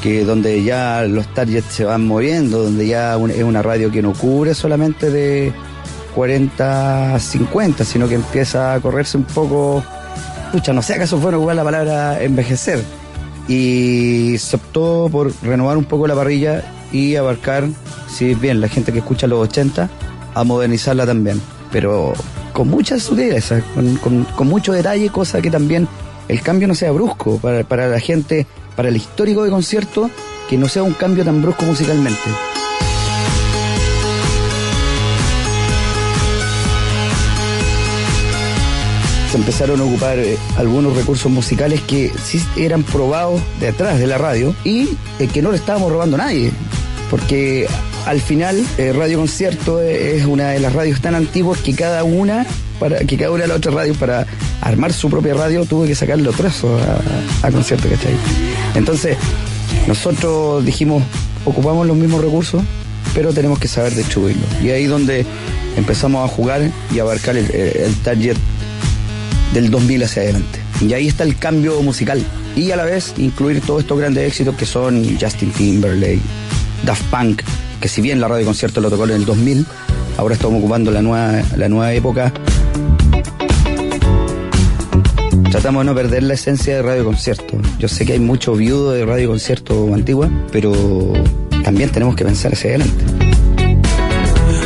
[0.01, 4.13] Que donde ya los targets se van moviendo, donde ya es una radio que no
[4.13, 5.51] cubre solamente de
[6.15, 9.83] 40 a 50, sino que empieza a correrse un poco,
[10.51, 12.83] pucha, no sé acaso fue igual la palabra envejecer.
[13.47, 17.65] Y se optó por renovar un poco la parrilla y abarcar,
[18.09, 19.89] si bien la gente que escucha los 80,
[20.33, 21.41] a modernizarla también.
[21.71, 22.13] Pero
[22.53, 25.87] con mucha sutileza, con, con- con mucho detalle, cosa que también
[26.27, 28.45] el cambio no sea brusco para, para la gente,
[28.77, 30.09] para el histórico de concierto,
[30.47, 32.29] que no sea un cambio tan brusco musicalmente.
[39.31, 44.07] se empezaron a ocupar eh, algunos recursos musicales que sí eran probados de atrás de
[44.07, 44.87] la radio y
[45.19, 46.51] eh, que no le estábamos robando a nadie.
[47.11, 47.67] Porque
[48.05, 52.45] al final eh, Radio Concierto es una de las radios tan antiguas que cada una,
[52.79, 54.25] para, que cada una de las otras radios para
[54.61, 58.13] armar su propia radio tuvo que sacarle los trozos a, a concierto, ¿cachai?
[58.75, 59.17] Entonces,
[59.87, 61.03] nosotros dijimos,
[61.45, 62.63] ocupamos los mismos recursos,
[63.13, 64.45] pero tenemos que saber distribuirlos.
[64.61, 65.25] Y ahí donde
[65.75, 68.37] empezamos a jugar y abarcar el target
[69.53, 70.59] del 2000 hacia adelante.
[70.81, 72.23] Y ahí está el cambio musical.
[72.55, 76.21] Y a la vez incluir todos estos grandes éxitos que son Justin Timberlake,
[76.85, 77.41] Daft Punk,
[77.81, 79.65] que si bien la radio concierto lo tocó en el 2000,
[80.17, 82.31] ahora estamos ocupando la nueva, la nueva época.
[85.51, 87.57] Tratamos de no perder la esencia de radio concierto.
[87.79, 90.73] Yo sé que hay mucho viudo de radio concierto antigua, pero
[91.63, 93.03] también tenemos que pensar hacia adelante.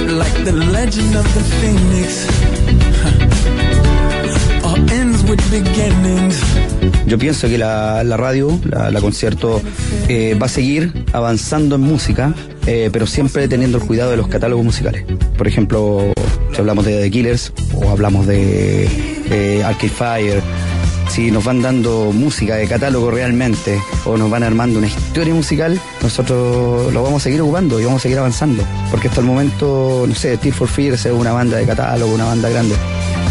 [0.07, 2.27] Like the legend of the phoenix.
[3.03, 4.67] huh.
[4.67, 6.41] All ends with beginnings.
[7.05, 9.61] Yo pienso que la, la radio, la, la concierto,
[10.07, 12.34] eh, va a seguir avanzando en música,
[12.67, 15.05] eh, pero siempre teniendo el cuidado de los catálogos musicales.
[15.38, 16.13] Por ejemplo,
[16.53, 18.88] si hablamos de The Killers o hablamos de
[19.29, 20.41] eh, Arcade Fire,
[21.12, 25.78] si nos van dando música de catálogo realmente o nos van armando una historia musical,
[26.01, 28.64] nosotros lo vamos a seguir ocupando y vamos a seguir avanzando.
[28.89, 32.24] Porque hasta el momento, no sé, Tear for Fears es una banda de catálogo, una
[32.24, 32.78] banda grande.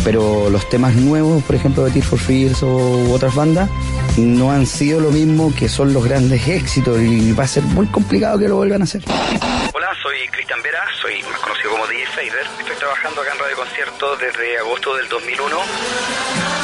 [0.04, 3.70] Pero los temas nuevos, por ejemplo, de Tear for Fears o otras bandas,
[4.18, 7.86] no han sido lo mismo que son los grandes éxitos y va a ser muy
[7.86, 9.02] complicado que lo vuelvan a hacer.
[9.72, 12.46] Hola, soy Cristian Vera, soy más conocido como DJ Fader.
[12.58, 16.59] Estoy trabajando acá en Radio Concierto desde agosto del 2001.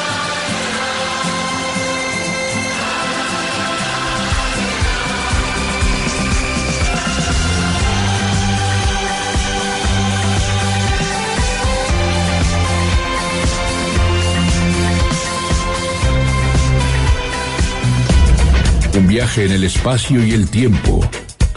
[19.16, 21.00] Viaje en el espacio y el tiempo,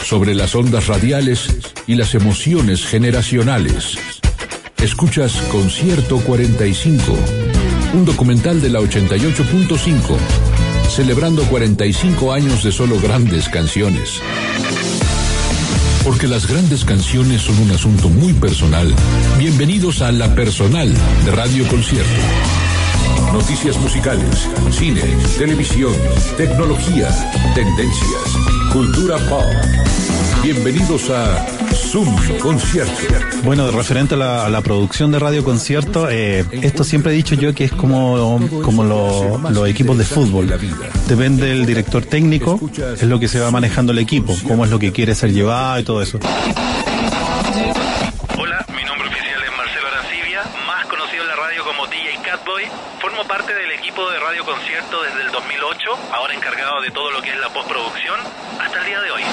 [0.01, 1.57] sobre las ondas radiales
[1.87, 3.97] y las emociones generacionales.
[4.81, 7.01] Escuchas Concierto 45,
[7.95, 9.99] un documental de la 88.5,
[10.89, 14.21] celebrando 45 años de solo grandes canciones.
[16.05, 18.95] Porque las grandes canciones son un asunto muy personal.
[19.37, 20.93] Bienvenidos a La Personal
[21.25, 22.68] de Radio Concierto.
[23.33, 25.01] Noticias musicales, cine,
[25.37, 25.93] televisión,
[26.37, 27.07] tecnología,
[27.53, 28.21] tendencias,
[28.73, 29.43] cultura pop.
[30.43, 32.91] Bienvenidos a Zoom Concierto.
[33.43, 37.65] Bueno, referente a la, producción de radio concierto, eh, esto siempre he dicho yo que
[37.65, 40.51] es como, como lo- los equipos de fútbol.
[41.07, 42.59] Depende del director técnico,
[42.95, 45.79] es lo que se va manejando el equipo, cómo es lo que quiere ser llevado
[45.79, 46.19] y todo eso.
[54.79, 58.17] Desde el 2008, ahora encargado de todo lo que es la postproducción,
[58.61, 59.23] hasta el día de hoy.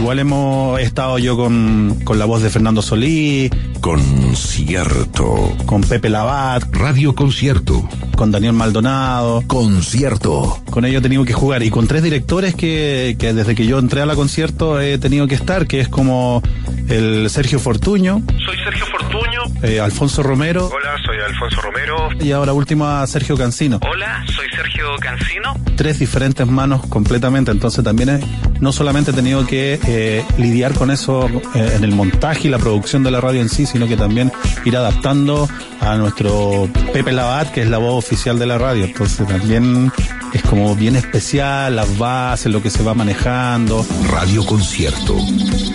[0.00, 3.48] Igual hemos estado yo con, con la voz de Fernando Solí.
[3.80, 5.56] Concierto.
[5.66, 6.64] Con Pepe Labat.
[6.74, 7.88] Radio Concierto.
[8.16, 9.42] Con Daniel Maldonado.
[9.46, 10.60] Concierto.
[10.70, 11.62] Con ellos he tenido que jugar.
[11.62, 15.26] Y con tres directores que, que desde que yo entré a la concierto he tenido
[15.28, 16.42] que estar, que es como
[16.88, 19.40] el Sergio Fortuño, Soy Sergio Fortuño.
[19.62, 22.08] eh, Alfonso Romero Hola, soy Alfonso Romero.
[22.20, 23.80] y ahora último a Sergio Cancino.
[23.90, 25.54] Hola, soy Sergio Cancino.
[25.76, 27.50] Tres diferentes manos completamente.
[27.52, 28.20] Entonces también he-
[28.60, 32.58] no solamente he tenido que eh, lidiar con eso eh, en el montaje y la
[32.58, 34.32] producción de la radio en sí, sino que también
[34.64, 35.48] ir adaptando
[35.80, 38.84] a nuestro Pepe Labat, que es la voz oficial de la radio.
[38.84, 39.92] Entonces también
[40.32, 43.86] es como bien especial, las bases, lo que se va manejando.
[44.10, 45.16] Radio Concierto,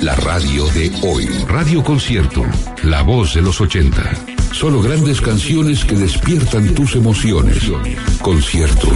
[0.01, 1.27] la radio de hoy.
[1.47, 2.43] Radio Concierto,
[2.83, 4.01] la voz de los 80.
[4.51, 7.71] Solo grandes canciones que despiertan tus emociones.
[8.21, 8.89] Concierto.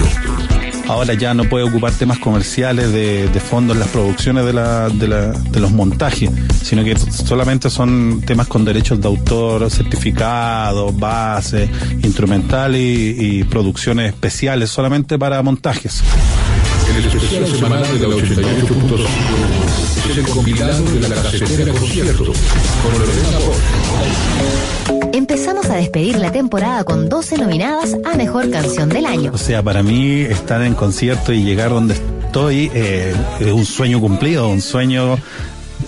[0.88, 4.90] Ahora ya no puede ocupar temas comerciales de, de fondo en las producciones de, la,
[4.90, 6.30] de, la- de los montajes,
[6.64, 11.70] sino que solamente son temas con derechos de autor, certificados, base,
[12.04, 16.02] instrumental y, y producciones especiales solamente para montajes.
[16.98, 23.38] El especial semanal de la 88.5 es el compilado de la casetera concierto con Lorena
[23.40, 25.03] Pol.
[25.76, 29.32] Despedir la temporada con 12 nominadas a Mejor Canción del Año.
[29.34, 34.00] O sea, para mí estar en concierto y llegar donde estoy eh, es un sueño
[34.00, 35.18] cumplido, un sueño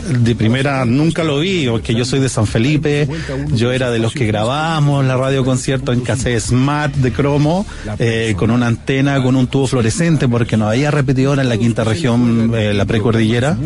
[0.07, 3.07] de primera nunca lo vi, porque yo soy de San Felipe,
[3.53, 7.65] yo era de los que grabábamos la radio concierto en cassette Smart de cromo,
[7.99, 11.83] eh, con una antena, con un tubo fluorescente, porque no había repetidora en la quinta
[11.83, 13.57] región, eh, la precordillera.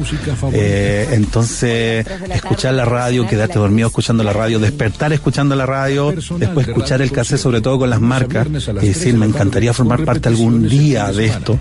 [0.54, 6.68] Eh, entonces, escuchar la radio, quedarte dormido escuchando la radio, despertar escuchando la radio, después
[6.68, 8.48] escuchar el cassette, sobre todo con las marcas,
[8.82, 11.60] y decir, me encantaría formar parte algún día de esto.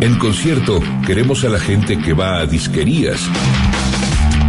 [0.00, 3.18] En concierto, queremos a la gente que va a disquerías.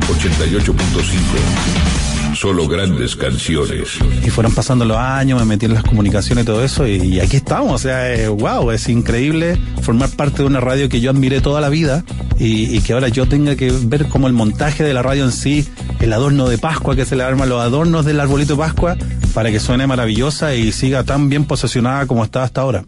[0.07, 2.35] 88.5.
[2.35, 3.97] Solo grandes canciones.
[4.25, 7.37] Y fueron pasando los años, me metí en las comunicaciones y todo eso, y, aquí
[7.37, 7.73] estamos.
[7.73, 11.61] O sea, eh, wow, es increíble formar parte de una radio que yo admiré toda
[11.61, 12.03] la vida
[12.37, 15.31] y, y que ahora yo tenga que ver como el montaje de la radio en
[15.31, 15.65] sí,
[16.01, 18.97] el adorno de Pascua que se le arma, los adornos del arbolito de Pascua,
[19.33, 22.83] para que suene maravillosa y siga tan bien posesionada como está hasta ahora.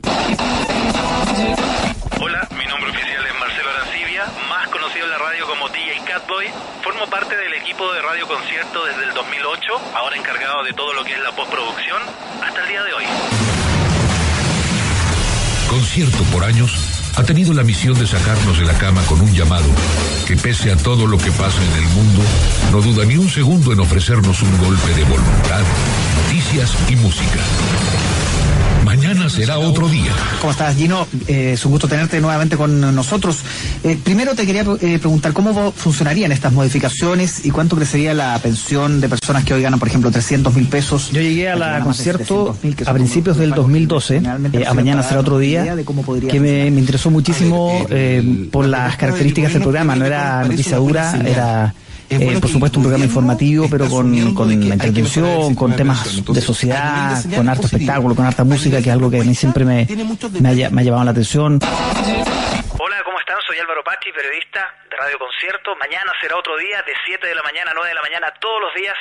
[7.20, 11.11] Parte del equipo de Radio Concierto desde el 2008, ahora encargado de todo lo que
[11.11, 12.01] es la postproducción,
[12.41, 13.03] hasta el día de hoy.
[15.67, 16.72] Concierto por años
[17.17, 19.67] ha tenido la misión de sacarnos de la cama con un llamado
[20.26, 22.22] que pese a todo lo que pasa en el mundo,
[22.72, 25.63] no duda ni un segundo en ofrecernos un golpe de voluntad,
[26.24, 27.39] noticias y música.
[29.30, 30.11] Será otro día.
[30.41, 31.07] ¿Cómo estás, Gino?
[31.27, 33.38] Eh, es un gusto tenerte nuevamente con nosotros.
[33.84, 39.01] Eh, primero te quería eh, preguntar cómo funcionarían estas modificaciones y cuánto crecería la pensión
[39.01, 41.11] de personas que hoy ganan, por ejemplo, 300 mil pesos.
[41.11, 45.75] Yo llegué a la concierto a principios del 2012, eh, a mañana será otro día,
[46.30, 47.86] que me, me interesó muchísimo
[48.51, 49.95] por las características del programa.
[49.95, 51.73] No era noticia dura, era
[52.10, 57.47] eh, por supuesto un programa informativo, pero con, con entretención, con temas de sociedad, con
[57.47, 59.88] harto espectáculo, con harta música, que es algo que a mí siempre me,
[60.39, 61.60] me, ha, me ha llamado la atención.
[61.62, 63.38] Hola, ¿cómo están?
[63.47, 64.62] Soy Álvaro Pachi, periodista
[65.00, 65.76] Radio Concierto.
[65.80, 68.60] Mañana será otro día, de 7 de la mañana a 9 de la mañana, todos
[68.62, 68.95] los días.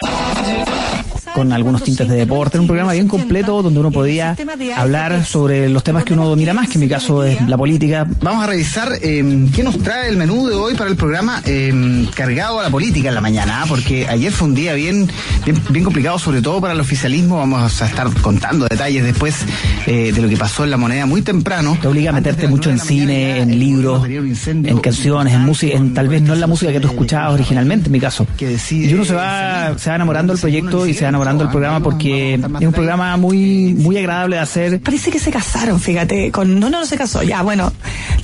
[1.34, 4.36] con algunos tintes de deporte, era un programa bien completo donde uno podía
[4.76, 8.06] hablar sobre los temas que uno domina más, que en mi caso es la política.
[8.20, 12.06] Vamos a revisar eh, qué nos trae el menú de hoy para el programa eh,
[12.14, 13.66] cargado a la política en la mañana, ¿ah?
[13.68, 15.08] porque ayer fue un día bien,
[15.44, 17.38] bien, bien complicado, sobre todo para el oficialismo.
[17.38, 19.44] Vamos a estar contando detalles después
[19.86, 21.76] eh, de lo que pasó en la moneda muy temprano.
[21.80, 26.08] Te obliga a meterte mucho en cine, en libros, en canciones, en música, en tal
[26.08, 28.26] vez no en la música que tú escuchabas originalmente, en mi caso.
[28.70, 31.80] Y uno se va, se va enamorando del proyecto y se va enamorando del programa
[31.80, 34.80] porque es un programa muy, muy agradable de hacer.
[34.80, 36.30] Parece que se casaron, fíjate.
[36.30, 37.22] Con, no, no, no se casó.
[37.22, 37.72] Ya, bueno,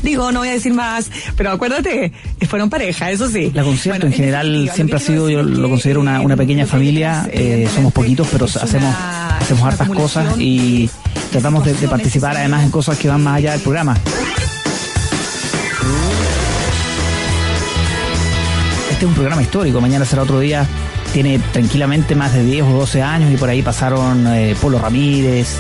[0.03, 1.11] digo, no voy a decir más.
[1.37, 2.13] Pero acuérdate,
[2.49, 3.51] fueron pareja, eso sí.
[3.55, 7.29] La concierto en general siempre ha sido, yo lo considero una, una pequeña familia.
[7.33, 8.95] eh, somos poquitos, pero hacemos,
[9.41, 10.89] hacemos hartas cosas y
[11.31, 13.97] tratamos de, de participar además en cosas que van más allá del programa.
[18.95, 20.67] Este es un programa histórico, mañana será otro día.
[21.13, 25.57] Tiene tranquilamente más de 10 o 12 años y por ahí pasaron eh, Polo Ramírez,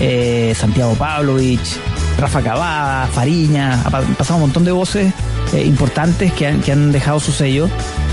[0.00, 1.76] eh, Santiago Pavlovich,
[2.16, 5.12] Rafa Cavada, Fariña, ha pa- pasado un montón de voces
[5.54, 7.68] eh, importantes que han, que han dejado su sello.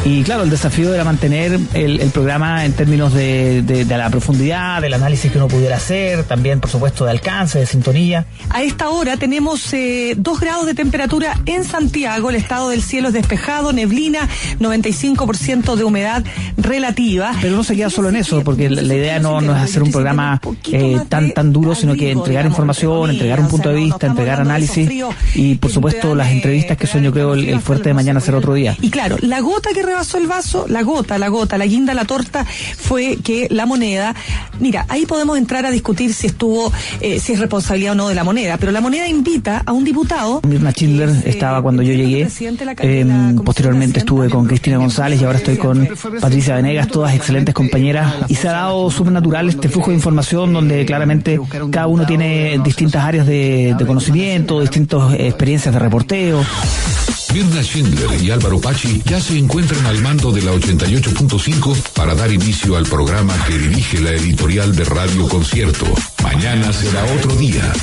[0.05, 4.09] Y claro, el desafío era mantener el, el programa en términos de, de- de la
[4.09, 8.25] profundidad, del análisis que uno pudiera hacer, también por supuesto de alcance, de sintonía.
[8.49, 13.07] A esta hora tenemos eh, 2 grados de temperatura en Santiago, el estado del cielo
[13.07, 14.27] es despejado, neblina,
[14.59, 16.23] 95% de humedad
[16.57, 17.31] relativa.
[17.41, 19.83] Pero no se queda solo en eso, porque la, la idea no, no es hacer
[19.83, 24.07] un programa eh, tan tan duro, sino que entregar información, entregar un punto de vista,
[24.07, 24.89] entregar análisis
[25.35, 28.39] y por supuesto las entrevistas que son yo creo el, el fuerte de mañana será
[28.39, 28.75] otro día.
[28.81, 32.03] Y claro, la gota que rebasó el vaso, la gota, la gota, la guinda, la
[32.03, 34.13] torta, fue que la moneda,
[34.59, 38.15] mira, ahí podemos entrar a discutir si estuvo, eh, si es responsabilidad o no de
[38.15, 42.27] la moneda, pero la moneda invita a un diputado Mirna Schindler estaba cuando yo llegué.
[42.79, 43.05] Eh,
[43.43, 45.87] posteriormente estuve con Cristina González y ahora estoy con
[46.19, 48.13] Patricia Venegas, todas excelentes compañeras.
[48.27, 51.39] Y se ha dado súper natural este flujo de información donde claramente
[51.71, 56.41] cada uno tiene distintas áreas de, de conocimiento, distintas experiencias de reporteo.
[57.33, 62.31] Mirna Schindler y Álvaro Pachi ya se encuentran al mando de la 88.5 para dar
[62.31, 65.85] inicio al programa que dirige la editorial de Radio Concierto.
[66.21, 67.73] Mañana será otro día.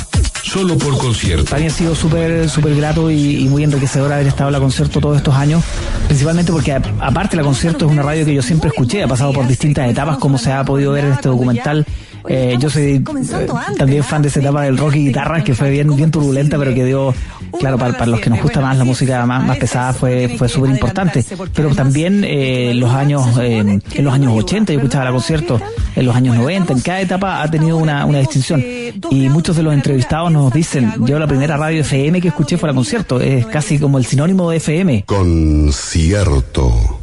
[0.45, 1.47] Solo por concierto.
[1.47, 5.01] Para mí ha sido súper súper grato y, muy enriquecedor haber estado en la concierto
[5.01, 5.65] todos estos años,
[6.07, 9.49] principalmente porque aparte la concierto es una radio que yo siempre escuché, ha pasado por
[9.49, 11.85] distintas etapas como se ha podido ver en este documental
[12.29, 13.47] Eh, yo soy eh,
[13.77, 16.75] también fan de esa etapa del rock y guitarra que fue bien, bien turbulenta, pero
[16.75, 17.15] que dio,
[17.59, 20.49] claro, para, para los que nos gusta más la música más, más pesada fue, fue
[20.49, 21.25] súper importante.
[21.55, 25.61] Pero también eh, los años, eh, en los años 80 yo escuchaba la concierto,
[25.97, 28.63] en los años 90, en cada etapa ha tenido una, una distinción.
[29.11, 32.69] Y muchos de los entrevistados nos dicen, yo la primera radio FM que escuché fue
[32.69, 35.05] la concierto, es casi como el sinónimo de FM.
[35.07, 37.00] Concierto.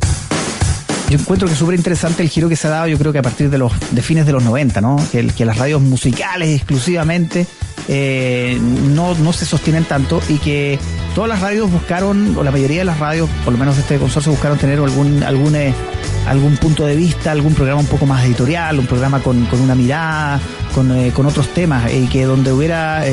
[1.10, 3.20] Yo encuentro que es súper interesante el giro que se ha dado, yo creo que
[3.20, 4.98] a partir de los fines de los 90, ¿no?
[5.12, 7.48] Que, las radios musicales exclusivamente
[7.88, 10.78] eh, no, no se sostienen tanto y que
[11.16, 13.98] todas las radios buscaron, o la mayoría de las radios, por lo menos de este
[13.98, 15.74] consorcio, buscaron tener algún, algún, eh,
[16.28, 19.76] algún punto de vista, algún programa un poco más editorial, un programa con, con una
[19.76, 20.42] mirada,
[20.76, 23.06] con, eh, con otros temas, y que donde hubiera,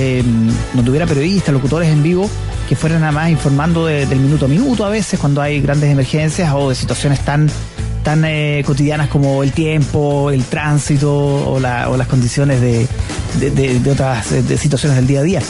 [0.74, 2.28] donde hubiera periodistas, locutores en vivo,
[2.68, 5.90] que fueran nada más informando de- del minuto a minuto a veces cuando hay grandes
[5.92, 7.48] emergencias o de situaciones tan
[8.04, 12.86] tan eh, cotidianas como el tiempo, el tránsito o, la- o las condiciones de,
[13.40, 13.50] de-
[13.80, 15.40] de- otras eh, situaciones del día a día.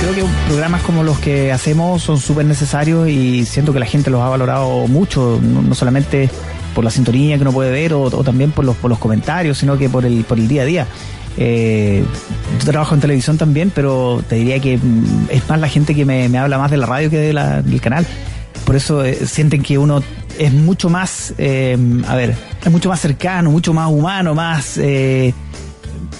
[0.00, 4.10] Creo que programas como los que hacemos son súper necesarios y siento que la gente
[4.10, 6.30] los ha valorado mucho, no, no solamente
[6.74, 9.58] por la sintonía que uno puede ver o, o también por los, por los comentarios,
[9.58, 10.86] sino que por el, por el día a día.
[11.36, 12.02] Eh,
[12.58, 16.04] yo trabajo en televisión también, pero te diría que mm, es más la gente que
[16.04, 18.06] me, habla más de la radio que del canal.
[18.64, 20.02] Por eso eh, sienten que uno
[20.38, 21.76] es mucho más, eh,
[22.06, 24.76] a ver, es mucho más cercano, mucho más humano, más...
[24.78, 25.32] eh,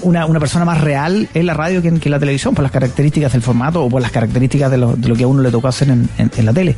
[0.02, 3.32] una, una persona más real en la radio que en, la televisión, por las características
[3.32, 5.68] del formato o por las características de lo, de lo que a uno le tocó
[5.68, 6.74] hacer en, en- en la tele.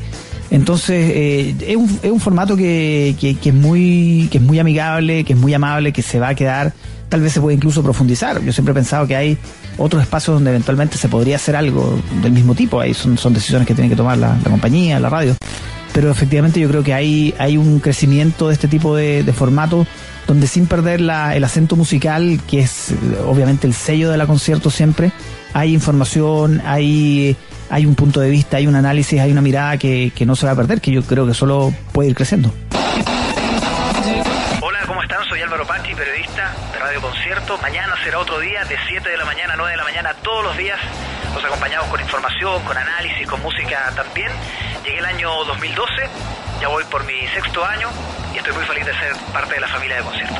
[0.50, 4.58] Entonces, eh, es, un, es un formato que, que- que es muy, que es muy
[4.58, 6.72] amigable, que es muy amable, que se va a quedar,
[7.12, 8.40] tal vez se puede incluso profundizar.
[8.42, 9.36] Yo siempre he pensado que hay
[9.76, 12.80] otros espacios donde eventualmente se podría hacer algo del mismo tipo.
[12.80, 15.36] Ahí son, decisiones que tiene que tomar la, la compañía, la radio.
[15.92, 19.86] Pero efectivamente yo creo que hay, hay un crecimiento de este tipo de, de formato
[20.26, 22.94] donde sin perder la- el acento musical, que es eh,
[23.26, 25.12] obviamente el sello de la concierto siempre,
[25.52, 27.36] hay información, hay,
[27.68, 30.46] hay un punto de vista, hay un análisis, hay una mirada que, que no se
[30.46, 32.50] va a perder, que yo creo que solo puede ir creciendo.
[35.32, 37.56] Soy Álvaro Pachi, periodista de Radio Concierto.
[37.62, 40.44] Mañana será otro día, de 7 de la mañana a 9 de la mañana, todos
[40.44, 40.78] los días.
[41.34, 44.30] Los acompañamos con información, con análisis, con música también.
[44.84, 45.90] Llegué el año 2012,
[46.60, 47.88] ya voy por mi sexto año
[48.34, 50.36] y estoy muy feliz de ser parte de la familia de Concierto.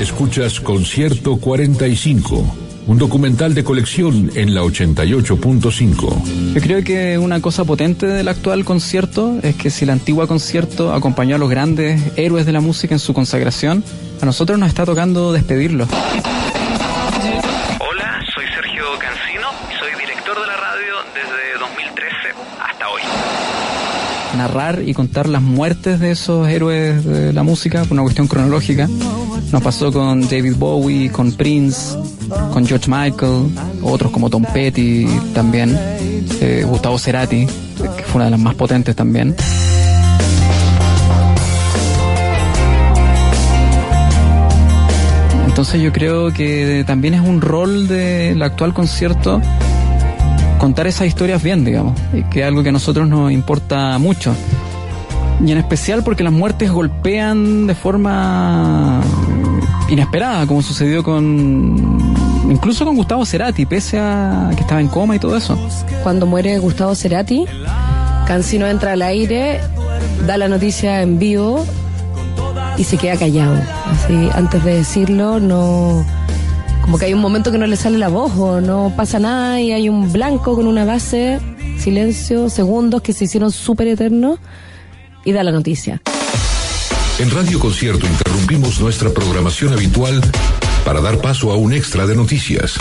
[0.00, 6.54] Escuchas Concierto 45, un documental de colección en la 88.5.
[6.54, 10.92] Yo creo que una cosa potente del actual concierto es que si la antigua concierto
[10.92, 13.84] acompañó a los grandes héroes de la música en su consagración,
[14.20, 15.88] a nosotros nos está tocando despedirlos.
[17.78, 22.14] Hola, soy Sergio Cancino y soy director de la radio desde 2013
[22.60, 23.02] hasta hoy.
[24.36, 28.88] narrar y contar las muertes de esos héroes de la música por una cuestión cronológica.
[29.52, 31.94] Nos pasó con David Bowie, con Prince,
[32.54, 33.50] con George Michael,
[33.82, 35.78] otros como Tom Petty también,
[36.40, 39.36] eh, Gustavo Cerati, que fue una de las más potentes también.
[45.46, 49.38] Entonces yo creo que también es un rol del actual concierto
[50.56, 54.34] contar esas historias bien, digamos, y que es algo que a nosotros nos importa mucho.
[55.44, 59.02] Y en especial porque las muertes golpean de forma
[59.88, 61.98] inesperada, como sucedió con
[62.50, 65.58] incluso con Gustavo Cerati, pese a que estaba en coma y todo eso.
[66.02, 67.44] Cuando muere Gustavo Cerati,
[68.26, 69.60] Cancino entra al aire,
[70.26, 71.64] da la noticia en vivo
[72.76, 73.60] y se queda callado.
[73.86, 76.04] Así, antes de decirlo, no.
[76.82, 79.60] Como que hay un momento que no le sale la voz o no pasa nada
[79.60, 81.38] y hay un blanco con una base,
[81.78, 84.38] silencio, segundos que se hicieron súper eternos
[85.24, 86.00] y da la noticia.
[87.18, 90.20] En Radio Concierto interrumpimos nuestra programación habitual
[90.84, 92.76] para dar paso a un extra de noticias.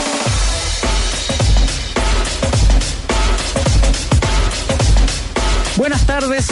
[5.76, 6.48] Buenas tardes.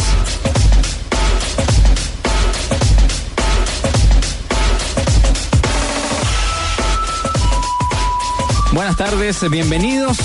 [8.74, 10.18] Buenas tardes, bienvenidos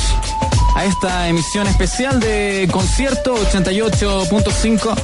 [0.74, 4.94] a esta emisión especial de Concierto 88.5.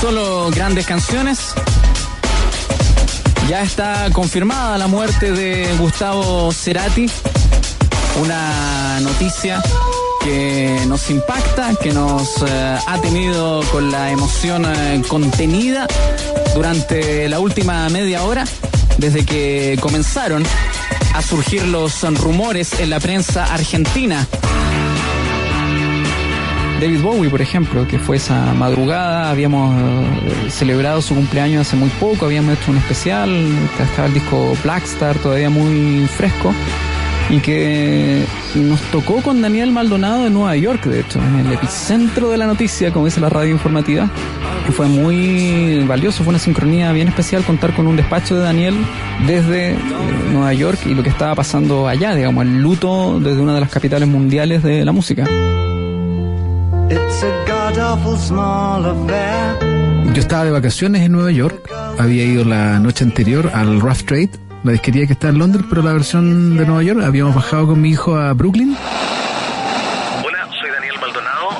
[0.00, 1.54] Solo grandes canciones.
[3.48, 7.06] Ya está confirmada la muerte de Gustavo Cerati.
[8.20, 9.62] Una noticia
[10.24, 15.86] que nos impacta, que nos eh, ha tenido con la emoción eh, contenida
[16.56, 18.44] durante la última media hora,
[18.98, 20.44] desde que comenzaron
[21.14, 24.26] a surgir los rumores en la prensa argentina.
[26.80, 31.88] David Bowie, por ejemplo, que fue esa madrugada, habíamos eh, celebrado su cumpleaños hace muy
[32.00, 33.30] poco, habíamos hecho un especial,
[33.80, 36.52] estaba el disco Blackstar todavía muy fresco
[37.30, 38.24] y que
[38.54, 42.46] nos tocó con Daniel Maldonado en Nueva York, de hecho, en el epicentro de la
[42.46, 44.10] noticia, como dice la radio informativa,
[44.66, 48.76] que fue muy valioso, fue una sincronía bien especial contar con un despacho de Daniel
[49.26, 49.78] desde eh,
[50.30, 53.70] Nueva York y lo que estaba pasando allá, digamos, el luto desde una de las
[53.70, 55.24] capitales mundiales de la música.
[60.14, 64.46] Yo estaba de vacaciones en Nueva York, había ido la noche anterior al Rough Trade
[64.66, 67.00] la disquería que está en Londres, pero la versión de Nueva York.
[67.04, 68.76] Habíamos bajado con mi hijo a Brooklyn.
[70.24, 71.50] Hola, soy Daniel Maldonado.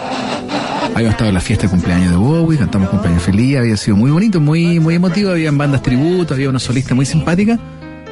[0.93, 4.11] Habíamos estado en la fiesta de cumpleaños de Bowie, cantamos cumpleaños feliz, había sido muy
[4.11, 7.61] bonito, muy, muy emotivo, habían bandas tributo, había una solista muy simpática.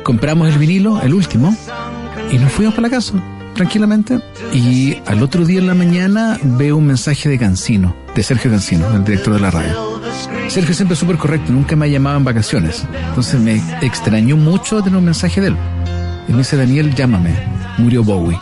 [0.05, 1.57] Compramos el vinilo, el último,
[2.31, 3.15] y nos fuimos para la casa,
[3.55, 4.21] tranquilamente.
[4.53, 8.95] Y al otro día en la mañana veo un mensaje de Cancino, de Sergio Cancino,
[8.95, 10.01] el director de la radio.
[10.49, 12.85] Sergio siempre súper correcto, nunca me ha llamado en vacaciones.
[13.09, 15.57] Entonces me extrañó mucho tener un mensaje de él.
[16.29, 17.35] Y me dice, Daniel, llámame.
[17.79, 18.39] Murió Bowie.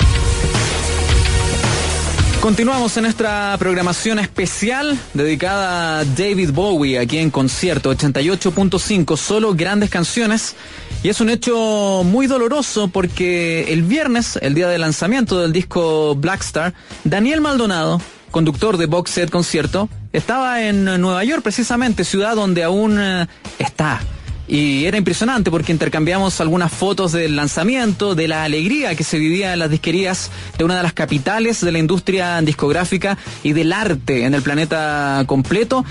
[2.43, 9.91] Continuamos en nuestra programación especial dedicada a David Bowie aquí en concierto 88.5, solo grandes
[9.91, 10.57] canciones.
[11.03, 16.15] Y es un hecho muy doloroso porque el viernes, el día de lanzamiento del disco
[16.15, 18.01] Blackstar, Daniel Maldonado,
[18.31, 23.27] conductor de Box Set Concierto, estaba en Nueva York precisamente, ciudad donde aún eh,
[23.59, 24.01] está.
[24.47, 29.53] Y era impresionante porque intercambiamos algunas fotos del lanzamiento, de la alegría que se vivía
[29.55, 34.25] en las disquerías de una de las capitales de la industria discográfica y del arte
[34.25, 35.85] en el planeta completo.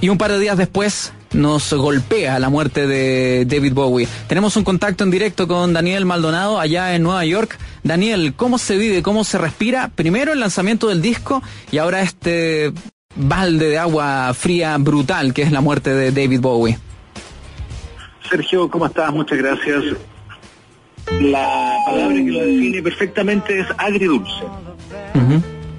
[0.00, 4.08] Y un par de días después nos golpea la muerte de David Bowie.
[4.26, 7.58] Tenemos un contacto en directo con Daniel Maldonado allá en Nueva York.
[7.82, 9.90] Daniel, ¿cómo se vive, cómo se respira?
[9.94, 12.72] Primero el lanzamiento del disco y ahora este
[13.14, 16.78] balde de agua fría brutal que es la muerte de David Bowie.
[18.28, 19.12] Sergio, ¿cómo estás?
[19.12, 19.84] Muchas gracias.
[21.20, 24.42] La palabra que lo define perfectamente es agridulce.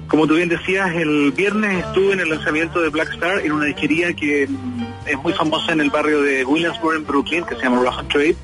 [0.08, 3.66] Como tú bien decías, el viernes estuve en el lanzamiento de Black Star en una
[3.66, 7.82] disquería que es muy famosa en el barrio de Williamsburg, en Brooklyn, que se llama
[7.82, 8.36] Rough Trade.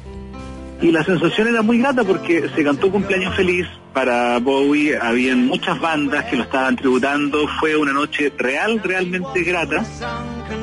[0.81, 5.81] Y la sensación era muy grata porque se cantó cumpleaños feliz para Bowie, habían muchas
[5.81, 9.85] bandas que lo estaban tributando, fue una noche real, realmente grata.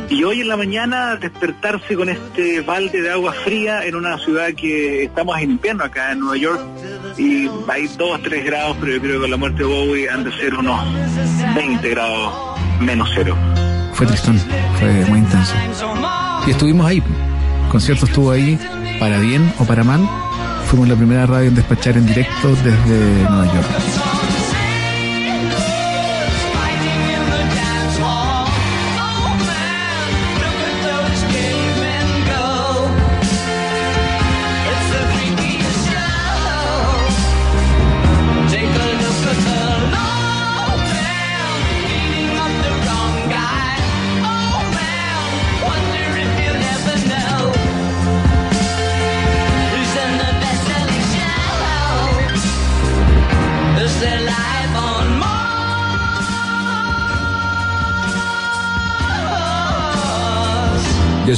[0.10, 4.54] Y hoy en la mañana despertarse con este balde de agua fría en una ciudad
[4.54, 6.62] que estamos en invierno acá en Nueva York
[7.18, 10.26] y hay 2, 3 grados, pero yo creo que con la muerte de Bowie han
[10.26, 10.80] de ser unos
[11.56, 13.36] 20 grados menos cero.
[13.94, 14.38] Fue tristón,
[14.78, 15.54] fue muy intenso.
[16.46, 18.60] Y estuvimos ahí, el concierto estuvo ahí
[19.02, 20.08] para bien o para mal.
[20.68, 24.11] Fuimos la primera radio en despachar en directo desde Nueva York.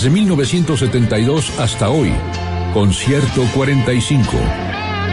[0.04, 2.12] Desde 1972 hasta hoy,
[2.74, 4.34] Concierto 45.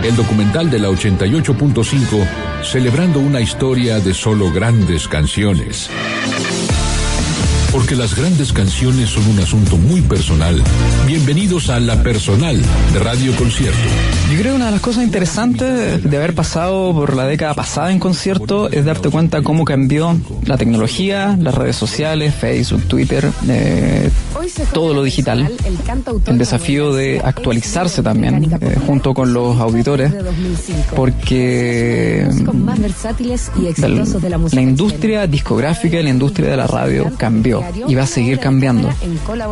[0.03, 2.27] El documental de la 88.5
[2.65, 5.89] celebrando una historia de solo grandes canciones.
[7.71, 10.61] Porque las grandes canciones son un asunto muy personal.
[11.07, 12.61] Bienvenidos a La Personal
[12.93, 13.79] de Radio Concierto.
[14.29, 17.93] Yo creo que una de las cosas interesantes de haber pasado por la década pasada
[17.93, 24.11] en concierto es darte cuenta cómo cambió la tecnología, las redes sociales, Facebook, Twitter, eh,
[24.72, 25.51] todo lo digital.
[26.27, 30.12] El desafío de actualizarse también eh, junto con los auditores.
[30.94, 32.27] Porque
[34.52, 38.90] la industria discográfica y la industria de la radio cambió y va a seguir cambiando.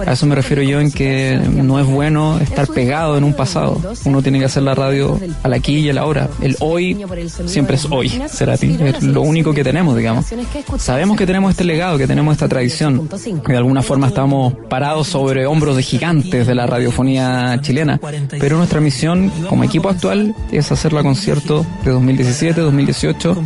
[0.06, 3.80] A eso me refiero yo en que no es bueno estar pegado en un pasado.
[4.04, 6.28] Uno tiene que hacer la radio al aquí y a la hora.
[6.40, 6.98] El hoy
[7.46, 10.26] siempre es hoy, será Es lo único que tenemos, digamos.
[10.78, 13.08] Sabemos que tenemos este legado, que tenemos esta tradición.
[13.44, 18.00] Que de alguna forma estamos parados sobre hombros de gigantes de la radiofonía chilena.
[18.30, 23.42] Pero nuestra misión como equipo actual es hacer la concierto de 2017, 2018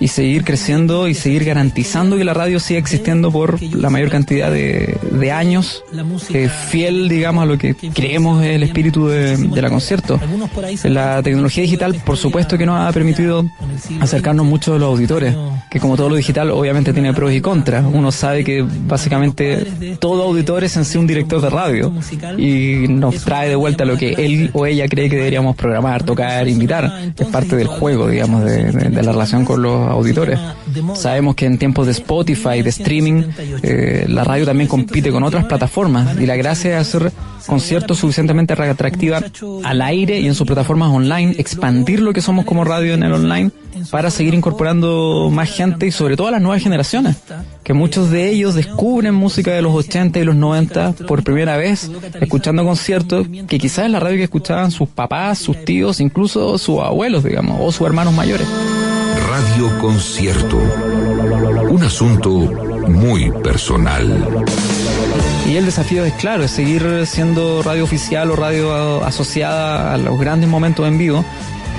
[0.00, 4.50] y seguir creciendo y seguir garantizando que la radio siga existiendo por la mayor cantidad
[4.50, 5.84] de, de años,
[6.30, 10.20] eh, fiel, digamos, a lo que creemos es el espíritu de, de la concierto.
[10.84, 13.44] La tecnología digital, por supuesto que nos ha permitido
[14.00, 15.34] acercarnos mucho a los auditores,
[15.70, 17.84] que como todo lo digital obviamente tiene pros y contras.
[17.90, 21.92] Uno sabe que básicamente todo auditor es en sí un director de radio
[22.38, 26.46] y nos trae de vuelta lo que él o ella cree que deberíamos programar, tocar,
[26.48, 27.12] invitar.
[27.16, 30.38] Es parte del juego, digamos, de, de- de la relación con los auditores.
[30.94, 33.22] Sabemos que en tiempos de Spotify, de streaming,
[33.62, 37.12] eh, la radio también compite con otras plataformas y la gracia es hacer
[37.46, 39.22] conciertos suficientemente atractiva
[39.64, 43.12] al aire y en sus plataformas online, expandir lo que somos como radio en el
[43.12, 43.50] online
[43.90, 47.16] para seguir incorporando más gente y sobre todo a las nuevas generaciones,
[47.62, 51.90] que muchos de ellos descubren música de los 80 y los 90 por primera vez,
[52.20, 56.80] escuchando conciertos que quizás es la radio que escuchaban sus papás, sus tíos, incluso sus
[56.80, 58.46] abuelos, digamos, o sus hermanos mayores.
[59.28, 60.58] Radio Concierto.
[61.70, 62.30] Un asunto
[62.88, 64.44] muy personal.
[65.48, 70.18] Y el desafío es claro, es seguir siendo radio oficial o radio asociada a los
[70.18, 71.24] grandes momentos en vivo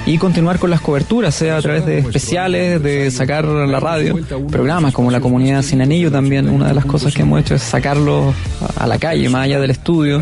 [0.06, 4.19] y continuar con las coberturas, sea a través de especiales, de sacar la radio,
[4.49, 7.61] programas como la comunidad sin anillo también, una de las cosas que hemos hecho es
[7.61, 8.34] sacarlo
[8.78, 10.22] a la calle, más allá del estudio,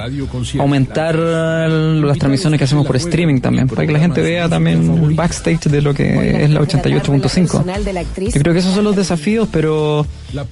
[0.60, 5.15] aumentar las transmisiones que hacemos por streaming también, para que la gente vea también un
[5.15, 8.31] backstage de lo que es la 88.5.
[8.34, 10.06] Yo creo que esos son los desafíos, pero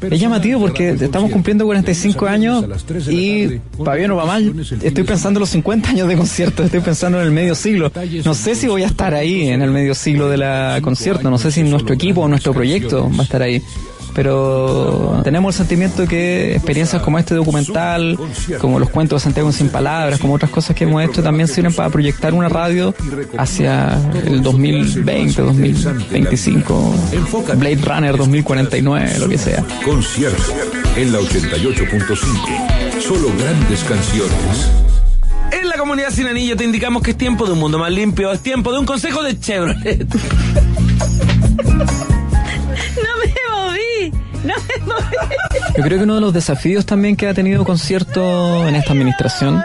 [0.09, 2.65] es llamativo porque estamos cumpliendo 45 años
[3.09, 6.79] y para bien o para mal, estoy pensando en los 50 años de concierto, estoy
[6.79, 7.91] pensando en el medio siglo.
[8.23, 11.37] No sé si voy a estar ahí en el medio siglo de la concierto, no
[11.37, 13.61] sé si nuestro equipo o nuestro proyecto va a estar ahí.
[14.13, 18.17] Pero tenemos el sentimiento que experiencias como este documental,
[18.59, 21.71] como los cuentos de Santiago sin palabras, como otras cosas que hemos hecho, también sirven
[21.71, 22.95] para proyectar una radio
[23.37, 23.95] hacia
[24.25, 26.95] el 2020, 2025,
[27.57, 29.63] Blade Runner 2049, lo que sea.
[29.85, 30.53] Concierto
[30.95, 32.99] en la 88.5.
[32.99, 34.96] Solo grandes canciones.
[35.51, 38.31] En la comunidad sin anillo te indicamos que es tiempo de un mundo más limpio,
[38.31, 40.07] es tiempo de un consejo de Chevrolet.
[42.97, 44.11] No me moví.
[44.43, 45.25] No me moví.
[45.77, 49.63] Yo creo que uno de los desafíos también que ha tenido concierto en esta administración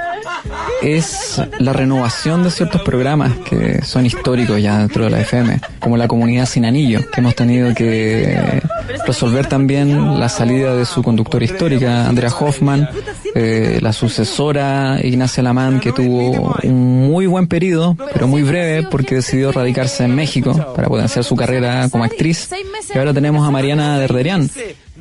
[0.82, 5.96] es la renovación de ciertos programas que son históricos ya dentro de la FM, como
[5.96, 8.60] la comunidad sin anillo, que hemos tenido que
[9.06, 12.88] resolver también la salida de su conductora histórica, Andrea Hoffman,
[13.34, 19.16] eh, la sucesora Ignacia Lamán, que tuvo un muy buen periodo, pero muy breve, porque
[19.16, 22.50] decidió radicarse en México para potenciar su carrera como actriz.
[22.94, 24.50] Y ahora tenemos a Mariana Derderian,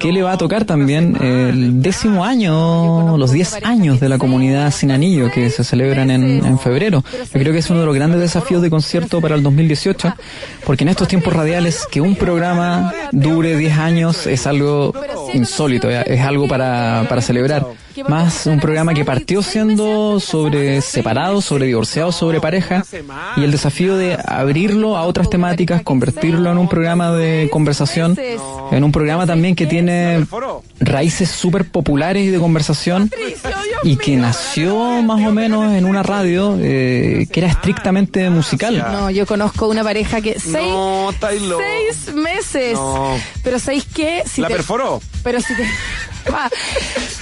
[0.02, 4.72] que le va a tocar también el décimo año, los diez años de la comunidad
[4.72, 7.04] Sin Anillo, que se celebran en, en febrero.
[7.32, 10.12] Yo creo que es uno de los grandes desafíos de concierto para el 2018,
[10.66, 14.92] porque en estos tiempos radiales que un programa dure 10 años es algo
[15.36, 17.68] insólito, es algo para, para celebrar.
[18.08, 22.84] Más un programa que partió siendo sobre separados, sobre divorciados, sobre pareja,
[23.38, 28.18] y el desafío de abrirlo a otras temáticas, convertirlo en un programa de conversación,
[28.72, 30.26] en un programa también que tiene
[30.80, 33.10] raíces súper populares y de conversación,
[33.84, 38.78] y que nació más o menos en una radio eh, que era estrictamente musical.
[38.78, 42.74] No, yo conozco una pareja que seis, meses.
[42.74, 43.16] No.
[43.44, 44.24] Pero ¿sabéis qué?
[44.26, 45.02] Si La te- perforó.
[45.24, 45.64] Pero si te...
[46.30, 46.50] Pa-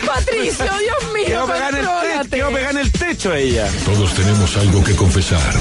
[0.05, 3.67] Patricio, Dios mío, pegada en el techo, quedó pegada en el techo ella.
[3.85, 5.53] Todos tenemos algo que confesar.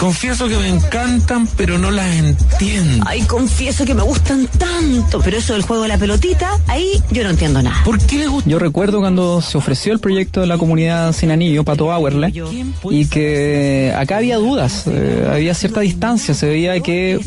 [0.00, 3.04] Confieso que me encantan, pero no las entiendo.
[3.06, 7.22] Ay, confieso que me gustan tanto, pero eso del juego de la pelotita, ahí yo
[7.22, 7.84] no entiendo nada.
[7.84, 8.48] ¿Por qué le gusta?
[8.48, 12.32] Yo recuerdo cuando se ofreció el proyecto de la comunidad sin anillo, Pato Bauerle,
[12.88, 17.20] y que acá había dudas, eh, había cierta distancia, se veía que eh,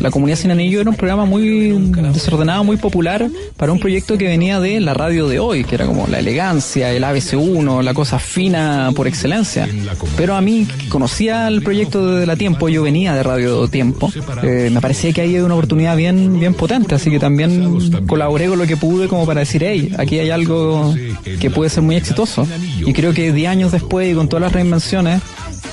[0.00, 1.70] la comunidad sin anillo era un programa muy
[2.12, 5.86] desordenado, muy popular para un proyecto que venía de la radio de hoy, que era
[5.86, 9.68] como la elegancia, el ABC1, la cosa fina por excelencia.
[10.16, 14.10] Pero a mí, que conocía el proyecto de la Tiempo, yo venía de Radio Tiempo,
[14.42, 18.48] eh, me parecía que ahí había una oportunidad bien, bien potente, así que también colaboré
[18.48, 20.94] con lo que pude como para decir, hey, aquí hay algo
[21.40, 22.46] que puede ser muy exitoso.
[22.78, 25.20] Y creo que 10 años después y con todas las reinvenciones,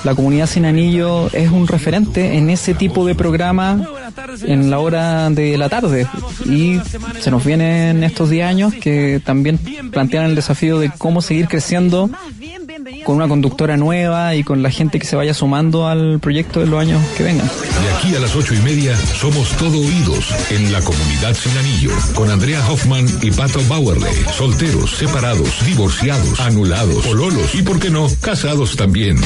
[0.04, 3.88] la comunidad sin anillo es un referente en ese tipo de programa
[4.42, 6.06] en la hora de la tarde.
[6.44, 6.78] Y
[7.20, 9.58] se nos vienen estos 10 años que también
[9.90, 12.10] plantean el desafío de cómo seguir creciendo
[13.04, 16.70] con una conductora nueva y con la gente que se vaya sumando al proyecto en
[16.70, 17.46] los años que vengan.
[17.46, 21.92] De aquí a las ocho y media somos todo oídos en la comunidad sin anillo
[22.14, 24.10] con Andrea Hoffman y Pato Bauerle.
[24.32, 29.18] Solteros, separados, divorciados, anulados, pololos y, por qué no, casados también.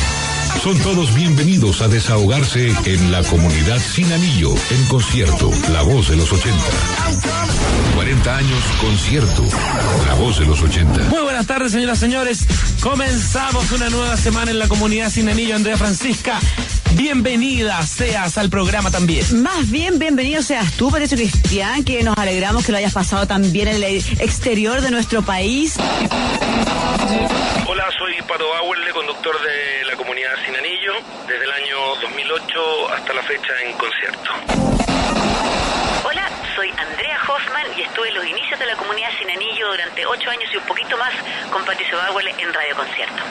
[0.62, 6.16] Son todos bienvenidos a desahogarse en la comunidad Sin Anillo, en concierto, la voz de
[6.16, 6.59] los 80.
[7.95, 9.45] 40 años concierto,
[10.07, 11.05] la voz de los 80.
[11.11, 12.47] Muy buenas tardes, señoras y señores.
[12.81, 15.55] Comenzamos una nueva semana en la comunidad Sin Anillo.
[15.55, 16.41] Andrea Francisca,
[16.95, 19.43] bienvenida seas al programa también.
[19.43, 23.69] Más bien, bienvenido seas tú, Patricio Cristian, que nos alegramos que lo hayas pasado también
[23.69, 23.85] en el
[24.19, 25.77] exterior de nuestro país.
[27.67, 30.93] Hola, soy Pato Bauerle, conductor de la comunidad Sin Anillo,
[31.27, 34.31] desde el año 2008 hasta la fecha en concierto.
[36.05, 40.05] Hola, soy Andrea Hoffman y estuve en los inicios de la comunidad Sin Anillo durante
[40.05, 41.15] ocho años y un poquito más
[41.51, 43.23] con Patricio Bauerle en Radio Concierto.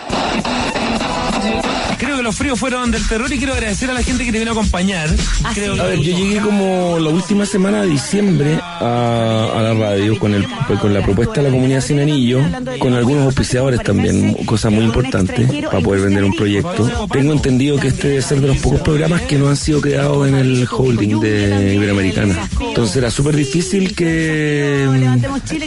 [1.98, 4.40] Creo que los fríos fueron del terror y quiero agradecer a la gente que te
[4.40, 5.10] vino a acompañar.
[5.54, 10.18] Creo A ver, yo llegué como la última semana de diciembre a, a la radio
[10.20, 12.42] con el pues, con la propuesta de la comunidad sin anillo,
[12.80, 17.08] con algunos auspiciadores también, cosa muy importante para poder vender un proyecto.
[17.12, 20.28] Tengo entendido que este debe ser de los pocos programas que no han sido creados
[20.28, 22.50] en el holding de Iberoamericana.
[22.60, 24.88] Entonces era súper difícil que,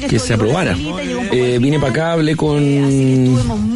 [0.09, 0.77] que se aprobara.
[1.33, 2.63] Eh, vine para acá, hablé con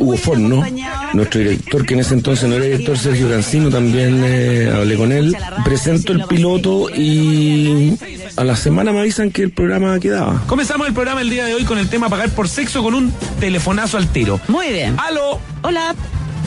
[0.01, 0.64] Hugo Forno,
[1.12, 5.36] nuestro director, que en ese entonces era director, Sergio Cancino, también eh, hablé con él.
[5.64, 7.98] Presento el piloto y
[8.36, 10.42] a la semana me avisan que el programa quedaba.
[10.46, 13.12] Comenzamos el programa el día de hoy con el tema pagar por sexo con un
[13.40, 14.40] telefonazo al tiro.
[14.48, 14.96] Muy bien.
[14.98, 15.38] ¡Aló!
[15.62, 15.94] Hola.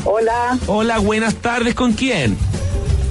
[0.05, 0.57] Hola.
[0.67, 1.73] Hola, buenas tardes.
[1.73, 2.37] ¿Con quién?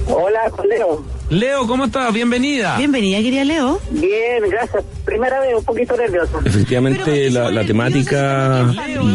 [0.07, 1.16] Hola, con Leo.
[1.29, 2.13] Leo, ¿cómo estás?
[2.13, 2.77] Bienvenida.
[2.77, 3.81] Bienvenida, querida Leo.
[3.91, 4.81] Bien, gracias.
[5.03, 6.39] Primera vez, un poquito nervioso.
[6.45, 8.65] Efectivamente, la, la temática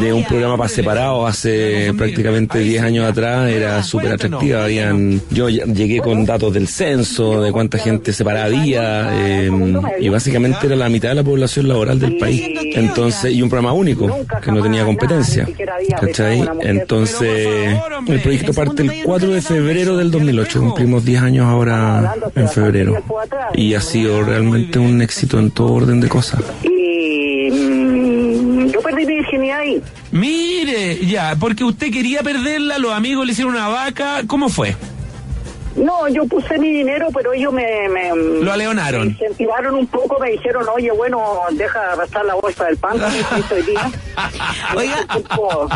[0.01, 4.65] de un programa para separados hace prácticamente 10 años atrás era súper atractiva.
[4.65, 9.51] Habían, yo llegué con datos del censo, de cuánta gente separada había, eh,
[10.01, 12.43] y básicamente era la mitad de la población laboral del país.
[12.75, 15.49] Entonces, y un programa único, que no tenía competencia.
[15.99, 16.47] ¿Cachai?
[16.61, 20.61] Entonces, el proyecto parte el 4 de febrero del 2008.
[20.61, 22.02] Cumplimos 10 años ahora
[22.35, 23.03] en febrero.
[23.55, 26.41] Y ha sido realmente un éxito en todo orden de cosas.
[26.63, 29.83] Y mm, yo perdí mi virginidad ahí.
[30.11, 34.23] Mire, ya, porque usted quería perderla, los amigos le hicieron una vaca.
[34.27, 34.77] ¿Cómo fue?
[35.77, 37.89] No, yo puse mi dinero, pero ellos me...
[37.89, 39.07] me Lo aleonaron.
[39.07, 41.23] Me incentivaron un poco, me dijeron, oye, bueno,
[41.53, 42.99] deja gastar la bolsa del pan,
[43.49, 43.91] que día.
[44.77, 45.07] Oiga,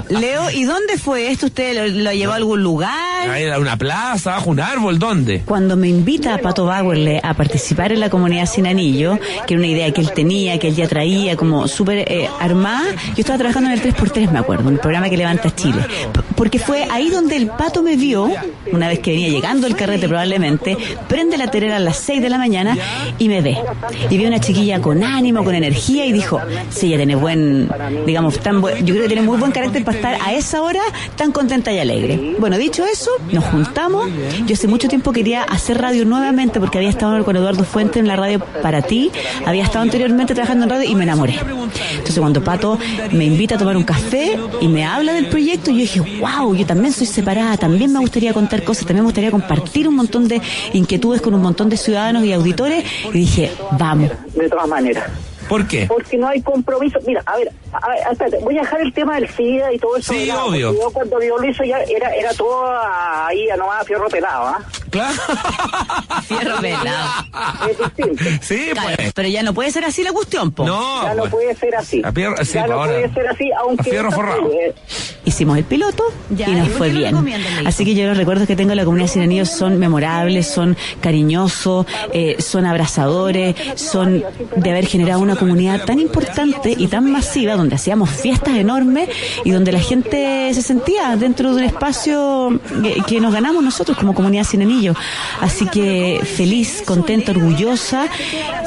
[0.09, 1.47] Leo, ¿y dónde fue esto?
[1.47, 2.91] ¿Usted lo, lo llevó a algún lugar?
[3.29, 4.99] Ah, ¿Era una plaza, bajo un árbol?
[4.99, 5.43] ¿Dónde?
[5.45, 9.59] Cuando me invita a Pato Bauerle a participar en la comunidad sin anillo, que era
[9.59, 13.39] una idea que él tenía, que él ya traía como súper eh, armada, yo estaba
[13.39, 15.79] trabajando en el 3x3, me acuerdo, en el programa que levanta Chile.
[16.13, 18.31] P- Porque fue ahí donde el Pato me vio,
[18.73, 20.77] una vez que venía llegando el carrete probablemente,
[21.09, 22.77] prende la terera a las 6 de la mañana
[23.19, 23.57] y me ve.
[24.11, 26.41] Y vi una chiquilla con ánimo, con energía y dijo,
[26.71, 27.69] sí, ella tiene buen,
[28.07, 30.81] digamos, tan yo creo que tiene muy buen carácter para estar a esa hora
[31.17, 32.37] tan contenta y alegre.
[32.39, 34.09] Bueno, dicho eso, nos juntamos.
[34.47, 38.07] Yo hace mucho tiempo quería hacer radio nuevamente porque había estado con Eduardo Fuente en
[38.07, 39.11] la radio para ti,
[39.45, 41.35] había estado anteriormente trabajando en radio y me enamoré.
[41.93, 42.79] Entonces cuando Pato
[43.13, 46.67] me invita a tomar un café y me habla del proyecto, yo dije, wow, yo
[46.67, 50.41] también soy separada, también me gustaría contar cosas, también me gustaría compartir un montón de
[50.73, 54.11] inquietudes con un montón de ciudadanos y auditores y dije, vamos.
[54.35, 55.05] De todas maneras.
[55.49, 55.87] ¿Por qué?
[55.87, 56.99] Porque no hay compromiso.
[57.07, 59.97] Mira, a ver, a ver, espérate, voy a dejar el tema del SIDA y todo
[59.97, 60.13] eso.
[60.13, 60.73] Sí, obvio.
[60.73, 64.47] Yo cuando yo lo hizo ya era, era todo ahí a nomás a fierro pelado,
[64.47, 64.61] ¿ah?
[64.97, 66.23] Claro.
[66.27, 67.11] Fierro pelado.
[67.71, 68.25] Es distinto.
[68.43, 69.13] Sí, pues.
[69.15, 70.65] Pero ya no puede ser así la cuestión, po.
[70.67, 71.31] No, ya no pues.
[71.33, 72.03] puede ser así.
[72.05, 73.81] A fierro- sí, ya no ahora- puede ser así, aunque...
[73.89, 74.51] a fierro forrado.
[74.53, 74.75] eh,
[75.25, 77.17] Hicimos el piloto y nos fue bien.
[77.67, 80.77] Así que yo los recuerdos que tengo de la comunidad sin anillos son memorables, son
[81.01, 84.23] cariñosos, eh, son abrazadores, son
[84.57, 89.09] de haber generado una comunidad tan importante y tan masiva donde hacíamos fiestas enormes
[89.45, 93.97] y donde la gente se sentía dentro de un espacio que, que nos ganamos nosotros
[93.97, 94.86] como comunidad sin anillos.
[95.41, 98.07] Así que feliz, contenta, orgullosa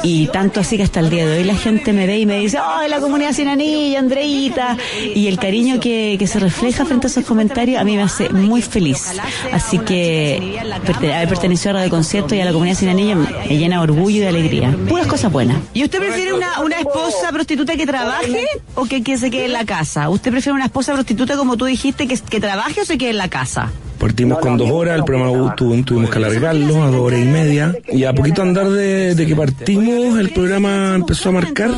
[0.02, 2.38] y tanto así que hasta el día de hoy la gente me ve y me
[2.38, 4.76] dice, ¡ay, la comunidad sin anillo, Andreita!
[5.14, 8.28] Y el cariño que, que se refleja frente a esos comentarios a mí me hace
[8.30, 9.12] muy feliz.
[9.52, 13.76] Así que haber pertenecido a Radio Concierto y a la comunidad sin anillo me llena
[13.76, 14.76] de orgullo y de alegría.
[14.88, 15.58] Puras cosas buenas.
[15.74, 19.64] ¿Y usted prefiere una, una esposa prostituta que trabaje o que, se quede en la
[19.64, 20.08] casa?
[20.08, 23.28] ¿Usted prefiere una esposa prostituta como tú dijiste que trabaje o se quede en la
[23.28, 23.70] casa?
[24.00, 27.74] Partimos con dos horas, el programa tu- tuvimos que alargarlo a dos horas y media.
[27.92, 31.70] Y a poquito andar de, de que partimos, el programa empezó a marcar.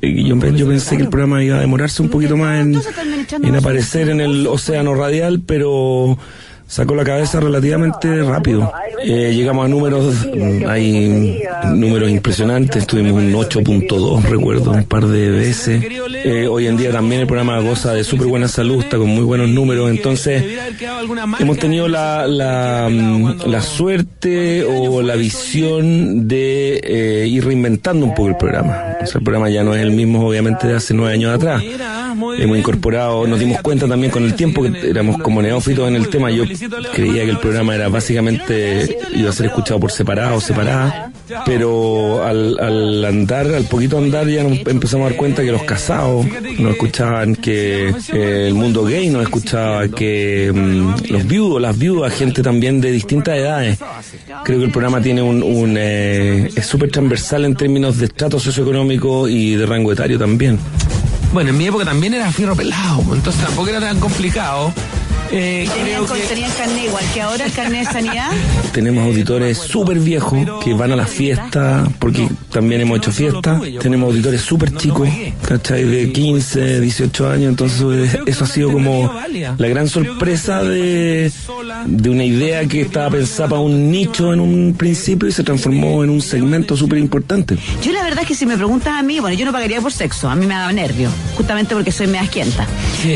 [0.00, 2.80] Y yo, yo pensé que el programa iba a demorarse un poquito más en,
[3.42, 6.16] en aparecer en el océano radial, pero
[6.70, 8.72] sacó la cabeza relativamente rápido.
[9.02, 11.42] Eh, llegamos a números, mm, hay
[11.74, 15.82] números impresionantes, tuvimos un 8.2, recuerdo, un par de veces.
[16.24, 19.24] Eh, hoy en día también el programa goza de súper buena salud, está con muy
[19.24, 20.44] buenos números, entonces
[21.40, 28.14] hemos tenido la, la, mm, la suerte o la visión de eh, ir reinventando un
[28.14, 28.96] poco el programa.
[29.02, 31.62] O sea, el programa ya no es el mismo, obviamente, de hace nueve años atrás.
[32.38, 36.08] Hemos incorporado, nos dimos cuenta también con el tiempo que éramos como neófitos en el
[36.08, 36.30] tema.
[36.30, 36.44] Yo
[36.92, 41.12] creía que el programa era básicamente, iba a ser escuchado por separado o separada,
[41.44, 45.62] pero al, al andar, al poquito andar, ya nos empezamos a dar cuenta que los
[45.62, 46.26] casados
[46.58, 52.12] nos escuchaban, que eh, el mundo gay nos escuchaba, que mm, los viudos, las viudas,
[52.12, 53.78] gente también de distintas edades.
[54.44, 58.38] Creo que el programa tiene un, un eh, es súper transversal en términos de estrato
[58.38, 60.58] socioeconómico y de rango etario también.
[61.32, 64.72] Bueno, en mi época también era fierro pelado, entonces tampoco era tan complicado.
[65.32, 68.30] Eh, Tenían, creo que tenían carnet igual que ahora, el carnet de sanidad.
[68.72, 73.60] Tenemos auditores súper viejos que van a las fiestas, porque también hemos hecho fiestas.
[73.80, 75.08] Tenemos auditores súper chicos,
[75.46, 75.84] ¿cachai?
[75.84, 77.48] De 15, 18 años.
[77.50, 79.12] Entonces, eso ha sido como
[79.58, 81.30] la gran sorpresa de,
[81.86, 86.02] de una idea que estaba pensada para un nicho en un principio y se transformó
[86.02, 87.56] en un segmento súper importante.
[87.82, 89.92] Yo la verdad es que si me preguntas a mí, bueno, yo no pagaría por
[89.92, 92.66] sexo, a mí me da nervio, justamente porque soy media asquienta.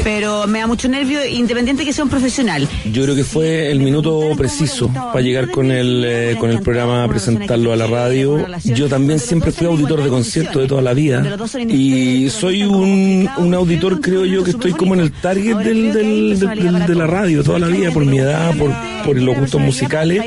[0.04, 2.68] Pero me da mucho nervio, independiente que sea profesional.
[2.92, 7.04] Yo creo que fue el minuto preciso para llegar con el, eh, con el programa
[7.04, 8.46] a presentarlo a la radio.
[8.64, 11.22] Yo también siempre fui auditor de conciertos de toda la vida
[11.68, 16.38] y soy un, un auditor, creo yo, que estoy como en el target del, del-
[16.86, 18.70] de la radio toda la vida, por mi edad, por,
[19.04, 20.22] por los gustos musicales.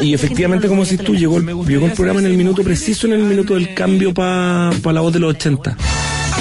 [0.00, 3.14] Y efectivamente, como si tú, llegó el, llegó el programa en el minuto preciso, en
[3.14, 5.76] el minuto del cambio para la voz de los 80.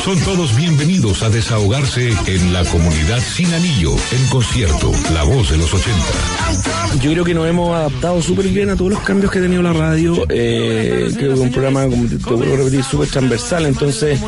[0.04, 5.56] Son todos bienvenidos a desahogarse en la comunidad Sin Anillo, en concierto, la voz de
[5.56, 7.00] los 80.
[7.02, 9.62] Yo creo que nos hemos adaptado súper bien a todos los cambios que ha tenido
[9.62, 10.26] la radio.
[10.28, 13.66] Eh, creo que es un programa, como te, vuelvo a repetir, súper transversal.
[13.66, 14.20] Entonces,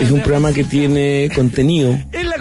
[0.00, 1.98] es un programa que tiene contenido.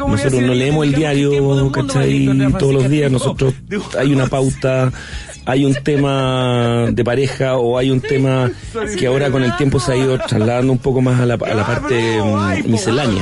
[0.08, 2.54] Nosotros no leemos el diario, ¿cachai?
[2.58, 3.12] Todos los días.
[3.12, 3.54] Nosotros
[4.00, 4.94] hay una pauta.
[5.52, 8.50] Hay un tema de pareja o hay un tema
[8.98, 11.54] que ahora con el tiempo se ha ido trasladando un poco más a la, a
[11.54, 13.22] la parte mm, miscelánea.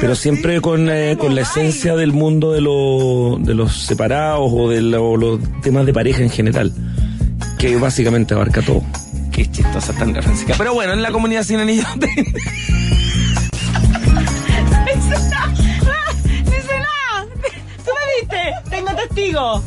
[0.00, 4.68] Pero siempre con, eh, con la esencia del mundo de, lo- de los separados o
[4.68, 6.72] de lo- los temas de pareja en general,
[7.58, 8.82] que básicamente abarca todo.
[9.30, 10.54] Qué chistosa Tandra Francisca.
[10.58, 11.82] Pero bueno, en la comunidad sin anillo.
[11.84, 12.08] Nada.
[17.84, 18.70] ¿Tú me viste?
[18.70, 19.62] Tengo testigo.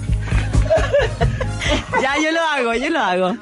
[2.01, 3.37] ya, yo lo hago, yo lo hago.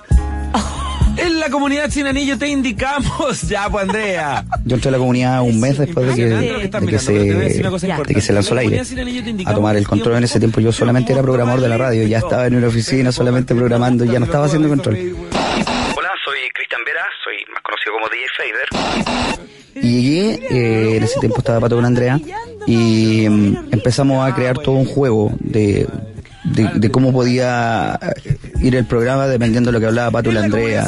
[1.18, 3.42] En la comunidad sin anillo te indicamos.
[3.46, 4.44] Ya, pues Andrea.
[4.66, 8.22] Yo entré a la comunidad un mes después de que, de que, se, de que
[8.22, 8.82] se lanzó al aire
[9.46, 10.18] a tomar el control.
[10.18, 13.12] En ese tiempo yo solamente era programador de la radio, ya estaba en una oficina
[13.12, 14.96] solamente programando, ya no estaba haciendo control.
[14.96, 19.86] Hola, soy Cristian Vera, soy más conocido como DJ Fader.
[19.86, 22.20] Y llegué, eh, en ese tiempo estaba Pato con Andrea,
[22.66, 25.88] y mm, empezamos a crear todo un juego de,
[26.46, 30.34] de, de cómo podía eh, ir el programa dependiendo de lo que hablaba Pato y
[30.34, 30.88] la Andrea.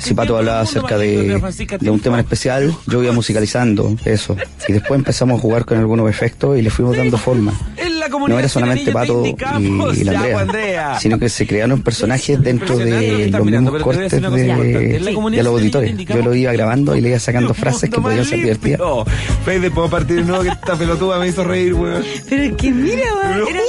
[0.00, 1.40] Si Pato hablaba acerca de,
[1.80, 4.36] de un tema en especial, yo iba musicalizando eso.
[4.68, 7.52] Y después empezamos a jugar con algunos efectos y le fuimos dando forma.
[8.28, 9.36] No era solamente Pato y,
[10.00, 15.42] y la Andrea, sino que se crearon personajes dentro de los mismos cortes de, de
[15.42, 15.96] los auditores.
[15.96, 18.80] Yo lo iba grabando y le iba sacando frases que podían ser divertidas.
[19.74, 22.02] Puedo partir de nuevo que esta pelotuda me hizo reír, weón.
[22.28, 23.02] Pero es que mira,
[23.48, 23.60] era,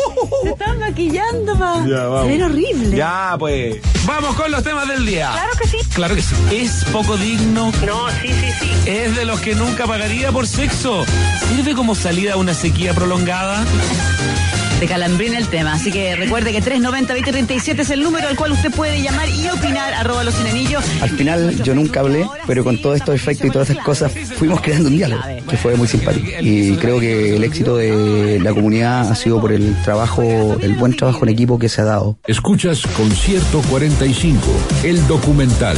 [0.44, 1.86] se estaban maquillando, va.
[1.88, 2.22] Ya, vamos.
[2.24, 2.98] Se ven horrible.
[2.98, 3.78] Ya, pues.
[4.06, 5.32] Vamos con los temas del día.
[5.32, 5.78] Claro que sí.
[5.94, 6.36] Claro que sí.
[6.52, 7.72] Es poco digno.
[7.86, 8.72] No, sí, sí, sí.
[8.86, 11.06] Es de los que nunca pagaría por sexo.
[11.50, 13.66] ¿Sirve como salida a una sequía prolongada?
[14.84, 15.72] De calambrina el tema.
[15.72, 19.94] Así que recuerde que 390-2037 es el número al cual usted puede llamar y opinar,
[19.94, 20.36] arroba los.
[21.02, 24.60] Al final yo nunca hablé, pero con todos estos efectos y todas esas cosas fuimos
[24.60, 26.28] creando un diálogo que fue muy simpático.
[26.42, 30.98] Y creo que el éxito de la comunidad ha sido por el trabajo, el buen
[30.98, 32.18] trabajo en equipo que se ha dado.
[32.28, 34.42] Escuchas Concierto 45,
[34.84, 35.78] el documental.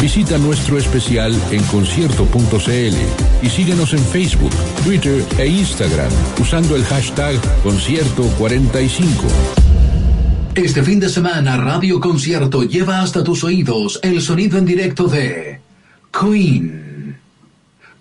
[0.00, 2.96] Visita nuestro especial en concierto.cl
[3.42, 4.52] y síguenos en Facebook,
[4.84, 6.10] Twitter e Instagram
[6.40, 7.40] usando el hashtag
[8.44, 9.24] Concierto45.
[10.54, 15.60] Este fin de semana, Radio Concierto lleva hasta tus oídos el sonido en directo de
[16.12, 17.16] Queen.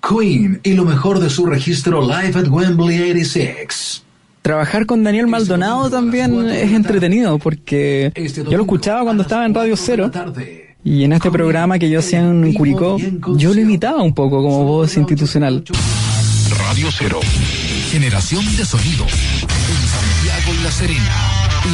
[0.08, 4.04] Queen y lo mejor de su registro Live at Wembley 86.
[4.42, 9.78] Trabajar con Daniel Maldonado también es entretenido porque yo lo escuchaba cuando estaba en Radio
[9.78, 10.12] Cero
[10.84, 12.98] y en este programa que yo hacía en Curicó
[13.38, 15.64] yo lo imitaba un poco como voz institucional.
[16.68, 17.22] Radio Cero.
[17.90, 19.06] Generación de sonido.
[20.64, 21.12] La Serena.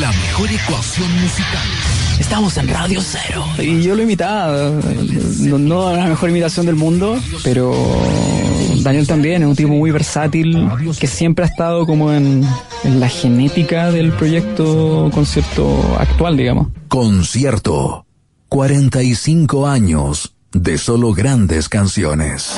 [0.01, 1.67] La mejor ecuación musical.
[2.19, 3.45] Estamos en Radio Cero.
[3.59, 4.71] Y yo lo imitaba,
[5.41, 7.71] no, no la mejor imitación del mundo, pero
[8.81, 10.67] Daniel también es un tipo muy versátil,
[10.99, 12.43] que siempre ha estado como en,
[12.83, 16.69] en la genética del proyecto concierto actual, digamos.
[16.87, 18.07] Concierto.
[18.47, 22.55] 45 años de solo grandes canciones.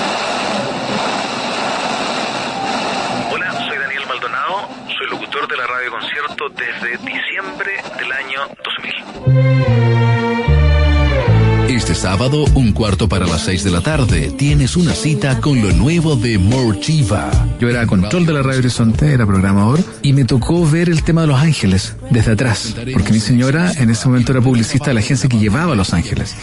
[11.82, 15.72] Este sábado, un cuarto para las 6 de la tarde, tienes una cita con lo
[15.74, 17.32] nuevo de Morchiva.
[17.60, 21.22] Yo era control de la Radio Horizonte, era programador, y me tocó ver el tema
[21.22, 25.00] de Los Ángeles desde atrás, porque mi señora en ese momento era publicista de la
[25.00, 26.36] agencia que llevaba a Los Ángeles.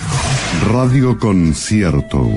[0.72, 2.28] Radio Concierto.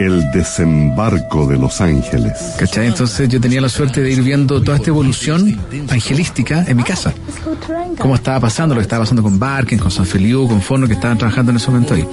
[0.00, 2.32] El desembarco de Los Ángeles.
[2.58, 2.88] ¿Cachai?
[2.88, 5.58] Entonces yo tenía la suerte de ir viendo toda esta evolución
[5.88, 7.14] angelística en mi casa.
[7.98, 10.94] Cómo estaba pasando, lo que estaba pasando con Barken, con San Feliu, con Fono, que
[10.94, 12.06] estaban trabajando en ese momento ahí.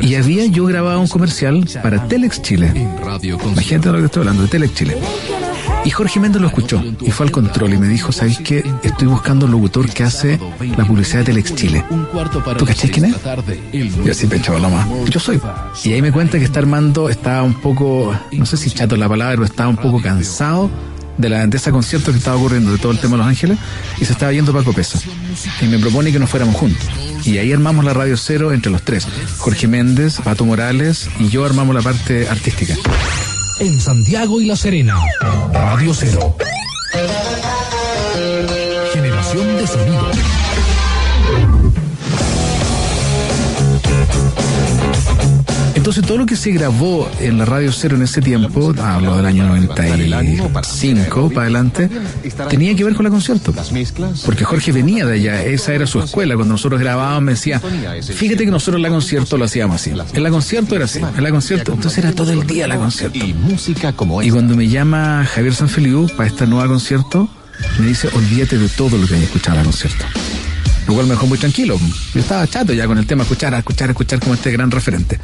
[0.00, 2.72] Y había yo grabado un comercial para Telex Chile.
[3.22, 4.96] Imagínate lo que estoy hablando, de Telex Chile.
[5.84, 8.64] Y Jorge Méndez lo escuchó y fue al control y me dijo, ¿sabéis qué?
[8.82, 10.38] Estoy buscando un locutor que hace
[10.76, 11.84] la publicidad de Telex Chile.
[12.56, 13.16] ¿Tú cachai quién es?
[14.04, 14.86] Yo así pensaba lo más.
[15.10, 15.40] Yo soy.
[15.84, 19.08] Y ahí me cuenta que está armando, estaba un poco, no sé si chato la
[19.08, 20.70] palabra, pero estaba un poco cansado
[21.18, 23.58] de, la, de ese concierto que estaba ocurriendo, de todo el tema de Los Ángeles,
[24.00, 25.00] y se estaba yendo Paco Pesa.
[25.60, 26.86] Y me propone que nos fuéramos juntos.
[27.24, 29.06] Y ahí armamos la Radio Cero entre los tres.
[29.38, 32.74] Jorge Méndez, Pato Morales y yo armamos la parte artística.
[33.62, 35.00] En Santiago y La Serena,
[35.52, 36.34] Radio Cero.
[38.92, 40.01] Generación de sonido.
[45.92, 49.26] Entonces todo lo que se grabó en la Radio Cero en ese tiempo, hablo del
[49.26, 51.90] año 95 para adelante,
[52.48, 53.52] tenía que ver con la concierto.
[54.24, 56.34] Porque Jorge venía de allá, esa era su escuela.
[56.34, 59.90] Cuando nosotros grabábamos me decía, fíjate que nosotros en la concierto lo hacíamos así.
[59.90, 61.74] En la concierto era así, en la concierto.
[61.74, 63.18] Entonces era todo el día la concierto.
[64.22, 67.28] Y cuando me llama Javier Sanfeliu para esta nueva concierto,
[67.78, 70.06] me dice, olvídate de todo lo que hay escuchado en la concierto.
[70.88, 71.78] Lo cual me dejó muy tranquilo.
[72.14, 75.20] Yo estaba chato ya con el tema escuchar, escuchar, escuchar como este gran referente.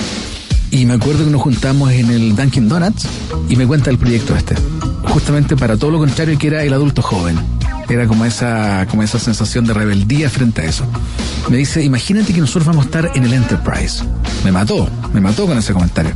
[0.70, 3.06] Y me acuerdo que nos juntamos en el Dunkin' Donuts
[3.48, 4.54] y me cuenta el proyecto este.
[5.04, 7.38] Justamente para todo lo contrario que era el adulto joven.
[7.88, 10.84] Era como esa, como esa sensación de rebeldía frente a eso.
[11.48, 14.04] Me dice, imagínate que nosotros vamos a estar en el Enterprise.
[14.44, 16.12] Me mató, me mató con ese comentario.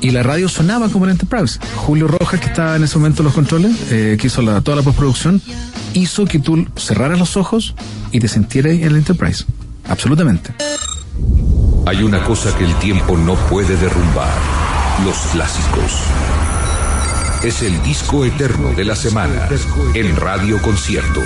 [0.00, 1.60] Y la radio sonaba como el Enterprise.
[1.76, 4.76] Julio Rojas, que estaba en ese momento en los controles, eh, que hizo la, toda
[4.76, 5.40] la postproducción,
[5.94, 7.76] hizo que tú cerraras los ojos
[8.10, 9.44] y te sintieras en el Enterprise.
[9.88, 10.52] Absolutamente.
[11.86, 14.32] Hay una cosa que el tiempo no puede derrumbar.
[15.04, 16.02] Los clásicos.
[17.44, 19.48] Es el disco eterno de la semana
[19.92, 21.20] en Radio Concierto.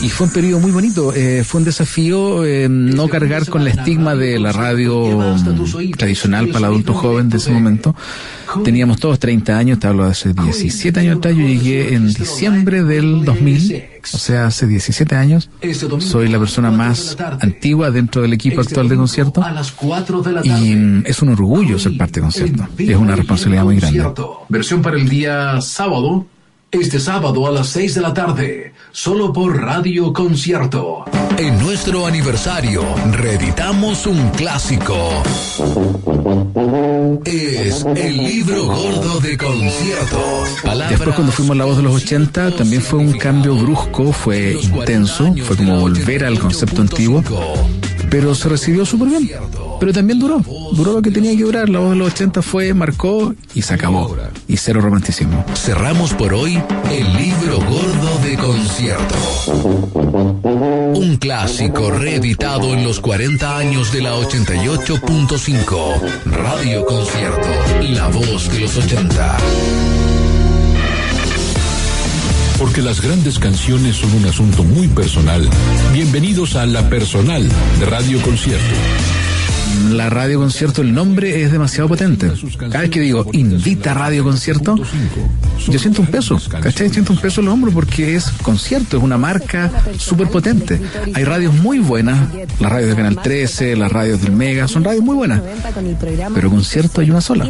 [0.00, 1.12] Y fue un periodo muy bonito.
[1.12, 5.34] Eh, fue un desafío eh, no cargar con el estigma de la radio
[5.96, 7.96] tradicional para el adulto joven de ese momento.
[8.64, 11.34] Teníamos todos 30 años, te hablo de hace 17 años atrás.
[11.36, 15.50] Yo llegué en diciembre del 2000, o sea, hace 17 años.
[15.98, 19.44] Soy la persona más antigua dentro del equipo actual de concierto.
[20.44, 22.68] Y mm, es un orgullo ser parte de concierto.
[22.78, 24.04] Es una responsabilidad muy grande.
[24.48, 26.26] Versión para el día sábado.
[26.72, 31.04] Este sábado a las 6 de la tarde, solo por Radio Concierto.
[31.38, 32.82] En nuestro aniversario,
[33.12, 35.22] reeditamos un clásico.
[37.24, 40.48] Es el libro gordo de conciertos.
[40.90, 44.58] Después cuando fuimos a La Voz de los 80 también fue un cambio brusco, fue
[44.60, 47.22] intenso, fue como volver al concepto antiguo,
[48.18, 49.28] pero se recibió súper bien.
[49.78, 51.68] Pero también duró, duró lo que tenía que durar.
[51.68, 54.16] La Voz de los 80 fue, marcó y se acabó.
[54.48, 55.44] Y cero romanticismo.
[55.54, 56.58] Cerramos por hoy
[56.90, 59.14] el libro gordo de concierto.
[60.94, 66.00] Un clásico reeditado en los 40 años de la 88.5.
[66.24, 67.48] Radio Concierto,
[67.82, 69.36] la voz de los 80.
[72.58, 75.48] Porque las grandes canciones son un asunto muy personal.
[75.92, 77.46] Bienvenidos a La Personal
[77.78, 78.74] de Radio Concierto.
[79.90, 82.30] La radio concierto, el nombre es demasiado potente.
[82.58, 84.76] Cada vez que digo invita radio concierto,
[85.68, 86.90] yo siento un peso, ¿cachai?
[86.90, 90.80] Siento un peso en el hombro porque es concierto, es una marca súper potente.
[91.14, 92.28] Hay radios muy buenas,
[92.60, 95.40] las radios de Canal 13, las radios del Mega, son radios muy buenas.
[96.34, 97.48] Pero concierto hay una sola.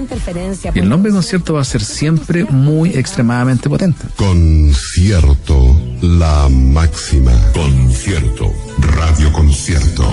[0.74, 4.06] Y el nombre concierto va a ser siempre muy extremadamente potente.
[4.16, 7.32] Concierto, la máxima.
[7.52, 8.52] Concierto.
[8.78, 10.04] Radio Concierto.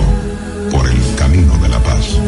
[0.70, 2.18] Por el camino de la paz.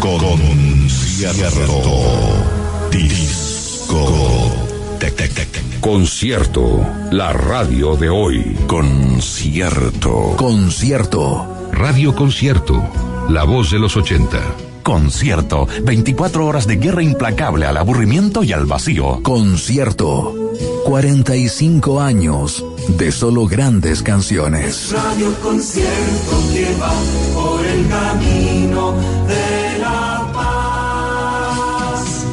[2.91, 4.53] Disco.
[4.99, 5.81] Tec, tec, tec.
[5.81, 8.57] Concierto, la radio de hoy.
[8.67, 10.35] Concierto.
[10.37, 11.71] Concierto.
[11.73, 12.83] Radio Concierto,
[13.29, 14.41] la voz de los 80.
[14.83, 15.67] Concierto.
[15.83, 19.21] 24 horas de guerra implacable al aburrimiento y al vacío.
[19.23, 20.35] Concierto.
[20.85, 24.93] 45 años de solo grandes canciones.
[24.93, 26.93] Radio Concierto que va
[27.77, 28.95] el camino
[29.29, 32.27] de la paz.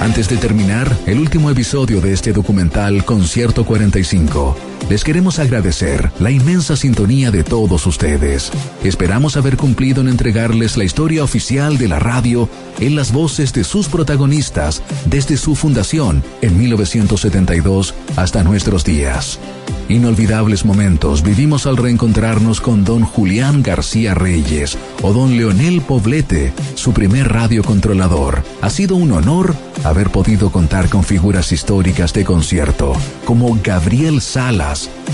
[0.00, 6.30] Antes de terminar el último episodio de este documental Concierto 45, les queremos agradecer la
[6.30, 8.50] inmensa sintonía de todos ustedes.
[8.82, 12.48] Esperamos haber cumplido en entregarles la historia oficial de la radio
[12.80, 19.38] en las voces de sus protagonistas desde su fundación en 1972 hasta nuestros días.
[19.88, 26.92] Inolvidables momentos vivimos al reencontrarnos con don Julián García Reyes o don Leonel Poblete, su
[26.92, 28.42] primer radiocontrolador.
[28.62, 29.54] Ha sido un honor
[29.84, 32.94] haber podido contar con figuras históricas de concierto
[33.26, 34.22] como Gabriel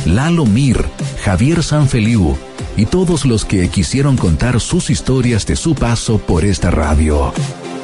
[0.06, 0.84] Lalo Mir,
[1.24, 2.36] Javier Sanfeliu
[2.76, 7.32] y todos los que quisieron contar sus historias de su paso por esta radio.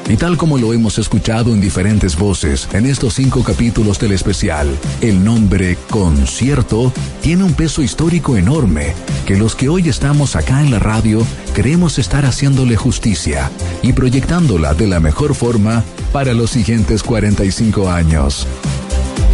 [0.09, 4.69] Y tal como lo hemos escuchado en diferentes voces en estos cinco capítulos del especial,
[5.01, 6.93] el nombre concierto
[7.23, 8.95] tiene un peso histórico enorme
[9.27, 13.51] que los que hoy estamos acá en la radio queremos estar haciéndole justicia
[13.83, 15.83] y proyectándola de la mejor forma
[16.13, 18.47] para los siguientes 45 años.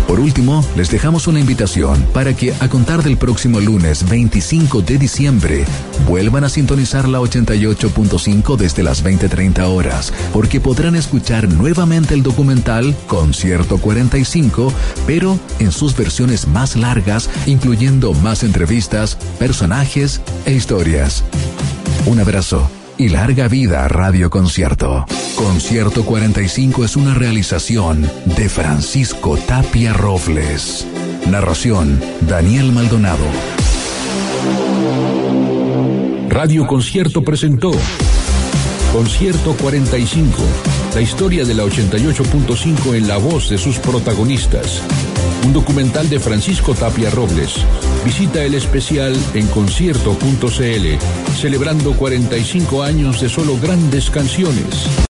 [0.07, 4.99] Por último, les dejamos una invitación para que a contar del próximo lunes 25 de
[4.99, 5.65] diciembre
[6.07, 12.95] vuelvan a sintonizar la 88.5 desde las 20:30 horas, porque podrán escuchar nuevamente el documental
[13.07, 14.73] Concierto 45,
[15.07, 21.25] pero en sus versiones más largas, incluyendo más entrevistas, personajes e historias.
[22.07, 22.69] Un abrazo
[23.03, 25.05] y larga vida Radio Concierto.
[25.35, 30.87] Concierto 45 es una realización de Francisco Tapia Robles.
[31.29, 33.25] Narración, Daniel Maldonado.
[36.29, 37.73] Radio Concierto presentó
[38.93, 40.31] Concierto 45,
[40.95, 44.81] la historia de la 88.5 en la voz de sus protagonistas.
[45.45, 47.65] Un documental de Francisco Tapia Robles.
[48.05, 55.07] Visita el especial en concierto.cl, celebrando 45 años de solo grandes canciones.